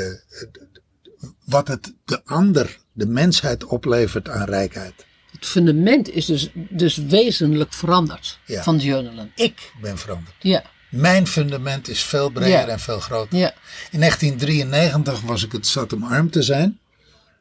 wat 1.46 1.68
het 1.68 1.94
de 2.06 2.22
ander, 2.26 2.78
de 2.92 3.06
mensheid 3.08 3.63
oplevert 3.66 4.30
aan 4.30 4.46
rijkheid. 4.46 5.06
het 5.32 5.46
fundament 5.46 6.10
is 6.10 6.26
dus, 6.26 6.50
dus 6.70 6.96
wezenlijk 6.98 7.74
veranderd 7.74 8.40
Ja. 8.46 8.63
van 8.63 8.78
journalen. 8.78 9.32
Ik 9.36 9.72
ben 9.82 9.98
veranderd. 9.98 10.36
Ja, 10.40 10.63
Mijn 10.90 11.28
fundament 11.28 11.88
is 11.88 12.04
veel 12.04 12.30
breder 12.30 12.50
Ja. 12.60 12.68
en 12.68 12.80
veel 12.80 13.00
groter. 13.00 13.38
ja, 13.38 13.54
In 13.92 14.00
1993 14.00 15.22
was 15.22 15.44
ik 15.44 15.52
het 15.52 15.68
zat 15.68 15.94
om 15.94 16.04
arm 16.04 16.30
te 16.32 16.42
zijn. 16.42 16.80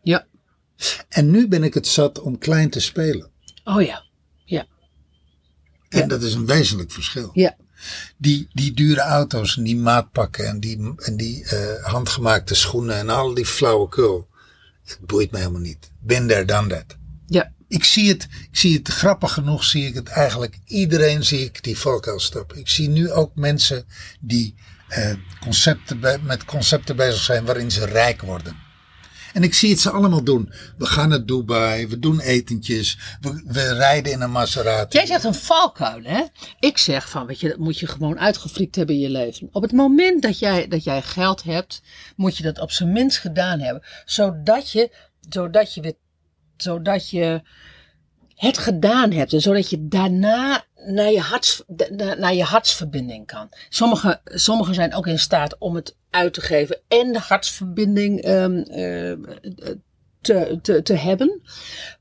ja. 0.03 0.27
En 1.09 1.31
nu 1.31 1.49
ben 1.49 1.63
ik 1.65 1.75
het 1.75 1.87
zat 1.87 2.21
om 2.21 2.39
klein 2.39 2.71
te 2.71 2.81
spelen. 2.81 3.31
Oh 3.65 3.83
ja, 3.83 4.05
En 5.97 6.03
Ja. 6.03 6.07
dat 6.09 6.23
is 6.23 6.35
een 6.35 6.47
wezenlijk 6.47 6.91
verschil. 6.93 7.31
ja, 7.33 7.57
Die, 8.17 8.49
die 8.53 8.73
dure 8.73 9.01
auto's 9.01 9.57
en 9.57 9.63
die 9.63 9.77
maatpakken 9.77 10.47
en 10.47 10.61
die, 10.61 10.93
en 10.97 11.17
die 11.17 11.45
eh, 11.45 11.85
handgemaakte 11.85 12.55
schoenen 12.55 12.97
en 12.97 13.09
al 13.09 13.35
die 13.35 13.47
flauwekul. 13.47 14.29
Het 14.85 14.99
boeit 15.01 15.31
me 15.31 15.39
helemaal 15.39 15.61
niet. 15.61 15.91
Been 16.01 16.27
there, 16.27 16.45
done 16.45 16.69
that. 16.69 16.97
ja. 17.27 17.55
Ik 17.69 17.85
zie 17.85 18.09
het, 18.09 18.23
ik 18.51 18.57
zie 18.59 18.77
het 18.77 18.89
grappig 18.89 19.33
genoeg, 19.33 19.65
zie 19.65 19.87
ik 19.87 19.95
het 19.95 20.09
eigenlijk. 20.09 20.59
Iedereen 20.65 21.25
zie 21.25 21.45
ik 21.45 21.63
die 21.63 21.79
valkuil 21.79 22.21
stappen. 22.21 22.59
Ik 22.59 22.69
zie 22.69 22.89
nu 22.89 23.11
ook 23.11 23.31
mensen 23.35 23.85
die 24.21 24.55
eh, 24.89 25.15
concepten 25.41 26.01
met 26.23 26.45
concepten 26.45 26.97
bezig 26.97 27.23
zijn 27.23 27.45
waarin 27.45 27.71
ze 27.71 27.85
rijk 27.85 28.23
worden. 28.23 28.57
En 29.37 29.43
ik 29.43 29.55
zie 29.55 29.71
het 29.71 29.81
ze 29.81 29.91
allemaal 29.91 30.25
doen. 30.25 30.53
We 30.79 30.87
gaan 30.87 31.09
naar 31.09 31.25
Dubai, 31.25 31.87
we 31.87 31.99
doen 31.99 32.21
etentjes, 32.21 32.99
we, 33.21 33.43
we 33.47 33.75
rijden 33.75 34.13
in 34.13 34.21
een 34.21 34.31
Maserati. 34.31 34.97
Jij 34.97 35.07
zegt 35.07 35.25
een 35.25 35.35
valkuil, 35.35 36.03
hè? 36.03 36.23
Ik 36.61 36.79
zeg 36.79 37.11
van, 37.11 37.27
weet 37.27 37.41
je, 37.41 37.49
dat 37.49 37.59
moet 37.59 37.79
je 37.79 37.87
gewoon 37.87 38.19
uitgefrikt 38.19 38.77
hebben 38.77 38.95
in 38.95 39.01
je 39.01 39.11
leven. 39.11 39.49
Op 39.53 39.63
het 39.63 39.73
moment 39.73 40.23
dat 40.23 40.39
jij, 40.39 40.69
dat 40.69 40.85
jij 40.85 41.03
geld 41.03 41.43
hebt, 41.43 41.83
moet 42.17 42.37
je 42.37 42.43
dat 42.43 42.61
op 42.61 42.71
zijn 42.71 42.93
minst 42.93 43.19
gedaan 43.19 43.61
hebben. 43.61 43.83
Zodat 44.05 44.71
je, 44.71 44.91
zodat 45.29 45.75
je 45.75 45.97
zodat 46.57 47.11
je 47.11 47.43
het 48.35 48.59
gedaan 48.59 49.13
hebt. 49.13 49.33
En 49.33 49.41
zodat 49.41 49.71
je 49.71 49.89
daarna 49.89 50.65
naar 50.87 51.11
je, 51.11 51.21
harts, 51.21 51.63
na- 51.91 52.15
naar 52.15 52.35
je 52.35 52.43
hartsverbinding 52.43 53.27
kan. 53.27 53.49
Sommigen 53.69 54.21
sommige 54.25 54.75
zijn 54.75 54.95
ook 54.95 55.07
in 55.07 55.19
staat 55.19 55.59
om 55.59 55.75
het 55.75 55.97
uit 56.11 56.35
te 56.35 56.41
geven 56.41 56.81
en 56.89 57.13
de 57.13 57.19
hartsverbinding 57.19 58.21
ehm, 58.21 58.63
eh, 58.63 59.13
te, 60.21 60.59
te, 60.63 60.83
te 60.83 60.95
hebben. 60.95 61.41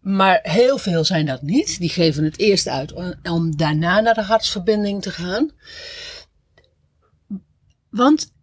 Maar 0.01 0.39
heel 0.43 0.77
veel 0.77 1.03
zijn 1.03 1.25
dat 1.25 1.41
niet. 1.41 1.79
Die 1.79 1.89
geven 1.89 2.23
het 2.23 2.39
eerst 2.39 2.67
uit 2.67 2.93
om 3.23 3.57
daarna 3.57 3.99
naar 3.99 4.13
de 4.13 4.21
hartsverbinding 4.21 5.01
te 5.01 5.11
gaan. 5.11 5.51
Want 7.89 8.33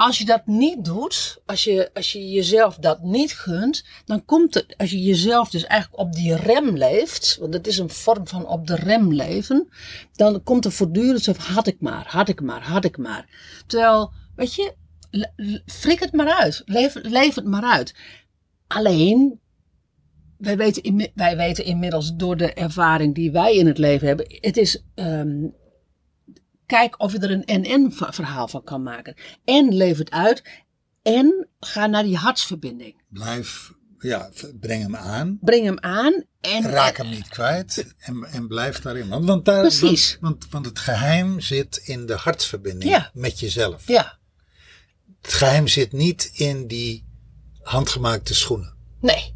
als 0.00 0.18
je 0.18 0.24
dat 0.24 0.46
niet 0.46 0.84
doet, 0.84 1.40
als 1.46 1.64
je, 1.64 1.90
als 1.94 2.12
je 2.12 2.30
jezelf 2.30 2.76
dat 2.76 3.02
niet 3.02 3.32
gunt, 3.32 3.84
dan 4.04 4.24
komt 4.24 4.54
het, 4.54 4.74
als 4.76 4.90
je 4.90 5.02
jezelf 5.02 5.50
dus 5.50 5.64
eigenlijk 5.64 6.02
op 6.02 6.12
die 6.12 6.36
rem 6.36 6.76
leeft, 6.76 7.36
want 7.40 7.54
het 7.54 7.66
is 7.66 7.78
een 7.78 7.90
vorm 7.90 8.26
van 8.26 8.46
op 8.46 8.66
de 8.66 8.74
rem 8.74 9.12
leven, 9.12 9.68
dan 10.12 10.42
komt 10.42 10.64
er 10.64 10.72
voortdurend 10.72 11.22
zo 11.22 11.32
van, 11.32 11.54
had 11.54 11.66
ik 11.66 11.80
maar, 11.80 12.06
had 12.08 12.28
ik 12.28 12.40
maar, 12.40 12.62
had 12.62 12.84
ik 12.84 12.98
maar. 12.98 13.28
Terwijl, 13.66 14.12
weet 14.36 14.54
je, 14.54 14.74
frik 15.66 16.00
het 16.00 16.12
maar 16.12 16.32
uit, 16.32 16.62
leef, 16.64 16.94
leef 17.02 17.34
het 17.34 17.46
maar 17.46 17.64
uit. 17.64 17.94
Alleen, 18.66 19.40
wij 20.36 20.56
weten, 20.56 21.10
wij 21.14 21.36
weten 21.36 21.64
inmiddels 21.64 22.16
door 22.16 22.36
de 22.36 22.52
ervaring 22.52 23.14
die 23.14 23.30
wij 23.30 23.56
in 23.56 23.66
het 23.66 23.78
leven 23.78 24.06
hebben, 24.06 24.26
het 24.40 24.56
is, 24.56 24.82
ehm, 24.94 25.46
kijk 26.70 27.00
of 27.00 27.12
je 27.12 27.18
er 27.18 27.30
een 27.30 27.60
NN-verhaal 27.62 28.48
van 28.48 28.64
kan 28.64 28.82
maken. 28.82 29.14
En 29.44 29.74
leef 29.74 29.98
het 29.98 30.10
uit. 30.10 30.42
En 31.02 31.48
ga 31.60 31.86
naar 31.86 32.02
die 32.02 32.16
hartsverbinding. 32.16 33.02
Blijf, 33.08 33.72
ja, 33.98 34.30
breng 34.60 34.82
hem 34.82 34.96
aan. 34.96 35.38
Breng 35.40 35.64
hem 35.64 35.78
aan. 35.78 36.24
En 36.40 36.62
Raak 36.62 36.96
hem 36.96 37.08
niet 37.08 37.28
kwijt 37.28 37.94
en, 37.98 38.24
en 38.24 38.46
blijf 38.48 38.80
daarin. 38.80 39.08
Want, 39.08 39.24
want, 39.24 39.44
daar, 39.44 39.60
Precies. 39.60 40.18
Want, 40.20 40.32
want, 40.42 40.52
want 40.52 40.66
het 40.66 40.78
geheim 40.78 41.40
zit 41.40 41.76
in 41.76 42.06
de 42.06 42.14
hartsverbinding 42.14 42.90
Ja. 42.90 43.10
met 43.14 43.40
jezelf. 43.40 43.86
Ja, 43.86 44.18
Het 45.22 45.32
geheim 45.32 45.66
zit 45.68 45.92
niet 45.92 46.30
in 46.34 46.66
die 46.66 47.04
handgemaakte 47.62 48.34
schoenen. 48.34 48.74
nee, 49.00 49.34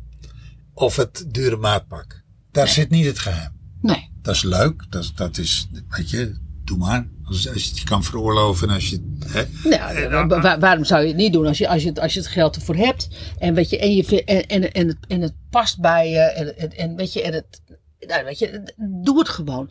Of 0.74 0.96
het 0.96 1.24
dure 1.28 1.56
maatpak. 1.56 2.22
Daar 2.50 2.68
zit 2.68 2.90
niet 2.90 3.06
het 3.06 3.18
geheim. 3.18 3.52
nee. 3.80 4.12
Dat 4.22 4.34
is 4.34 4.42
leuk. 4.42 4.84
Dat, 4.90 5.12
dat 5.14 5.38
is, 5.38 5.68
weet 5.88 6.10
je, 6.10 6.38
doe 6.64 6.78
maar. 6.78 7.08
Als, 7.26 7.48
als 7.48 7.62
je 7.62 7.68
het 7.68 7.78
je 7.78 7.84
kan 7.84 8.04
veroorloven 8.04 8.68
en 8.68 8.74
als 8.74 8.90
je... 8.90 9.16
Hè, 9.26 9.44
Nou, 9.68 10.08
wa- 10.28 10.40
wa- 10.40 10.58
waarom 10.58 10.84
zou 10.84 11.00
je 11.02 11.06
het 11.08 11.16
niet 11.16 11.32
doen 11.32 11.46
als 11.46 11.58
je, 11.58 11.68
als 11.68 11.82
je, 11.82 11.88
het, 11.88 11.98
als 12.00 12.14
je 12.14 12.20
het 12.20 12.28
geld 12.28 12.56
ervoor 12.56 12.76
hebt? 12.76 13.08
En, 13.38 13.54
weet 13.54 13.70
je, 13.70 13.78
en, 13.78 13.94
je, 13.94 14.24
en, 14.24 14.46
en, 14.46 14.72
en, 14.72 14.88
het, 14.88 14.96
en 15.08 15.20
het 15.20 15.34
past 15.50 15.80
bij 15.80 16.10
je. 16.10 16.18
En, 16.18 16.58
en, 16.58 16.70
en 16.70 16.96
weet 16.96 17.12
je, 17.12 17.22
en 17.22 17.32
het, 17.32 17.62
nou, 18.00 18.24
weet 18.24 18.38
je, 18.38 18.74
doe 19.02 19.18
het 19.18 19.28
gewoon. 19.28 19.70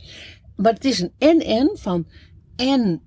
Maar 0.56 0.74
het 0.74 0.86
is 0.86 1.00
een 1.00 1.14
en-en 1.18 1.78
van 1.80 2.08
en. 2.56 3.02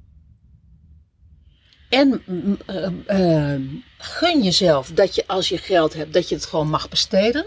En 1.88 2.22
mm, 2.26 2.56
eh, 2.66 3.54
eh, 3.54 3.60
gun 3.98 4.42
jezelf 4.42 4.90
dat 4.90 5.14
je 5.14 5.24
als 5.26 5.48
je 5.48 5.58
geld 5.58 5.94
hebt, 5.94 6.12
dat 6.12 6.28
je 6.28 6.34
het 6.34 6.44
gewoon 6.46 6.68
mag 6.68 6.88
besteden. 6.88 7.46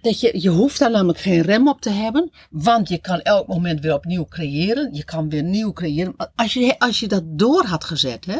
Dat 0.00 0.20
je, 0.20 0.40
je 0.40 0.48
hoeft 0.48 0.78
daar 0.78 0.90
namelijk 0.90 1.18
geen 1.18 1.42
rem 1.42 1.68
op 1.68 1.80
te 1.80 1.90
hebben, 1.90 2.30
want 2.50 2.88
je 2.88 2.98
kan 2.98 3.20
elk 3.20 3.46
moment 3.46 3.80
weer 3.80 3.94
opnieuw 3.94 4.26
creëren. 4.26 4.94
Je 4.94 5.04
kan 5.04 5.28
weer 5.28 5.42
nieuw 5.42 5.72
creëren. 5.72 6.14
Als 6.34 6.54
je, 6.54 6.78
als 6.78 7.00
je 7.00 7.08
dat 7.08 7.22
door 7.26 7.64
had 7.64 7.84
gezet, 7.84 8.24
hè, 8.24 8.36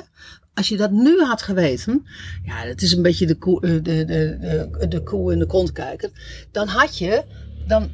als 0.55 0.69
je 0.69 0.77
dat 0.77 0.91
nu 0.91 1.23
had 1.23 1.43
geweten, 1.43 2.07
ja, 2.45 2.65
dat 2.67 2.83
is 2.83 2.93
een 2.93 3.03
beetje 3.03 3.27
de 3.27 3.35
koe, 3.35 3.61
eh, 3.61 3.71
de, 3.71 3.81
de, 3.83 4.05
de, 4.05 4.89
de 4.89 5.03
koe 5.03 5.33
in 5.33 5.39
de 5.39 5.47
kont 5.47 5.73
kijken. 5.73 6.13
Dan 6.53 6.69
had 6.69 6.99
je, 6.99 7.25
dan, 7.67 7.91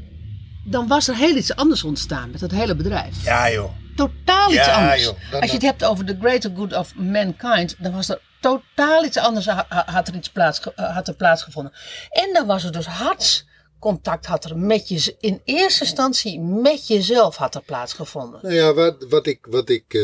dan 0.65 0.87
was 0.87 1.09
er 1.09 1.17
heel 1.17 1.37
iets 1.37 1.55
anders 1.57 1.85
ontstaan 1.85 2.31
met 2.31 2.41
dat 2.41 2.51
hele 2.51 2.75
bedrijf. 2.77 3.25
ja 3.25 3.51
joh. 3.53 3.71
Totaal 3.97 4.49
iets 4.49 4.65
Ja, 4.65 4.81
anders. 4.83 5.03
joh, 5.05 5.33
Als 5.41 5.51
je 5.51 5.57
het 5.57 5.63
hebt 5.63 5.85
over 5.85 6.05
the 6.05 6.17
greater 6.21 6.51
good 6.57 6.77
of 6.77 6.95
mankind, 6.95 7.77
dan 7.79 7.93
was 7.93 8.09
er 8.09 8.21
totaal 8.45 9.05
iets 9.05 9.17
anders, 9.17 9.47
ha- 9.47 9.67
ha- 9.69 9.85
had 9.87 10.09
er 10.09 10.15
iets 10.15 10.31
plaats, 10.31 10.61
had 10.75 11.09
er 11.09 11.15
plaatsgevonden. 11.15 11.73
En 12.11 12.33
dan 12.33 12.47
was 12.47 12.65
er 12.65 12.73
dus 12.73 12.87
hartscontact 12.87 14.27
had 14.27 14.45
er 14.45 14.59
met 14.59 14.89
je, 14.89 15.17
in 15.21 15.41
eerste 15.45 15.85
instantie 15.85 16.41
met 16.41 16.87
jezelf 16.87 17.37
had 17.37 17.55
er 17.55 17.63
plaatsgevonden. 17.63 18.41
Nou 18.43 18.55
ja, 18.55 18.75
wat, 18.75 19.07
wat 19.09 19.27
ik, 19.27 19.47
wat 19.51 19.69
ik, 19.69 19.95
eh, 19.95 20.03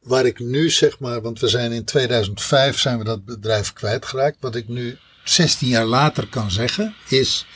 waar 0.00 0.26
ik 0.26 0.38
nu 0.38 0.70
zeg 0.70 0.98
maar, 0.98 1.22
want 1.22 1.40
we 1.40 1.48
zijn 1.48 1.72
in 1.72 1.84
2005 1.84 2.78
zijn 2.78 2.98
we 2.98 3.04
dat 3.04 3.24
bedrijf 3.24 3.72
kwijtgeraakt. 3.72 4.36
Wat 4.40 4.54
ik 4.54 4.68
nu 4.68 4.98
16 5.24 5.68
jaar 5.68 5.86
later 5.86 6.28
kan 6.28 6.50
zeggen, 6.50 6.94
is 7.08 7.46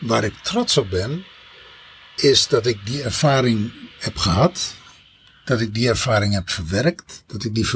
waar 0.00 0.24
ik 0.24 0.34
trots 0.42 0.76
op 0.76 0.90
ben, 0.90 1.24
is 2.16 2.48
dat 2.48 2.66
ik 2.66 2.86
die 2.86 3.02
ervaring 3.02 3.72
heb 3.98 4.16
gehad. 4.16 4.74
Dat 5.50 5.60
ik 5.60 5.74
die 5.74 5.88
ervaring 5.88 6.34
heb 6.34 6.50
verwerkt. 6.50 7.22
Dat 7.26 7.44
ik 7.44 7.54
die 7.54 7.66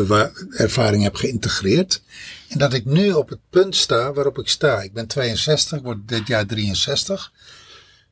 ervaring 0.51 1.03
heb 1.03 1.15
geïntegreerd. 1.15 2.03
En 2.49 2.59
dat 2.59 2.73
ik 2.73 2.85
nu 2.85 3.13
op 3.13 3.29
het 3.29 3.39
punt 3.51 3.77
sta 3.77 4.13
waarop 4.13 4.39
ik 4.39 4.49
sta. 4.49 4.81
Ik 4.81 4.93
ben 4.93 5.07
62, 5.07 5.81
word 5.83 6.09
dit 6.09 6.27
jaar 6.27 6.47
63. 6.47 7.33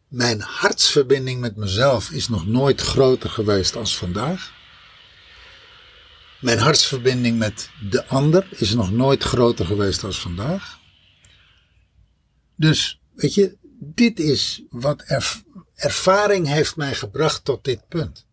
Mijn 0.08 0.40
hartsverbinding 0.40 1.40
met 1.40 1.56
mezelf 1.56 2.10
is 2.10 2.28
nog 2.28 2.46
nooit 2.46 2.80
groter 2.80 3.30
geweest 3.30 3.76
als 3.76 3.96
vandaag. 3.96 4.52
Mijn 6.40 6.58
hartsverbinding 6.58 7.38
met 7.38 7.70
de 7.90 8.06
ander 8.06 8.46
is 8.50 8.74
nog 8.74 8.90
nooit 8.90 9.22
groter 9.22 9.66
geweest 9.66 10.04
als 10.04 10.20
vandaag. 10.20 10.78
Dus, 12.56 13.00
weet 13.14 13.34
je, 13.34 13.56
dit 13.78 14.20
is 14.20 14.62
wat 14.70 15.02
erv- 15.02 15.40
ervaring 15.74 16.46
heeft 16.46 16.76
mij 16.76 16.94
gebracht 16.94 17.44
tot 17.44 17.64
dit 17.64 17.88
punt. 17.88 18.26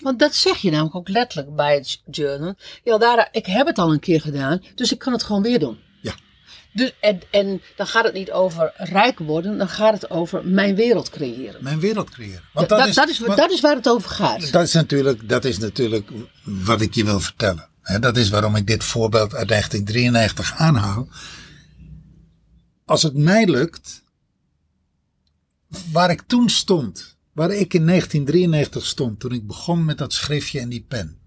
Want 0.00 0.18
dat 0.18 0.34
zeg 0.34 0.58
je 0.58 0.70
namelijk 0.70 0.94
ook 0.94 1.08
letterlijk 1.08 1.56
bij 1.56 1.74
het 1.74 2.02
journal. 2.10 2.54
Ja, 2.84 2.98
daar, 2.98 3.28
ik 3.32 3.46
heb 3.46 3.66
het 3.66 3.78
al 3.78 3.92
een 3.92 4.00
keer 4.00 4.20
gedaan, 4.20 4.62
dus 4.74 4.92
ik 4.92 4.98
kan 4.98 5.12
het 5.12 5.22
gewoon 5.22 5.42
weer 5.42 5.58
doen. 5.58 5.78
Ja. 6.00 6.14
Dus, 6.72 6.92
en, 7.00 7.20
en 7.30 7.62
dan 7.76 7.86
gaat 7.86 8.04
het 8.04 8.14
niet 8.14 8.32
over 8.32 8.72
rijk 8.76 9.18
worden, 9.18 9.58
dan 9.58 9.68
gaat 9.68 9.92
het 9.92 10.10
over 10.10 10.46
mijn 10.46 10.74
wereld 10.74 11.10
creëren. 11.10 11.62
Mijn 11.62 11.80
wereld 11.80 12.10
creëren. 12.10 12.42
Want 12.52 12.68
dat, 12.68 12.94
dat, 12.94 13.08
is, 13.08 13.18
want- 13.18 13.36
dat 13.36 13.50
is 13.50 13.60
waar 13.60 13.76
het 13.76 13.88
over 13.88 14.10
gaat. 14.10 14.52
Dat 14.52 14.62
is 14.62 14.72
natuurlijk, 14.72 15.28
dat 15.28 15.44
is 15.44 15.58
natuurlijk 15.58 16.10
wat 16.44 16.80
ik 16.80 16.94
je 16.94 17.04
wil 17.04 17.20
vertellen. 17.20 17.68
Dat 18.00 18.16
is 18.16 18.28
waarom 18.28 18.56
ik 18.56 18.66
dit 18.66 18.84
voorbeeld 18.84 19.34
uit 19.34 19.48
1993 19.48 20.54
aanhaal. 20.56 21.08
Als 22.84 23.02
het 23.02 23.14
mij 23.14 23.46
lukt, 23.46 24.02
waar 25.92 26.10
ik 26.10 26.22
toen 26.26 26.48
stond, 26.48 27.11
waar 27.32 27.50
ik 27.50 27.74
in 27.74 27.86
1993 27.86 28.86
stond, 28.86 29.20
toen 29.20 29.32
ik 29.32 29.46
begon 29.46 29.84
met 29.84 29.98
dat 29.98 30.12
schriftje 30.12 30.60
en 30.60 30.68
die 30.68 30.84
pen. 30.88 31.18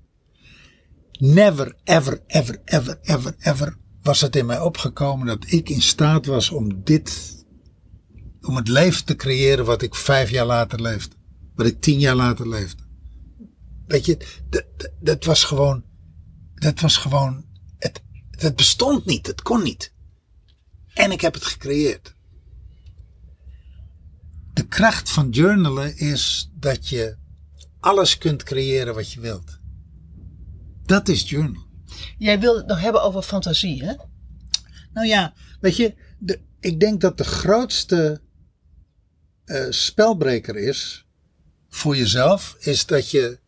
Never, 1.11 1.75
ever, 1.83 2.21
ever, 2.27 2.61
ever, 2.65 2.99
ever, 3.01 3.35
ever 3.39 3.77
was 4.01 4.21
het 4.21 4.35
in 4.35 4.45
mij 4.45 4.59
opgekomen 4.59 5.27
dat 5.27 5.51
ik 5.51 5.69
in 5.69 5.81
staat 5.81 6.25
was 6.25 6.49
om 6.49 6.83
dit, 6.83 7.35
om 8.41 8.55
het 8.55 8.67
leven 8.67 9.05
te 9.05 9.15
creëren 9.15 9.65
wat 9.65 9.81
ik 9.81 9.95
vijf 9.95 10.29
jaar 10.29 10.45
later 10.45 10.81
leefde. 10.81 11.15
Wat 11.55 11.65
ik 11.65 11.81
tien 11.81 11.99
jaar 11.99 12.15
later 12.15 12.49
leefde. 12.49 12.83
Weet 13.87 14.05
je, 14.05 14.17
dat, 14.49 14.65
dat, 14.77 14.91
dat 14.99 15.25
was 15.25 15.43
gewoon, 15.43 15.83
dat 16.55 16.79
was 16.79 16.97
gewoon, 16.97 17.45
het, 17.77 18.03
het 18.29 18.55
bestond 18.55 19.05
niet, 19.05 19.27
het 19.27 19.41
kon 19.41 19.63
niet. 19.63 19.93
En 20.93 21.11
ik 21.11 21.21
heb 21.21 21.33
het 21.33 21.45
gecreëerd. 21.45 22.14
Kracht 24.75 25.09
van 25.09 25.29
journalen 25.29 25.97
is 25.97 26.49
dat 26.53 26.89
je 26.89 27.17
alles 27.79 28.17
kunt 28.17 28.43
creëren 28.43 28.95
wat 28.95 29.11
je 29.11 29.19
wilt. 29.19 29.59
Dat 30.85 31.07
is 31.07 31.29
journal. 31.29 31.65
Jij 32.17 32.39
wil 32.39 32.57
het 32.57 32.65
nog 32.65 32.79
hebben 32.79 33.03
over 33.03 33.21
fantasie, 33.21 33.83
hè? 33.83 33.93
Nou 34.93 35.07
ja, 35.07 35.33
weet 35.59 35.75
je, 35.75 35.95
de, 36.19 36.39
ik 36.59 36.79
denk 36.79 37.01
dat 37.01 37.17
de 37.17 37.23
grootste 37.23 38.21
eh, 39.45 39.65
spelbreker 39.69 40.57
is 40.57 41.05
voor 41.69 41.97
jezelf, 41.97 42.55
is 42.59 42.85
dat 42.85 43.11
je 43.11 43.39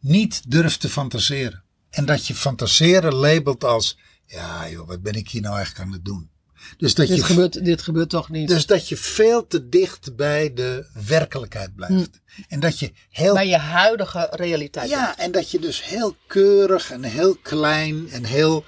niet 0.00 0.50
durft 0.50 0.80
te 0.80 0.88
fantaseren. 0.88 1.64
En 1.90 2.04
dat 2.04 2.26
je 2.26 2.34
fantaseren 2.34 3.14
labelt 3.14 3.64
als, 3.64 3.98
ja 4.26 4.70
joh, 4.70 4.86
wat 4.86 5.02
ben 5.02 5.14
ik 5.14 5.28
hier 5.28 5.42
nou 5.42 5.56
eigenlijk 5.56 5.86
aan 5.86 5.92
het 5.92 6.04
doen? 6.04 6.31
Dus 6.76 6.94
dat, 6.94 7.06
Dit 7.06 7.16
je, 7.16 7.24
gebeurt, 7.24 7.64
dit 7.64 7.82
gebeurt 7.82 8.10
toch 8.10 8.28
niet. 8.28 8.48
dus 8.48 8.66
dat 8.66 8.88
je 8.88 8.96
veel 8.96 9.46
te 9.46 9.68
dicht 9.68 10.16
bij 10.16 10.52
de 10.54 10.86
werkelijkheid 11.06 11.74
blijft. 11.74 12.20
En 12.48 12.60
dat 12.60 12.78
je 12.78 12.92
heel 13.10 13.34
bij 13.34 13.48
je 13.48 13.56
huidige 13.56 14.28
realiteit. 14.30 14.88
ja, 14.88 15.18
en 15.18 15.32
dat 15.32 15.50
je 15.50 15.58
dus 15.58 15.84
heel 15.84 16.16
keurig 16.26 16.90
en 16.90 17.02
heel 17.02 17.36
klein 17.36 18.10
en 18.10 18.24
heel 18.24 18.64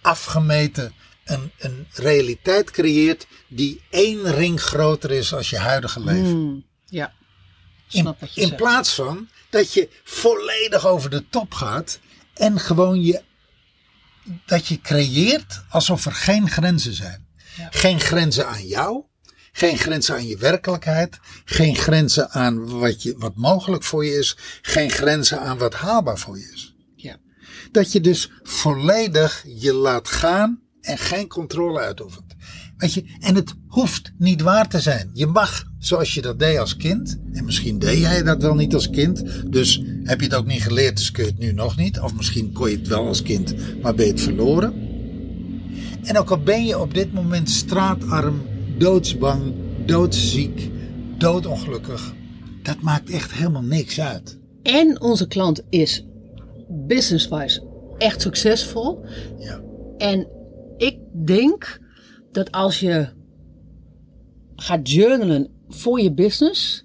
afgemeten 0.00 0.92
een, 1.24 1.52
een 1.58 1.86
realiteit 1.92 2.70
creëert 2.70 3.26
die 3.48 3.82
één 3.90 4.34
ring 4.34 4.60
groter 4.60 5.10
is 5.10 5.34
als 5.34 5.50
je 5.50 5.58
huidige 5.58 6.00
leven. 6.00 6.30
Hmm, 6.30 6.64
ja. 6.86 7.12
In, 7.90 8.00
Snap 8.00 8.20
wat 8.20 8.34
je 8.34 8.40
in 8.40 8.46
zegt. 8.46 8.60
plaats 8.60 8.94
van 8.94 9.28
dat 9.50 9.72
je 9.72 9.88
volledig 10.04 10.86
over 10.86 11.10
de 11.10 11.28
top 11.28 11.54
gaat 11.54 11.98
en 12.34 12.60
gewoon 12.60 13.02
je, 13.02 13.22
dat 14.46 14.66
je 14.66 14.80
creëert 14.80 15.64
alsof 15.68 16.04
er 16.04 16.12
geen 16.12 16.50
grenzen 16.50 16.94
zijn. 16.94 17.27
Geen 17.70 18.00
grenzen 18.00 18.48
aan 18.48 18.66
jou, 18.66 19.02
geen 19.52 19.78
grenzen 19.78 20.14
aan 20.14 20.26
je 20.26 20.36
werkelijkheid, 20.36 21.18
geen 21.44 21.76
grenzen 21.76 22.30
aan 22.30 22.78
wat, 22.78 23.02
je, 23.02 23.14
wat 23.18 23.36
mogelijk 23.36 23.82
voor 23.82 24.04
je 24.04 24.18
is, 24.18 24.36
geen 24.62 24.90
grenzen 24.90 25.40
aan 25.40 25.58
wat 25.58 25.74
haalbaar 25.74 26.18
voor 26.18 26.38
je 26.38 26.50
is. 26.52 26.74
Ja. 26.96 27.16
Dat 27.72 27.92
je 27.92 28.00
dus 28.00 28.30
volledig 28.42 29.44
je 29.46 29.72
laat 29.72 30.08
gaan 30.08 30.60
en 30.80 30.98
geen 30.98 31.28
controle 31.28 31.80
uitoefent. 31.80 32.34
Weet 32.76 32.92
je, 32.92 33.04
en 33.20 33.34
het 33.34 33.54
hoeft 33.68 34.12
niet 34.18 34.40
waar 34.40 34.68
te 34.68 34.80
zijn. 34.80 35.10
Je 35.12 35.26
mag, 35.26 35.64
zoals 35.78 36.14
je 36.14 36.22
dat 36.22 36.38
deed 36.38 36.58
als 36.58 36.76
kind, 36.76 37.18
en 37.32 37.44
misschien 37.44 37.78
deed 37.78 37.98
jij 37.98 38.22
dat 38.22 38.42
wel 38.42 38.54
niet 38.54 38.74
als 38.74 38.90
kind, 38.90 39.24
dus 39.52 39.82
heb 40.04 40.20
je 40.20 40.26
het 40.26 40.34
ook 40.34 40.46
niet 40.46 40.62
geleerd, 40.62 40.96
dus 40.96 41.10
kun 41.10 41.24
je 41.24 41.30
het 41.30 41.38
nu 41.38 41.52
nog 41.52 41.76
niet. 41.76 42.00
Of 42.00 42.14
misschien 42.14 42.52
kon 42.52 42.70
je 42.70 42.76
het 42.76 42.88
wel 42.88 43.06
als 43.06 43.22
kind, 43.22 43.54
maar 43.82 43.94
ben 43.94 44.06
je 44.06 44.12
het 44.12 44.20
verloren. 44.20 44.87
En 46.02 46.18
ook 46.18 46.30
al 46.30 46.42
ben 46.42 46.64
je 46.64 46.78
op 46.78 46.94
dit 46.94 47.12
moment 47.12 47.50
straatarm, 47.50 48.42
doodsbang, 48.78 49.54
doodziek, 49.86 50.70
doodongelukkig, 51.18 52.14
dat 52.62 52.80
maakt 52.80 53.10
echt 53.10 53.32
helemaal 53.32 53.62
niks 53.62 54.00
uit. 54.00 54.38
En 54.62 55.00
onze 55.00 55.26
klant 55.26 55.62
is 55.68 56.06
business-wise 56.68 57.66
echt 57.98 58.22
succesvol. 58.22 59.04
Ja. 59.38 59.60
En 59.96 60.28
ik 60.76 60.98
denk 61.26 61.80
dat 62.32 62.52
als 62.52 62.80
je 62.80 63.08
gaat 64.56 64.90
journalen 64.90 65.48
voor 65.68 66.00
je 66.00 66.12
business, 66.12 66.84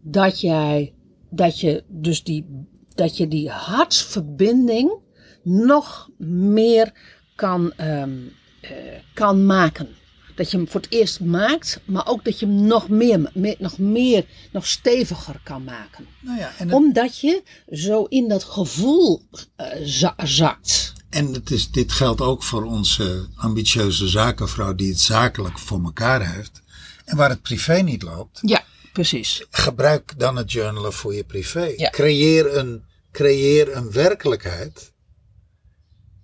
dat 0.00 0.40
jij 0.40 0.94
dat 1.30 1.60
je 1.60 1.84
dus 1.88 2.24
die, 2.24 2.66
dat 2.94 3.16
je 3.16 3.28
die 3.28 3.50
hartsverbinding 3.50 4.98
nog 5.42 6.10
meer 6.18 6.92
kan, 7.34 7.72
ehm, 7.72 8.18
eh, 8.62 8.70
kan 9.14 9.46
maken. 9.46 9.88
Dat 10.34 10.50
je 10.50 10.56
hem 10.56 10.68
voor 10.68 10.80
het 10.80 10.90
eerst 10.92 11.20
maakt, 11.20 11.80
maar 11.84 12.06
ook 12.06 12.24
dat 12.24 12.38
je 12.38 12.46
hem 12.46 12.54
nog 12.66 12.88
meer, 12.88 13.30
meer- 13.34 13.56
nog 13.58 13.78
meer, 13.78 14.24
nog 14.52 14.66
steviger 14.66 15.40
kan 15.44 15.64
maken. 15.64 16.06
Nou 16.20 16.38
ja, 16.38 16.52
en 16.58 16.66
het, 16.66 16.76
Omdat 16.76 17.18
je 17.20 17.42
zo 17.72 18.04
in 18.04 18.28
dat 18.28 18.44
gevoel 18.44 19.22
eh, 19.56 19.66
za- 19.82 20.14
zakt. 20.24 20.92
en 21.10 21.32
het 21.32 21.50
is, 21.50 21.70
dit 21.70 21.92
geldt 21.92 22.20
ook 22.20 22.42
voor 22.42 22.64
onze 22.64 23.28
ambitieuze 23.36 24.08
zakenvrouw 24.08 24.74
die 24.74 24.88
het 24.88 25.00
zakelijk 25.00 25.58
voor 25.58 25.82
elkaar 25.84 26.34
heeft. 26.34 26.60
En 27.04 27.16
waar 27.16 27.30
het 27.30 27.42
privé 27.42 27.74
niet 27.80 28.02
loopt. 28.02 28.38
Ja, 28.42 28.64
precies. 28.92 29.46
gebruik 29.50 30.18
dan 30.18 30.36
het 30.36 30.52
journalen 30.52 30.92
voor 30.92 31.14
je 31.14 31.24
privé. 31.24 31.72
Ja. 31.76 31.90
Creëer, 31.90 32.56
een, 32.56 32.84
creëer 33.12 33.76
een 33.76 33.90
werkelijkheid 33.90 34.92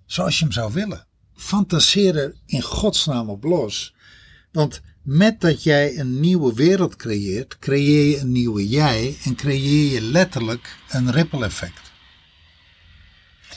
zoals 0.05 0.37
je 0.39 0.43
hem 0.45 0.53
zou 0.53 0.73
willen. 0.73 1.07
Fantaseer 1.39 2.15
er 2.17 2.35
in 2.45 2.61
godsnaam 2.61 3.29
op 3.29 3.43
los. 3.43 3.93
Want 4.51 4.81
met 5.03 5.41
dat 5.41 5.63
jij 5.63 5.97
een 5.97 6.19
nieuwe 6.19 6.53
wereld 6.53 6.95
creëert, 6.95 7.59
creëer 7.59 8.09
je 8.09 8.17
een 8.19 8.31
nieuwe 8.31 8.67
jij 8.67 9.17
en 9.23 9.35
creëer 9.35 9.91
je 9.93 10.01
letterlijk 10.01 10.77
een 10.89 11.11
ripple 11.11 11.45
effect. 11.45 11.91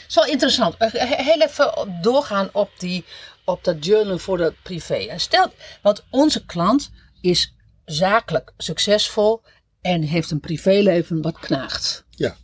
Zo 0.06 0.20
interessant. 0.22 0.76
Eh, 0.76 0.92
he- 0.92 1.22
Heel 1.22 1.40
even 1.40 1.98
doorgaan 2.02 2.48
op, 2.52 2.70
die, 2.78 3.04
op 3.44 3.64
dat 3.64 3.84
journal 3.84 4.18
voor 4.18 4.36
de 4.36 4.54
privé. 4.62 5.18
Stel, 5.18 5.52
want 5.82 6.04
onze 6.10 6.44
klant 6.44 6.90
is 7.20 7.54
zakelijk 7.84 8.52
succesvol 8.56 9.42
en 9.80 10.02
heeft 10.02 10.30
een 10.30 10.40
privéleven 10.40 11.22
wat 11.22 11.38
knaagt. 11.38 12.04
Ja. 12.10 12.36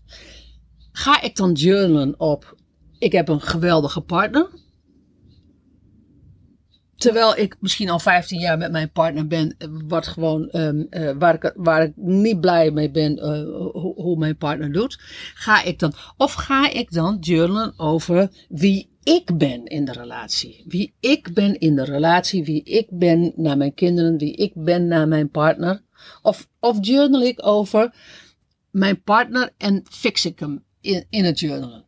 Ga 0.93 1.21
ik 1.23 1.37
dan 1.37 1.53
journalen 1.53 2.21
op, 2.21 2.55
ik 2.99 3.13
heb 3.13 3.29
een 3.29 3.41
geweldige 3.43 4.01
partner. 4.01 4.49
Terwijl 6.99 7.37
ik 7.37 7.57
misschien 7.61 7.91
al 7.91 7.99
15 7.99 8.41
jaar 8.41 8.59
met 8.59 8.73
mijn 8.73 8.91
partner 8.91 9.27
ben, 9.27 9.55
eh, 9.59 9.69
wat 9.87 10.07
gewoon, 10.07 10.49
ehm, 10.49 10.85
eh, 10.91 11.11
waar, 11.19 11.35
ik, 11.35 11.53
waar 11.57 11.83
ik 11.83 11.93
niet 11.97 12.41
blij 12.41 12.71
mee 12.71 12.91
ben 12.91 13.19
eh, 13.19 13.43
hoe, 13.97 14.17
mijn 14.19 14.37
partner 14.37 14.73
doet. 14.73 14.99
Ga 15.35 15.63
ik 15.63 15.79
dan, 15.79 15.93
of 16.17 16.33
ga 16.33 16.71
ik 16.71 16.91
dan 16.91 17.17
journalen 17.21 17.79
over 17.79 18.31
wie 18.49 18.91
ik 19.03 19.39
ben 19.39 19.65
in 19.65 19.85
de 19.85 19.93
relatie? 19.93 20.65
Wie 20.67 20.95
ik 21.01 21.35
ben 21.35 21.59
in 21.59 21.77
de 21.77 21.85
relatie, 21.85 22.45
wie 22.45 22.63
ik 22.63 22.87
ben 22.91 23.33
naar 23.37 23.57
mijn 23.57 23.75
kinderen, 23.75 24.19
wie 24.19 24.35
ik 24.35 24.53
ben 24.55 24.87
naar 24.87 25.09
mijn 25.09 25.31
partner. 25.31 25.83
Of, 26.23 26.49
of 26.61 26.79
journal 26.81 27.23
ik 27.23 27.47
over 27.47 27.95
mijn 28.71 29.03
partner 29.03 29.51
en 29.57 29.83
fix 29.91 30.25
ik 30.25 30.39
hem 30.39 30.65
in, 30.81 31.07
in 31.11 31.25
het 31.25 31.41
journalen? 31.41 31.88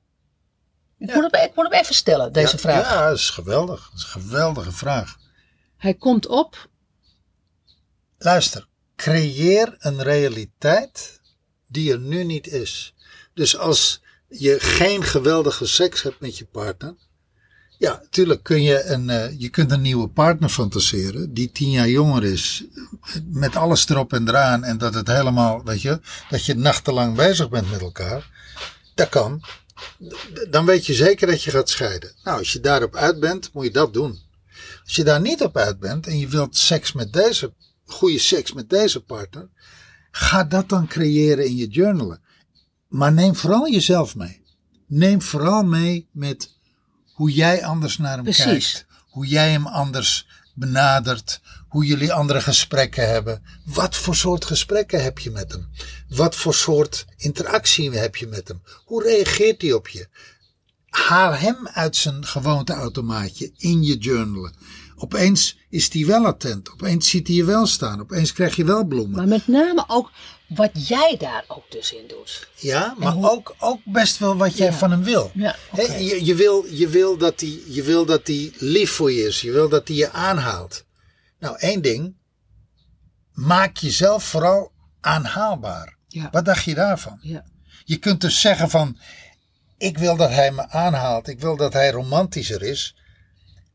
Ik, 1.00 1.14
moet 1.14 1.30
hem, 1.30 1.44
ik 1.44 1.54
moet 1.54 1.64
hem 1.70 1.80
even 1.80 1.94
stellen, 1.94 2.32
deze 2.32 2.52
ja, 2.52 2.58
vraag. 2.58 2.90
Ja, 2.90 3.08
dat 3.08 3.16
is 3.16 3.30
geweldig. 3.30 3.88
Dat 3.90 3.98
is 3.98 4.04
een 4.04 4.22
geweldige 4.22 4.72
vraag. 4.72 5.16
Hij 5.76 5.94
komt 5.94 6.26
op 6.26 6.68
Luister, 8.18 8.66
creëer 8.96 9.76
een 9.78 10.02
realiteit 10.02 11.20
die 11.66 11.92
er 11.92 11.98
nu 11.98 12.24
niet 12.24 12.46
is. 12.46 12.94
Dus 13.34 13.56
als 13.56 14.02
je 14.28 14.60
geen 14.60 15.04
geweldige 15.04 15.66
seks 15.66 16.02
hebt 16.02 16.20
met 16.20 16.38
je 16.38 16.44
partner. 16.44 16.94
Ja, 17.78 18.02
tuurlijk 18.10 18.42
kun 18.42 18.62
je 18.62 18.84
een, 18.84 19.10
eh, 19.10 19.40
je 19.40 19.48
kunt 19.48 19.70
een 19.70 19.80
nieuwe 19.80 20.08
partner 20.08 20.48
fantaseren 20.48 21.34
die 21.34 21.52
tien 21.52 21.70
jaar 21.70 21.88
jonger 21.88 22.24
is. 22.24 22.64
Met 23.24 23.56
alles 23.56 23.88
erop 23.88 24.12
en 24.12 24.28
eraan. 24.28 24.64
En 24.64 24.78
dat 24.78 24.94
het 24.94 25.06
helemaal, 25.06 25.64
weet 25.64 25.82
je, 25.82 26.00
dat 26.30 26.44
je 26.44 26.54
nachtenlang 26.54 27.16
bezig 27.16 27.48
bent 27.48 27.70
met 27.70 27.80
elkaar. 27.80 28.30
Dat 28.94 29.08
kan. 29.08 29.42
Dan 30.50 30.64
weet 30.64 30.86
je 30.86 30.94
zeker 30.94 31.26
dat 31.26 31.42
je 31.42 31.50
gaat 31.50 31.68
scheiden. 31.68 32.12
Nou, 32.24 32.38
als 32.38 32.52
je 32.52 32.60
daarop 32.60 32.96
uit 32.96 33.20
bent, 33.20 33.52
moet 33.52 33.64
je 33.64 33.70
dat 33.70 33.92
doen. 33.92 34.20
Als 34.84 34.96
je 34.96 35.04
daar 35.04 35.20
niet 35.20 35.42
op 35.42 35.56
uit 35.56 35.78
bent 35.78 36.06
en 36.06 36.18
je 36.18 36.28
wilt 36.28 36.56
seks 36.56 36.92
met 36.92 37.12
deze, 37.12 37.52
goede 37.84 38.18
seks 38.18 38.52
met 38.52 38.70
deze 38.70 39.00
partner, 39.00 39.48
ga 40.10 40.44
dat 40.44 40.68
dan 40.68 40.86
creëren 40.86 41.46
in 41.46 41.56
je 41.56 41.68
journalen. 41.68 42.20
Maar 42.88 43.12
neem 43.12 43.36
vooral 43.36 43.70
jezelf 43.70 44.16
mee. 44.16 44.42
Neem 44.86 45.22
vooral 45.22 45.62
mee 45.62 46.08
met 46.12 46.56
hoe 47.12 47.30
jij 47.32 47.64
anders 47.64 47.98
naar 47.98 48.14
hem 48.14 48.22
Precies. 48.22 48.44
kijkt. 48.44 48.86
Hoe 49.08 49.26
jij 49.26 49.50
hem 49.50 49.66
anders 49.66 50.26
benadert. 50.54 51.40
Hoe 51.70 51.85
jullie 51.87 52.12
andere 52.12 52.40
gesprekken 52.40 53.09
hebben. 53.09 53.42
Wat 53.64 53.96
voor 53.96 54.14
soort 54.16 54.44
gesprekken 54.44 55.02
heb 55.02 55.18
je 55.18 55.30
met 55.30 55.52
hem? 55.52 55.68
Wat 56.09 56.37
voor 56.37 56.54
soort 56.54 57.04
interactie 57.16 57.90
heb 57.90 58.16
je 58.16 58.26
met 58.26 58.48
hem? 58.48 58.62
Hoe 58.85 59.02
reageert 59.02 59.62
hij 59.62 59.72
op 59.72 59.88
je? 59.88 60.06
haal 60.90 61.33
hem 61.33 61.68
uit 61.68 61.96
zijn 61.96 62.26
gewoonteautomaatje 62.26 63.52
in 63.56 63.83
je 63.83 63.98
journalen. 63.98 64.54
Opeens 64.96 65.59
is 65.68 65.92
hij 65.92 66.06
wel 66.06 66.26
attent. 66.26 66.70
Opeens 66.72 67.11
ziet 67.11 67.26
hij 67.26 67.37
je 67.37 67.44
wel 67.44 67.66
staan. 67.66 68.00
Opeens 68.00 68.33
krijg 68.33 68.56
je 68.56 68.64
wel 68.64 68.85
bloemen. 68.85 69.16
Maar 69.16 69.28
met 69.28 69.46
name 69.46 69.85
ook 69.87 70.11
wat 70.48 70.88
jij 70.88 71.16
daar 71.18 71.44
ook 71.48 71.64
dus 71.70 71.92
in 71.92 72.06
doet. 72.09 72.48
Ja, 72.56 72.94
maar 72.98 73.16
ook, 73.30 73.54
ook 73.59 73.80
best 73.85 74.18
wel 74.18 74.37
wat 74.37 74.56
jij 74.56 74.66
Ja. 74.66 74.72
van 74.72 74.90
hem 74.90 75.02
wil. 75.02 75.30
Ja, 75.35 75.56
Hè, 75.70 75.83
oké. 75.83 75.94
je, 75.94 76.24
je, 76.24 76.35
wil, 76.35 76.66
je, 76.70 76.88
wil 76.88 77.16
dat 77.16 77.40
hij, 77.40 77.61
je 77.68 77.83
wil 77.83 78.04
dat 78.04 78.26
hij 78.26 78.52
lief 78.59 78.90
voor 78.90 79.12
je 79.12 79.22
is. 79.26 79.40
Je 79.40 79.50
wil 79.52 79.68
dat 79.68 79.88
hij 79.88 79.96
je 79.96 80.11
aanhaalt. 80.11 80.85
Nou, 81.40 81.57
één 81.59 81.83
ding. 81.83 82.14
Maak 83.33 83.76
jezelf 83.76 84.24
vooral 84.24 84.72
aanhaalbaar. 85.00 85.96
Ja. 86.09 86.29
Wat 86.33 86.44
dacht 86.44 86.64
je 86.64 86.74
daarvan? 86.74 87.18
Ja. 87.20 87.44
Je 87.85 87.96
kunt 87.96 88.20
dus 88.20 88.40
zeggen 88.40 88.70
van, 88.70 88.96
ik 89.79 89.98
wil 89.98 90.16
dat 90.16 90.31
hij 90.31 90.53
me 90.53 90.68
aanhaalt, 90.68 91.29
ik 91.29 91.40
wil 91.40 91.57
dat 91.57 91.72
hij 91.72 91.90
romantischer 91.90 92.62
is. 92.62 92.94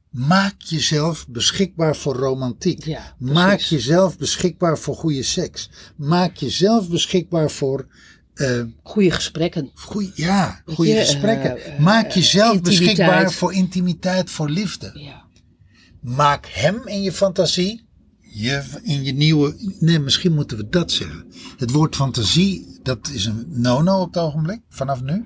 Maak 0.10 0.62
jezelf 0.62 1.28
beschikbaar 1.28 1.96
voor 1.96 2.16
romantiek. 2.16 2.86
Ja, 2.86 3.16
Maak 3.18 3.60
jezelf 3.60 4.18
beschikbaar 4.18 4.78
voor 4.78 4.96
goede 4.96 5.24
seks. 5.24 5.70
Maak 5.96 6.36
jezelf 6.36 6.90
beschikbaar 6.90 7.52
voor 7.52 7.88
eh 8.34 8.62
Goede 8.84 9.12
gesprekken. 9.12 9.72
goeie, 9.76 10.12
ja, 10.16 10.62
goede 10.66 10.96
gesprekken. 10.96 11.58
eh, 11.58 11.74
eh, 11.74 11.80
Maak 11.80 12.12
jezelf 12.12 12.54
intimiteit. 12.54 12.86
beschikbaar 12.88 13.32
voor 13.32 13.54
intimiteit, 13.54 14.30
voor 14.30 14.50
liefde. 14.50 14.92
Ja. 15.00 15.25
Maak 16.06 16.46
hem 16.46 16.88
in 16.88 17.02
je 17.02 17.12
fantasie, 17.12 17.88
je, 18.20 18.64
in 18.84 19.04
je 19.04 19.14
nieuwe. 19.14 19.76
Nee, 19.80 20.00
misschien 20.00 20.34
moeten 20.34 20.58
we 20.58 20.70
dat 20.70 20.92
zeggen. 20.92 21.32
Het 21.58 21.72
woord 21.72 21.96
fantasie, 21.96 22.80
dat 22.84 23.08
is 23.08 23.26
een 23.26 23.46
no-no 23.48 24.02
op 24.02 24.14
het 24.14 24.24
ogenblik, 24.24 24.62
vanaf 24.70 25.02
nu. 25.02 25.26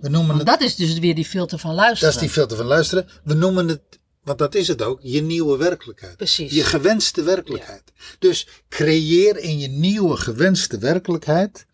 We 0.00 0.08
noemen 0.08 0.36
het. 0.36 0.46
Dat 0.46 0.60
is 0.60 0.76
dus 0.76 0.98
weer 0.98 1.14
die 1.14 1.24
filter 1.24 1.58
van 1.58 1.74
luisteren. 1.74 2.12
Dat 2.12 2.22
is 2.22 2.28
die 2.28 2.36
filter 2.36 2.56
van 2.56 2.66
luisteren. 2.66 3.08
We 3.24 3.34
noemen 3.34 3.68
het, 3.68 4.00
want 4.22 4.38
dat 4.38 4.54
is 4.54 4.68
het 4.68 4.82
ook, 4.82 4.98
je 5.02 5.22
nieuwe 5.22 5.56
werkelijkheid. 5.56 6.16
Precies. 6.16 6.52
Je 6.52 6.64
gewenste 6.64 7.22
werkelijkheid. 7.22 7.92
Dus 8.18 8.48
creëer 8.68 9.36
in 9.38 9.58
je 9.58 9.68
nieuwe 9.68 10.16
gewenste 10.16 10.78
werkelijkheid 10.78 11.66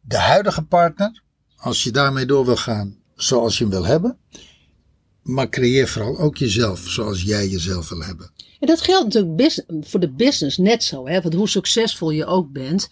de 0.00 0.18
huidige 0.18 0.62
partner, 0.62 1.22
als 1.56 1.82
je 1.82 1.90
daarmee 1.90 2.26
door 2.26 2.44
wil 2.44 2.56
gaan 2.56 2.98
zoals 3.14 3.58
je 3.58 3.64
hem 3.64 3.72
wil 3.72 3.84
hebben. 3.84 4.18
Maar 5.30 5.48
creëer 5.48 5.88
vooral 5.88 6.18
ook 6.18 6.36
jezelf 6.36 6.80
zoals 6.88 7.22
jij 7.22 7.48
jezelf 7.48 7.88
wil 7.88 8.02
hebben. 8.02 8.30
En 8.60 8.66
dat 8.66 8.80
geldt 8.80 9.14
natuurlijk 9.14 9.64
voor 9.80 10.00
de 10.00 10.10
business 10.10 10.58
net 10.58 10.84
zo. 10.84 11.08
Hè? 11.08 11.20
Want 11.20 11.34
hoe 11.34 11.48
succesvol 11.48 12.10
je 12.10 12.26
ook 12.26 12.52
bent. 12.52 12.90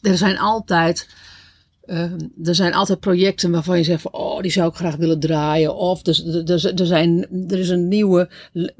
Er 0.00 0.16
zijn 0.16 0.38
altijd, 0.38 1.08
eh, 1.84 2.12
er 2.44 2.54
zijn 2.54 2.74
altijd 2.74 3.00
projecten 3.00 3.50
waarvan 3.50 3.78
je 3.78 3.84
zegt 3.84 4.02
van, 4.02 4.12
oh, 4.12 4.40
die 4.40 4.50
zou 4.50 4.68
ik 4.68 4.74
graag 4.74 4.96
willen 4.96 5.20
draaien. 5.20 5.74
Of 5.74 6.06
er, 6.06 6.44
er, 6.50 6.80
er, 6.80 6.86
zijn, 6.86 7.26
er 7.48 7.58
is 7.58 7.68
een 7.68 7.88
nieuwe, 7.88 8.30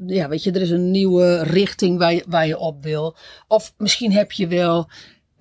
ja, 0.07 0.29
weet 0.29 0.43
je, 0.43 0.51
er 0.51 0.61
is 0.61 0.69
een 0.69 0.91
nieuwe 0.91 1.43
richting 1.43 1.97
waar 1.97 2.21
waar 2.27 2.47
je 2.47 2.57
op 2.57 2.83
wil. 2.83 3.15
Of 3.47 3.73
misschien 3.77 4.11
heb 4.11 4.31
je 4.31 4.47
wel 4.47 4.89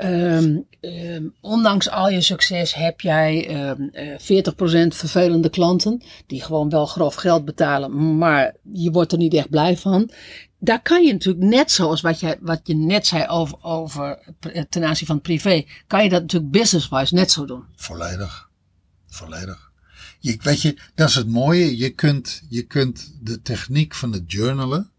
ehm, 0.01 0.59
ehm, 0.81 1.29
ondanks 1.41 1.91
al 1.91 2.09
je 2.09 2.21
succes 2.21 2.75
heb 2.75 3.01
jij 3.01 3.49
ehm, 3.49 3.83
eh, 3.83 4.19
40% 4.19 4.97
vervelende 4.97 5.51
klanten. 5.51 6.03
Die 6.27 6.43
gewoon 6.43 6.69
wel 6.69 6.87
grof 6.87 7.15
geld 7.15 7.45
betalen, 7.45 8.19
maar 8.19 8.55
je 8.73 8.91
wordt 8.91 9.13
er 9.13 9.19
niet 9.19 9.35
echt 9.35 9.51
blij 9.51 9.77
van. 9.77 10.11
Daar 10.59 10.83
kan 10.83 11.05
je 11.05 11.13
natuurlijk 11.13 11.45
net 11.45 11.71
zoals 11.71 12.01
wat 12.01 12.21
je, 12.21 12.39
wat 12.41 12.61
je 12.65 12.75
net 12.75 13.07
zei 13.07 13.27
over, 13.27 13.63
over 13.63 14.35
eh, 14.41 14.63
ten 14.69 14.85
aanzien 14.85 15.07
van 15.07 15.17
het 15.17 15.25
privé. 15.25 15.65
Kan 15.87 16.03
je 16.03 16.09
dat 16.09 16.21
natuurlijk 16.21 16.53
business-wise 16.53 17.15
net 17.15 17.31
zo 17.31 17.45
doen. 17.45 17.65
Volledig. 17.77 18.49
Volledig. 19.07 19.71
Je, 20.19 20.39
weet 20.43 20.63
je, 20.63 20.77
dat 20.95 21.09
is 21.09 21.15
het 21.15 21.29
mooie. 21.29 21.77
Je 21.77 21.91
kunt, 21.91 22.43
je 22.49 22.63
kunt 22.63 23.19
de 23.21 23.43
techniek 23.43 23.95
van 23.95 24.13
het 24.13 24.33
journalen 24.33 24.91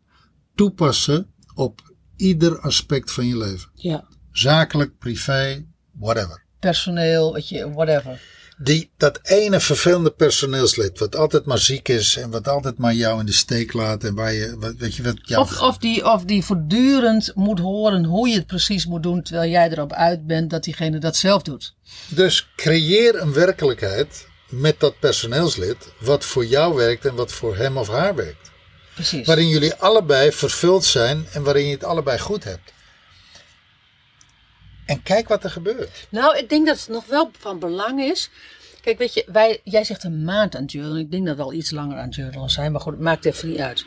toepassen 0.56 1.28
op 1.56 1.93
ieder 2.16 2.60
aspect 2.60 3.12
van 3.12 3.26
je 3.26 3.38
leven. 3.38 3.70
Ja. 3.74 4.08
Zakelijk, 4.32 4.98
privé, 4.98 5.66
whatever. 6.00 6.44
Personeel, 6.60 7.34
weet 7.34 7.50
je, 7.50 7.72
whatever. 7.72 8.20
Die, 8.58 8.92
dat 8.98 9.20
ene 9.24 9.60
vervelende 9.60 10.12
personeelslid, 10.12 11.00
wat 11.00 11.16
altijd 11.16 11.46
maar 11.46 11.58
ziek 11.58 11.88
is 11.88 12.16
en 12.16 12.30
wat 12.30 12.48
altijd 12.48 12.78
maar 12.78 12.94
jou 12.94 13.20
in 13.20 13.26
de 13.26 13.32
steek 13.32 13.74
laat 13.74 14.04
en 14.04 14.16
waar 14.16 14.34
je, 14.34 14.56
wat, 14.60 14.74
weet 14.78 14.96
je 14.96 15.04
wat, 15.04 15.18
jou, 15.22 15.42
Of, 15.42 15.62
of, 15.62 15.78
die, 15.78 16.06
of 16.06 16.24
die 16.24 16.44
voortdurend 16.44 17.32
moet 17.36 17.60
horen 17.60 18.04
hoe 18.06 18.28
je 18.28 18.36
het 18.36 18.48
precies 18.48 18.86
moet 18.86 19.04
doen, 19.04 19.22
terwijl 19.22 19.52
jij 19.52 19.70
erop 19.70 19.94
uit 19.94 20.28
bent 20.28 20.50
dat 20.50 20.64
diegene 20.64 20.98
dat 20.98 21.16
zelf 21.16 21.42
doet. 21.42 21.74
Dus 22.08 22.50
creëer 22.56 23.22
een 23.22 23.34
werkelijkheid 23.34 24.28
met 24.50 24.80
dat 24.80 25.00
personeelslid 25.00 25.94
wat 26.00 26.26
voor 26.26 26.46
jou 26.46 26.76
werkt 26.76 27.06
en 27.06 27.16
wat 27.16 27.32
voor 27.32 27.56
hem 27.56 27.78
of 27.78 27.88
haar 27.88 28.16
werkt. 28.16 28.52
Precies. 28.94 29.28
Waarin 29.28 29.48
jullie 29.48 29.74
allebei 29.74 30.32
vervuld 30.32 30.86
zijn 30.86 31.26
en 31.32 31.44
waarin 31.44 31.66
je 31.66 31.74
het 31.74 31.84
allebei 31.84 32.20
goed 32.20 32.44
hebt. 32.44 32.74
En 34.92 35.04
kijk 35.04 35.28
wat 35.28 35.44
er 35.44 35.50
gebeurt. 35.50 36.08
Nou, 36.10 36.38
ik 36.38 36.50
denk 36.50 36.66
dat 36.68 36.80
het 36.80 36.88
nog 36.88 37.06
wel 37.06 37.32
van 37.39 37.60
belang 37.60 38.02
is. 38.02 38.30
Kijk, 38.82 38.98
weet 38.98 39.14
je, 39.14 39.24
wij, 39.28 39.60
jij 39.64 39.84
zegt 39.84 40.04
een 40.04 40.24
maand 40.24 40.56
aan 40.56 40.66
journalen. 40.66 41.00
Ik 41.00 41.12
denk 41.12 41.26
dat 41.26 41.36
we 41.36 41.42
al 41.44 41.54
iets 41.54 41.72
langer 41.72 41.98
aan 41.98 42.10
journalen 42.10 42.50
zijn, 42.50 42.72
maar 42.72 42.82
goed, 42.82 42.94
het 42.94 43.02
maakt 43.02 43.26
even 43.26 43.50
niet 43.50 43.60
uit. 43.60 43.86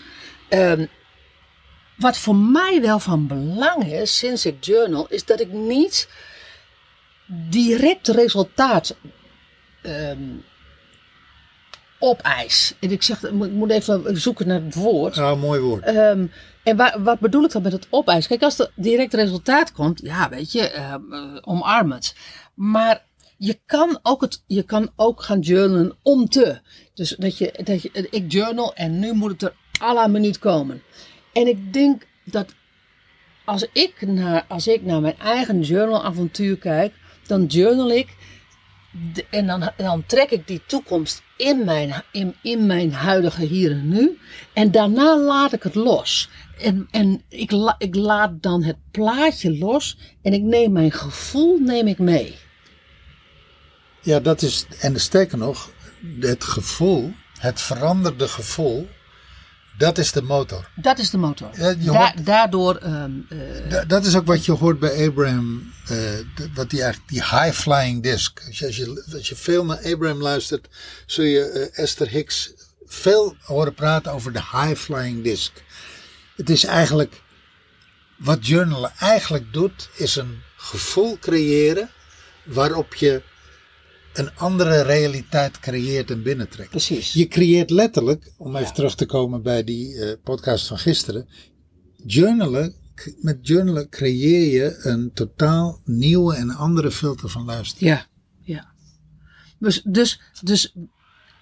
Ehm, 0.48 0.86
wat 1.96 2.18
voor 2.18 2.36
mij 2.36 2.80
wel 2.80 2.98
van 2.98 3.26
belang 3.26 3.84
is, 3.92 4.18
sinds 4.18 4.46
ik 4.46 4.64
journal, 4.64 5.06
is 5.08 5.24
dat 5.24 5.40
ik 5.40 5.52
niet 5.52 6.08
direct 7.26 8.08
resultaat 8.08 8.96
ehm 9.82 10.18
opeis. 11.98 12.74
En 12.80 12.90
ik 12.90 13.02
zeg, 13.02 13.22
ik 13.22 13.32
moet- 13.32 13.70
even 13.70 14.20
zoeken 14.20 14.46
naar 14.46 14.62
het 14.62 14.74
woord. 14.74 15.16
Nou, 15.16 15.38
mooi 15.38 15.60
woord. 15.60 15.84
Ehm, 15.84 16.26
en 16.64 16.76
wa- 16.76 17.00
wat 17.00 17.18
bedoel 17.18 17.44
ik 17.44 17.52
dan 17.52 17.62
met 17.62 17.72
het 17.72 17.86
opeisen? 17.90 18.28
Kijk, 18.28 18.42
als 18.42 18.58
er 18.58 18.70
direct 18.74 19.14
resultaat 19.14 19.72
komt, 19.72 20.00
ja, 20.02 20.28
weet 20.28 20.52
je, 20.52 20.70
eh, 20.70 20.94
omarm 21.40 21.92
het. 21.92 22.16
Maar 22.54 23.04
je 23.36 23.60
kan, 23.66 23.98
ook 24.02 24.20
het, 24.20 24.42
je 24.46 24.62
kan 24.62 24.90
ook 24.96 25.22
gaan 25.22 25.40
journalen 25.40 25.96
om 26.02 26.28
te. 26.28 26.60
Dus 26.94 27.14
dat 27.18 27.38
je, 27.38 27.60
dat 27.64 27.82
je 27.82 28.08
ik 28.10 28.32
journal 28.32 28.74
en 28.74 28.98
nu 28.98 29.12
moet 29.12 29.30
het 29.30 29.42
er 29.42 29.54
à 29.82 29.92
la 29.94 30.06
minuut 30.06 30.38
komen. 30.38 30.82
En 31.32 31.46
ik 31.46 31.72
denk 31.72 32.06
dat 32.24 32.54
als 33.44 33.66
ik 33.72 34.06
naar, 34.06 34.44
als 34.48 34.66
ik 34.66 34.82
naar 34.84 35.00
mijn 35.00 35.18
eigen 35.18 35.60
journalavontuur 35.60 36.56
kijk, 36.58 36.92
dan 37.26 37.44
journal 37.44 37.90
ik 37.90 38.08
en 39.30 39.46
dan, 39.76 40.06
trek 40.06 40.30
ik 40.30 40.46
die 40.46 40.62
toekomst 40.66 41.22
in 41.36 41.64
mijn, 41.64 42.02
in, 42.12 42.34
in 42.42 42.66
mijn 42.66 42.92
huidige 42.92 43.44
hier 43.44 43.70
en 43.70 43.88
nu. 43.88 44.18
En 44.52 44.70
daarna 44.70 45.18
laat 45.18 45.52
ik 45.52 45.62
het 45.62 45.74
los. 45.74 46.28
En, 46.58 46.88
en 46.90 47.22
ik, 47.28 47.50
la, 47.50 47.74
ik 47.78 47.94
laat 47.94 48.42
dan 48.42 48.62
het 48.62 48.76
plaatje 48.90 49.58
los. 49.58 49.98
En 50.22 50.32
ik 50.32 50.42
neem 50.42 50.72
mijn 50.72 50.92
gevoel 50.92 51.58
neem 51.58 51.86
ik 51.86 51.98
mee. 51.98 52.34
Ja, 54.00 54.20
dat 54.20 54.42
is, 54.42 54.66
en 54.80 55.00
sterker 55.00 55.38
nog, 55.38 55.70
het 56.20 56.44
gevoel, 56.44 57.12
het 57.38 57.60
veranderde 57.60 58.28
gevoel, 58.28 58.88
dat 59.78 59.98
is 59.98 60.12
de 60.12 60.22
motor. 60.22 60.68
Dat 60.76 60.98
is 60.98 61.10
de 61.10 61.18
motor. 61.18 61.48
Ja, 61.56 61.74
Da- 61.92 62.14
daardoor, 62.22 62.76
ehm, 62.76 63.10
eh, 63.28 63.38
Da- 63.70 63.84
dat 63.84 64.04
is 64.06 64.16
ook 64.16 64.26
wat 64.26 64.44
je 64.44 64.52
hoort 64.52 64.78
bij 64.78 65.06
Abraham, 65.08 65.72
eh, 65.88 65.96
d- 66.34 66.48
wat 66.54 66.70
die 66.70 66.82
eigenlijk, 66.82 67.10
die 67.12 67.22
high 67.22 67.52
flying 67.52 68.02
disc. 68.02 68.40
Als 68.46 68.58
je, 68.58 68.66
als 68.66 68.76
je, 68.76 69.04
als 69.12 69.28
je 69.28 69.36
veel 69.36 69.64
naar 69.64 69.78
Abraham 69.92 70.22
luistert, 70.22 70.68
zul 71.06 71.24
je 71.24 71.40
eh, 71.44 71.82
Esther 71.84 72.08
Hicks 72.08 72.52
veel 72.86 73.36
horen 73.42 73.74
praten 73.74 74.12
over 74.12 74.32
de 74.32 74.42
high 74.52 74.74
flying 74.80 75.24
disc. 75.24 75.52
Het 76.36 76.50
is 76.50 76.64
eigenlijk, 76.64 77.22
wat 78.16 78.46
journalen 78.46 78.92
eigenlijk 78.98 79.52
doet, 79.52 79.88
is 79.94 80.16
een 80.16 80.42
gevoel 80.56 81.18
creëren 81.18 81.90
waarop 82.44 82.94
je 82.94 83.22
een 84.14 84.36
andere 84.36 84.82
realiteit 84.82 85.60
creëert 85.60 86.10
en 86.10 86.22
binnentrekt. 86.22 86.70
precies. 86.70 87.12
Je 87.12 87.28
creëert 87.28 87.70
letterlijk, 87.70 88.32
om 88.36 88.56
even 88.56 88.74
terug 88.74 88.94
te 88.94 89.06
komen 89.06 89.42
bij 89.42 89.64
die 89.64 90.00
eh, 90.00 90.16
podcast 90.22 90.66
van 90.66 90.78
gisteren. 90.78 91.28
Journalen, 92.06 92.74
met 93.20 93.38
journalen 93.46 93.88
creëer 93.88 94.52
je 94.52 94.78
een 94.82 95.12
totaal 95.12 95.80
nieuwe 95.84 96.34
en 96.34 96.50
andere 96.50 96.90
filter 96.90 97.28
van 97.28 97.44
luisteren. 97.44 97.88
Ja, 97.88 98.06
ja. 98.40 98.72
Dus, 99.58 99.82
dus, 99.82 100.20
dus 100.42 100.74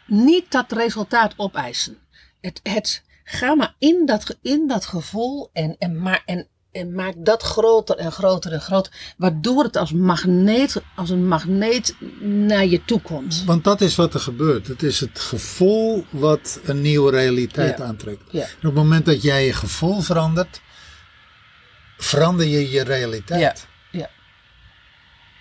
niet 0.06 0.50
dat 0.50 0.72
resultaat 0.72 1.34
opeisen. 1.36 1.98
Het, 2.40 2.60
het, 2.62 3.02
ga 3.24 3.54
maar 3.54 3.74
in 3.78 4.06
dat, 4.06 4.38
in 4.42 4.68
dat 4.68 4.84
gevoel 4.84 5.50
en, 5.52 5.76
en, 5.78 5.98
maar, 5.98 6.22
en, 6.26 6.48
en 6.72 6.92
maak 6.94 7.14
dat 7.16 7.42
groter 7.42 7.96
en 7.96 8.12
groter 8.12 8.52
en 8.52 8.60
groter. 8.60 9.14
Waardoor 9.16 9.62
het 9.64 9.76
als, 9.76 9.92
magneet, 9.92 10.82
als 10.96 11.10
een 11.10 11.28
magneet 11.28 11.94
naar 12.20 12.66
je 12.66 12.84
toe 12.84 13.00
komt. 13.00 13.42
Want 13.44 13.64
dat 13.64 13.80
is 13.80 13.94
wat 13.94 14.14
er 14.14 14.20
gebeurt. 14.20 14.66
Het 14.66 14.82
is 14.82 15.00
het 15.00 15.20
gevoel 15.20 16.04
wat 16.10 16.60
een 16.64 16.80
nieuwe 16.80 17.10
realiteit 17.10 17.78
Ja. 17.78 17.84
aantrekt. 17.84 18.22
Ja. 18.30 18.42
En 18.42 18.48
op 18.56 18.62
het 18.62 18.74
moment 18.74 19.06
dat 19.06 19.22
jij 19.22 19.46
je 19.46 19.52
gevoel 19.52 20.00
verandert, 20.00 20.60
verander 21.98 22.46
je 22.46 22.70
je 22.70 22.82
realiteit. 22.84 23.40
Ja, 23.40 23.54
ja. 23.98 24.10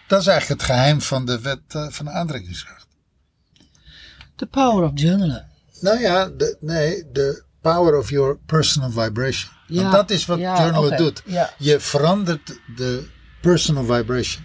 Dat 0.07 0.21
is 0.21 0.27
eigenlijk 0.27 0.61
het 0.61 0.69
geheim 0.71 1.01
van 1.01 1.25
de 1.25 1.39
wet 1.41 1.61
eh, 1.67 1.87
van 1.89 2.05
de 2.05 2.11
aantrekkingskracht. 2.11 2.87
The 4.35 4.45
power 4.45 4.83
of 4.83 4.91
journalen. 4.93 5.49
Nou 5.79 5.99
ja, 5.99 6.25
de, 6.29 6.57
nee, 6.59 7.11
de 7.11 7.43
power 7.61 7.97
of 7.97 8.09
your 8.09 8.37
personal 8.45 8.91
vibration. 8.91 9.51
Ja, 9.67 9.81
Want 9.81 9.93
dat 9.93 10.09
is 10.09 10.25
wat 10.25 10.39
ja, 10.39 10.57
journalen 10.61 10.97
doet. 10.97 11.21
ja. 11.25 11.53
Je 11.57 11.79
verandert 11.79 12.59
de 12.75 13.07
personal 13.41 13.83
vibration. 13.83 14.43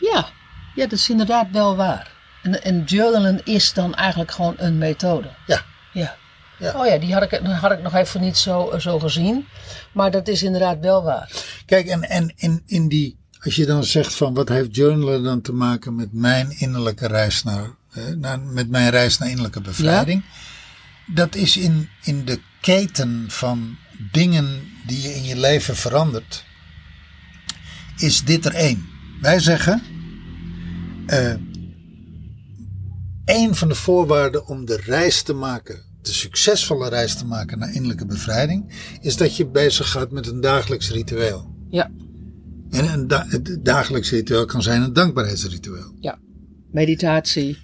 Ja, 0.00 0.26
ja, 0.74 0.82
dat 0.86 0.92
is 0.92 1.10
inderdaad 1.10 1.46
wel 1.52 1.76
waar. 1.76 2.10
En, 2.42 2.62
en 2.62 2.84
journalen 2.84 3.40
is 3.44 3.72
dan 3.72 3.94
eigenlijk 3.94 4.30
gewoon 4.30 4.54
een 4.56 4.78
methode. 4.78 5.30
Ja, 5.46 5.64
Ja. 5.92 6.16
Ja. 6.58 6.72
Oh 6.80 6.86
ja, 6.86 6.98
die 6.98 7.12
had 7.14 7.22
ik, 7.22 7.40
had 7.60 7.72
ik 7.72 7.82
nog 7.82 7.94
even 7.94 8.20
niet 8.20 8.36
zo, 8.36 8.72
zo 8.78 8.98
gezien. 8.98 9.46
Maar 9.92 10.10
dat 10.10 10.28
is 10.28 10.42
inderdaad 10.42 10.78
wel 10.80 11.02
waar. 11.02 11.30
kijk, 11.66 11.86
en, 11.86 12.02
en 12.02 12.32
in, 12.36 12.62
in 12.66 12.88
die, 12.88 13.18
als 13.40 13.54
je 13.56 13.66
dan 13.66 13.84
zegt 13.84 14.14
van 14.14 14.34
wat 14.34 14.48
heeft 14.48 14.76
journalen 14.76 15.22
dan 15.22 15.40
te 15.40 15.52
maken 15.52 15.94
met 15.96 16.12
mijn 16.12 16.50
innerlijke 16.58 17.06
reis 17.06 17.42
naar, 17.42 17.70
eh, 17.92 18.04
naar 18.16 18.40
met 18.40 18.70
mijn 18.70 18.90
reis 18.90 19.18
naar 19.18 19.28
innerlijke 19.28 19.60
bevrijding. 19.60 20.24
Dat 21.06 21.34
is 21.34 21.56
in, 21.56 21.88
in 22.02 22.24
de 22.24 22.38
keten 22.60 23.24
van 23.28 23.76
dingen 24.12 24.60
die 24.86 25.00
je 25.02 25.14
in 25.14 25.24
je 25.24 25.36
leven 25.36 25.76
verandert, 25.76 26.44
is 27.96 28.24
dit 28.24 28.44
er 28.44 28.54
één. 28.54 28.86
Wij 29.20 29.38
zeggen, 29.40 29.82
eh 31.06 31.34
een 33.24 33.54
van 33.54 33.68
de 33.68 33.74
voorwaarden 33.74 34.46
om 34.46 34.64
de 34.64 34.76
reis 34.84 35.22
te 35.22 35.32
maken, 35.32 35.82
de 36.02 36.12
succesvolle 36.12 36.88
reis 36.88 37.14
te 37.16 37.24
maken 37.26 37.58
naar 37.58 37.72
innerlijke 37.72 38.06
bevrijding, 38.06 38.72
is 39.00 39.16
dat 39.16 39.36
je 39.36 39.46
bezig 39.46 39.90
gaat 39.90 40.10
met 40.10 40.26
een 40.26 40.40
dagelijks 40.40 40.90
ritueel. 40.90 41.54
Ja, 41.70 41.90
En 42.70 42.92
een 42.92 43.06
da- 43.08 43.26
het 43.28 43.58
dagelijks 43.64 44.10
ritueel 44.10 44.44
kan 44.44 44.62
zijn 44.62 44.82
een 44.82 44.92
dankbaarheidsritueel. 44.92 45.92
ja. 46.00 46.18
Meditatie. 46.70 47.58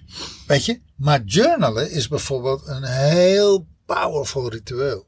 Weet 0.49 0.65
je? 0.65 0.81
Maar 0.97 1.23
journalen 1.23 1.91
is 1.91 2.09
bijvoorbeeld 2.09 2.67
een 2.67 2.85
heel 2.85 3.67
powerful 3.87 4.51
ritueel. 4.51 5.07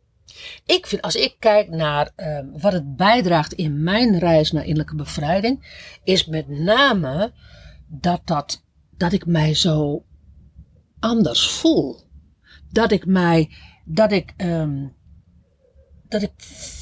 Ik 0.66 0.86
vind, 0.86 1.02
als 1.02 1.14
ik 1.16 1.36
kijk 1.38 1.68
naar 1.68 2.12
ehm, 2.16 2.46
wat 2.52 2.72
het 2.72 2.96
bijdraagt 2.96 3.52
in 3.52 3.82
mijn 3.82 4.18
reis 4.18 4.52
naar 4.52 4.62
innerlijke 4.62 4.94
bevrijding, 4.94 5.84
is 6.04 6.26
met 6.26 6.48
name 6.48 7.32
dat, 7.86 8.20
dat, 8.24 8.62
dat 8.96 9.12
ik 9.12 9.26
mij 9.26 9.54
zo 9.54 10.04
anders 10.98 11.50
voel. 11.50 12.00
Dat 12.70 12.92
ik 12.92 13.06
mij, 13.06 13.50
dat 13.84 14.12
ik, 14.12 14.34
ehm, 14.36 14.86
dat 16.08 16.22
ik 16.22 16.32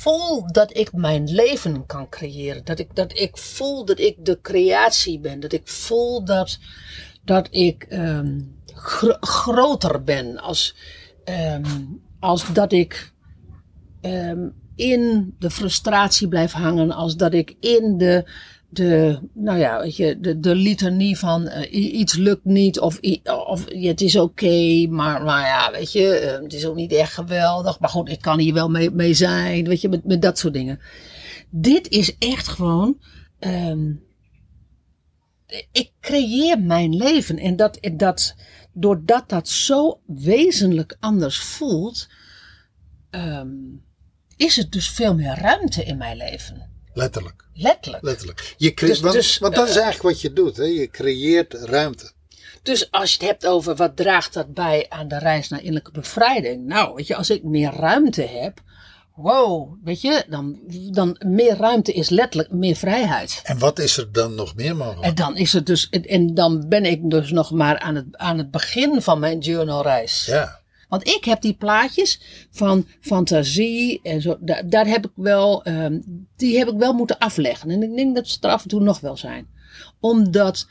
voel 0.01 0.53
dat 0.53 0.77
ik 0.77 0.93
mijn 0.93 1.31
leven 1.31 1.87
kan 1.87 2.09
creëren. 2.09 2.65
Dat 2.65 2.79
ik, 2.79 2.95
dat 2.95 3.19
ik 3.19 3.37
voel 3.37 3.85
dat 3.85 3.99
ik 3.99 4.25
de 4.25 4.41
creatie 4.41 5.21
ben. 5.21 5.41
Dat 5.41 5.53
ik 5.53 5.69
voel 5.69 6.25
dat, 6.25 6.59
dat 7.29 7.49
ik 7.51 7.83
ehm, 7.83 8.41
gro- 8.75 9.17
groter 9.21 10.05
ben 10.05 10.39
als, 10.39 10.75
ehm, 11.25 11.65
als 12.21 12.53
dat 12.53 12.73
ik 12.73 13.13
Ehm, 14.01 14.49
in 14.77 15.35
de 15.39 15.51
frustratie 15.51 16.29
blijf 16.29 16.53
hangen, 16.53 16.91
als 16.93 17.17
dat 17.17 17.33
ik 17.35 17.57
in 17.61 17.99
de, 17.99 18.31
de 18.69 19.19
nou 19.35 19.59
ja, 19.59 19.81
weet 19.81 19.97
je, 19.97 20.21
de, 20.21 20.41
de 20.41 20.55
litanie 20.55 21.19
van 21.19 21.47
eh, 21.47 21.99
iets 21.99 22.15
lukt 22.15 22.45
niet 22.45 22.81
of, 22.81 23.01
of 23.47 23.65
het 23.69 24.01
is 24.01 24.17
oké, 24.17 24.87
maar, 24.89 25.23
maar 25.23 25.47
ja, 25.47 25.71
weet 25.73 25.93
je, 25.93 26.39
het 26.43 26.53
is 26.53 26.67
ook 26.67 26.75
niet 26.75 26.93
echt 26.93 27.13
geweldig, 27.13 27.81
maar 27.81 27.91
goed, 27.91 28.11
ik 28.11 28.21
kan 28.21 28.39
hier 28.39 28.55
wel 28.55 28.69
mee, 28.69 28.91
mee 28.91 29.15
zijn, 29.15 29.65
weet 29.65 29.81
je, 29.81 29.89
met, 29.89 30.05
met 30.05 30.23
dat 30.23 30.39
soort 30.39 30.55
dingen. 30.55 30.81
Dit 31.51 31.89
is 31.89 32.19
echt 32.19 32.49
gewoon, 32.49 32.97
ik 35.73 35.91
creëer 36.01 36.61
mijn 36.61 36.97
leven 36.97 37.39
en 37.39 37.57
dat, 37.57 37.79
dat, 37.93 38.35
doordat 38.73 39.29
dat 39.29 39.49
zo 39.49 40.01
wezenlijk 40.07 40.97
anders 41.01 41.39
voelt, 41.39 42.09
ehm, 43.11 43.49
is 44.37 44.57
het 44.57 44.73
dus 44.73 44.91
veel 44.91 45.15
meer 45.15 45.35
ruimte 45.39 45.85
in 45.85 45.97
mijn 45.97 46.17
leven. 46.17 46.71
Letterlijk. 46.93 47.49
Letterlijk. 47.53 48.03
Letterlijk. 48.03 48.55
Je 48.57 48.75
cre- 48.75 48.87
Dus- 48.87 49.01
want, 49.01 49.15
dus, 49.15 49.39
want 49.39 49.55
dat 49.55 49.69
is 49.69 49.77
eh, 49.77 49.83
eigenlijk 49.83 50.15
wat 50.15 50.23
je 50.23 50.33
doet. 50.33 50.57
Hè? 50.57 50.65
Je 50.65 50.89
creëert 50.89 51.53
ruimte. 51.53 52.13
Dus 52.63 52.91
als 52.91 53.11
je 53.11 53.19
het 53.19 53.27
hebt 53.27 53.47
over 53.47 53.77
wat 53.77 53.97
draagt 53.97 54.33
dat 54.33 54.55
bij 54.55 54.87
aan 54.89 55.09
de 55.09 55.19
reis 55.19 55.49
naar 55.49 55.59
innerlijke 55.59 55.91
bevrijding. 55.91 56.67
Nou, 56.67 56.95
weet 56.95 57.07
je, 57.07 57.17
als 57.17 57.31
ik 57.31 57.43
meer 57.43 57.73
ruimte 57.73 58.23
heb, 58.23 58.61
wow, 59.19 59.75
weet 59.85 60.01
je, 60.01 60.25
dan, 60.29 60.59
dan 60.91 61.17
meer 61.27 61.57
ruimte 61.57 61.93
is 61.93 62.09
letterlijk 62.09 62.53
meer 62.53 62.77
vrijheid. 62.77 63.41
En 63.45 63.59
wat 63.59 63.79
is 63.79 63.97
er 63.97 64.13
dan 64.13 64.35
nog 64.35 64.55
meer 64.55 64.77
mogelijk? 64.77 65.05
En 65.05 65.15
dan 65.15 65.37
is 65.37 65.53
het 65.53 65.67
dus, 65.67 65.89
en 65.89 66.35
dan 66.35 66.69
ben 66.69 66.85
ik 66.85 67.11
dus 67.11 67.31
nog 67.31 67.51
maar 67.51 67.79
aan 67.79 67.95
het, 67.95 68.07
aan 68.17 68.39
het 68.39 68.51
begin 68.51 69.03
van 69.03 69.19
mijn 69.19 69.39
journalreis. 69.39 70.27
Ja. 70.27 70.61
Want 70.89 71.09
ik 71.09 71.25
heb 71.25 71.41
die 71.43 71.55
plaatjes 71.55 72.21
van 72.51 72.87
fantasie 73.01 74.01
en 74.03 74.23
zo, 74.23 74.37
daar, 74.41 74.69
daar 74.69 74.87
heb 74.87 75.05
ik 75.05 75.13
wel, 75.15 75.65
ehm, 75.65 76.01
die 76.37 76.59
heb 76.59 76.69
ik 76.69 76.79
wel 76.79 76.93
moeten 76.93 77.19
afleggen. 77.19 77.71
En 77.71 77.83
ik 77.83 77.97
denk 77.97 78.15
dat 78.15 78.29
ze 78.29 78.39
er 78.41 78.51
af 78.51 78.63
en 78.63 78.69
toe 78.69 78.81
nog 78.81 79.01
wel 79.01 79.17
zijn. 79.17 79.49
Omdat 80.01 80.67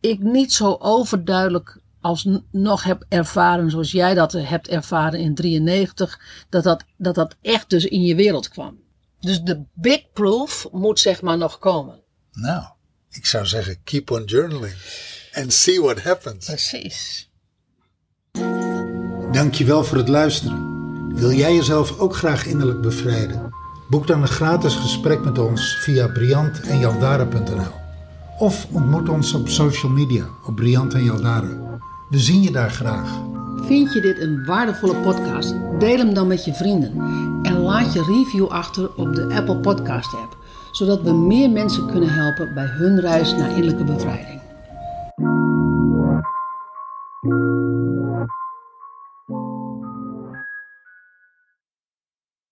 ik 0.00 0.18
niet 0.18 0.52
zo 0.52 0.76
overduidelijk 0.78 1.80
als 2.02 2.24
n- 2.24 2.44
nog 2.50 2.82
heb 2.84 3.04
ervaren 3.08 3.70
zoals 3.70 3.92
jij 3.92 4.14
dat 4.14 4.32
hebt 4.32 4.68
ervaren 4.68 5.20
in 5.20 5.34
93, 5.34 6.20
dat 6.48 6.64
dat, 6.64 6.84
dat 6.96 7.14
dat 7.14 7.36
echt 7.42 7.70
dus 7.70 7.84
in 7.84 8.02
je 8.02 8.14
wereld 8.14 8.48
kwam. 8.48 8.80
Dus 9.20 9.40
de 9.40 9.62
big 9.74 10.12
proof 10.12 10.68
moet 10.72 11.00
zeg 11.00 11.22
maar 11.22 11.38
nog 11.38 11.58
komen. 11.58 12.00
Nou, 12.32 12.64
ik 13.10 13.26
zou 13.26 13.46
zeggen, 13.46 13.76
keep 13.84 14.10
on 14.10 14.24
journaling. 14.24 14.74
And 15.32 15.52
see 15.52 15.80
what 15.80 16.02
happens. 16.02 16.46
Precies. 16.46 17.30
Dankjewel 19.32 19.84
voor 19.84 19.96
het 19.96 20.08
luisteren. 20.08 20.70
Wil 21.14 21.32
jij 21.32 21.54
jezelf 21.54 21.98
ook 21.98 22.16
graag 22.16 22.46
innerlijk 22.46 22.80
bevrijden? 22.80 23.50
Boek 23.88 24.06
dan 24.06 24.22
een 24.22 24.28
gratis 24.28 24.74
gesprek 24.74 25.24
met 25.24 25.38
ons 25.38 25.76
via 25.80 26.06
briantenjaldara.nl 26.08 27.72
Of 28.38 28.66
ontmoet 28.70 29.08
ons 29.08 29.32
op 29.34 29.48
social 29.48 29.92
media 29.92 30.26
op 30.46 30.56
Briant 30.56 30.94
en 30.94 31.04
Jaldara. 31.04 31.71
We 32.12 32.18
zien 32.18 32.42
je 32.42 32.50
daar 32.50 32.70
graag. 32.70 33.20
Vind 33.56 33.92
je 33.92 34.00
dit 34.00 34.20
een 34.20 34.44
waardevolle 34.44 34.96
podcast? 34.96 35.54
Deel 35.78 35.98
hem 35.98 36.14
dan 36.14 36.26
met 36.26 36.44
je 36.44 36.54
vrienden. 36.54 36.90
En 37.42 37.58
laat 37.58 37.92
je 37.92 38.02
review 38.02 38.46
achter 38.46 38.94
op 38.96 39.14
de 39.14 39.34
Apple 39.34 39.56
Podcast 39.56 40.14
app. 40.14 40.36
Zodat 40.72 41.02
we 41.02 41.12
meer 41.12 41.50
mensen 41.50 41.90
kunnen 41.90 42.08
helpen 42.08 42.54
bij 42.54 42.66
hun 42.66 43.00
reis 43.00 43.34
naar 43.34 43.50
innerlijke 43.50 43.84
bevrijding. 43.84 44.40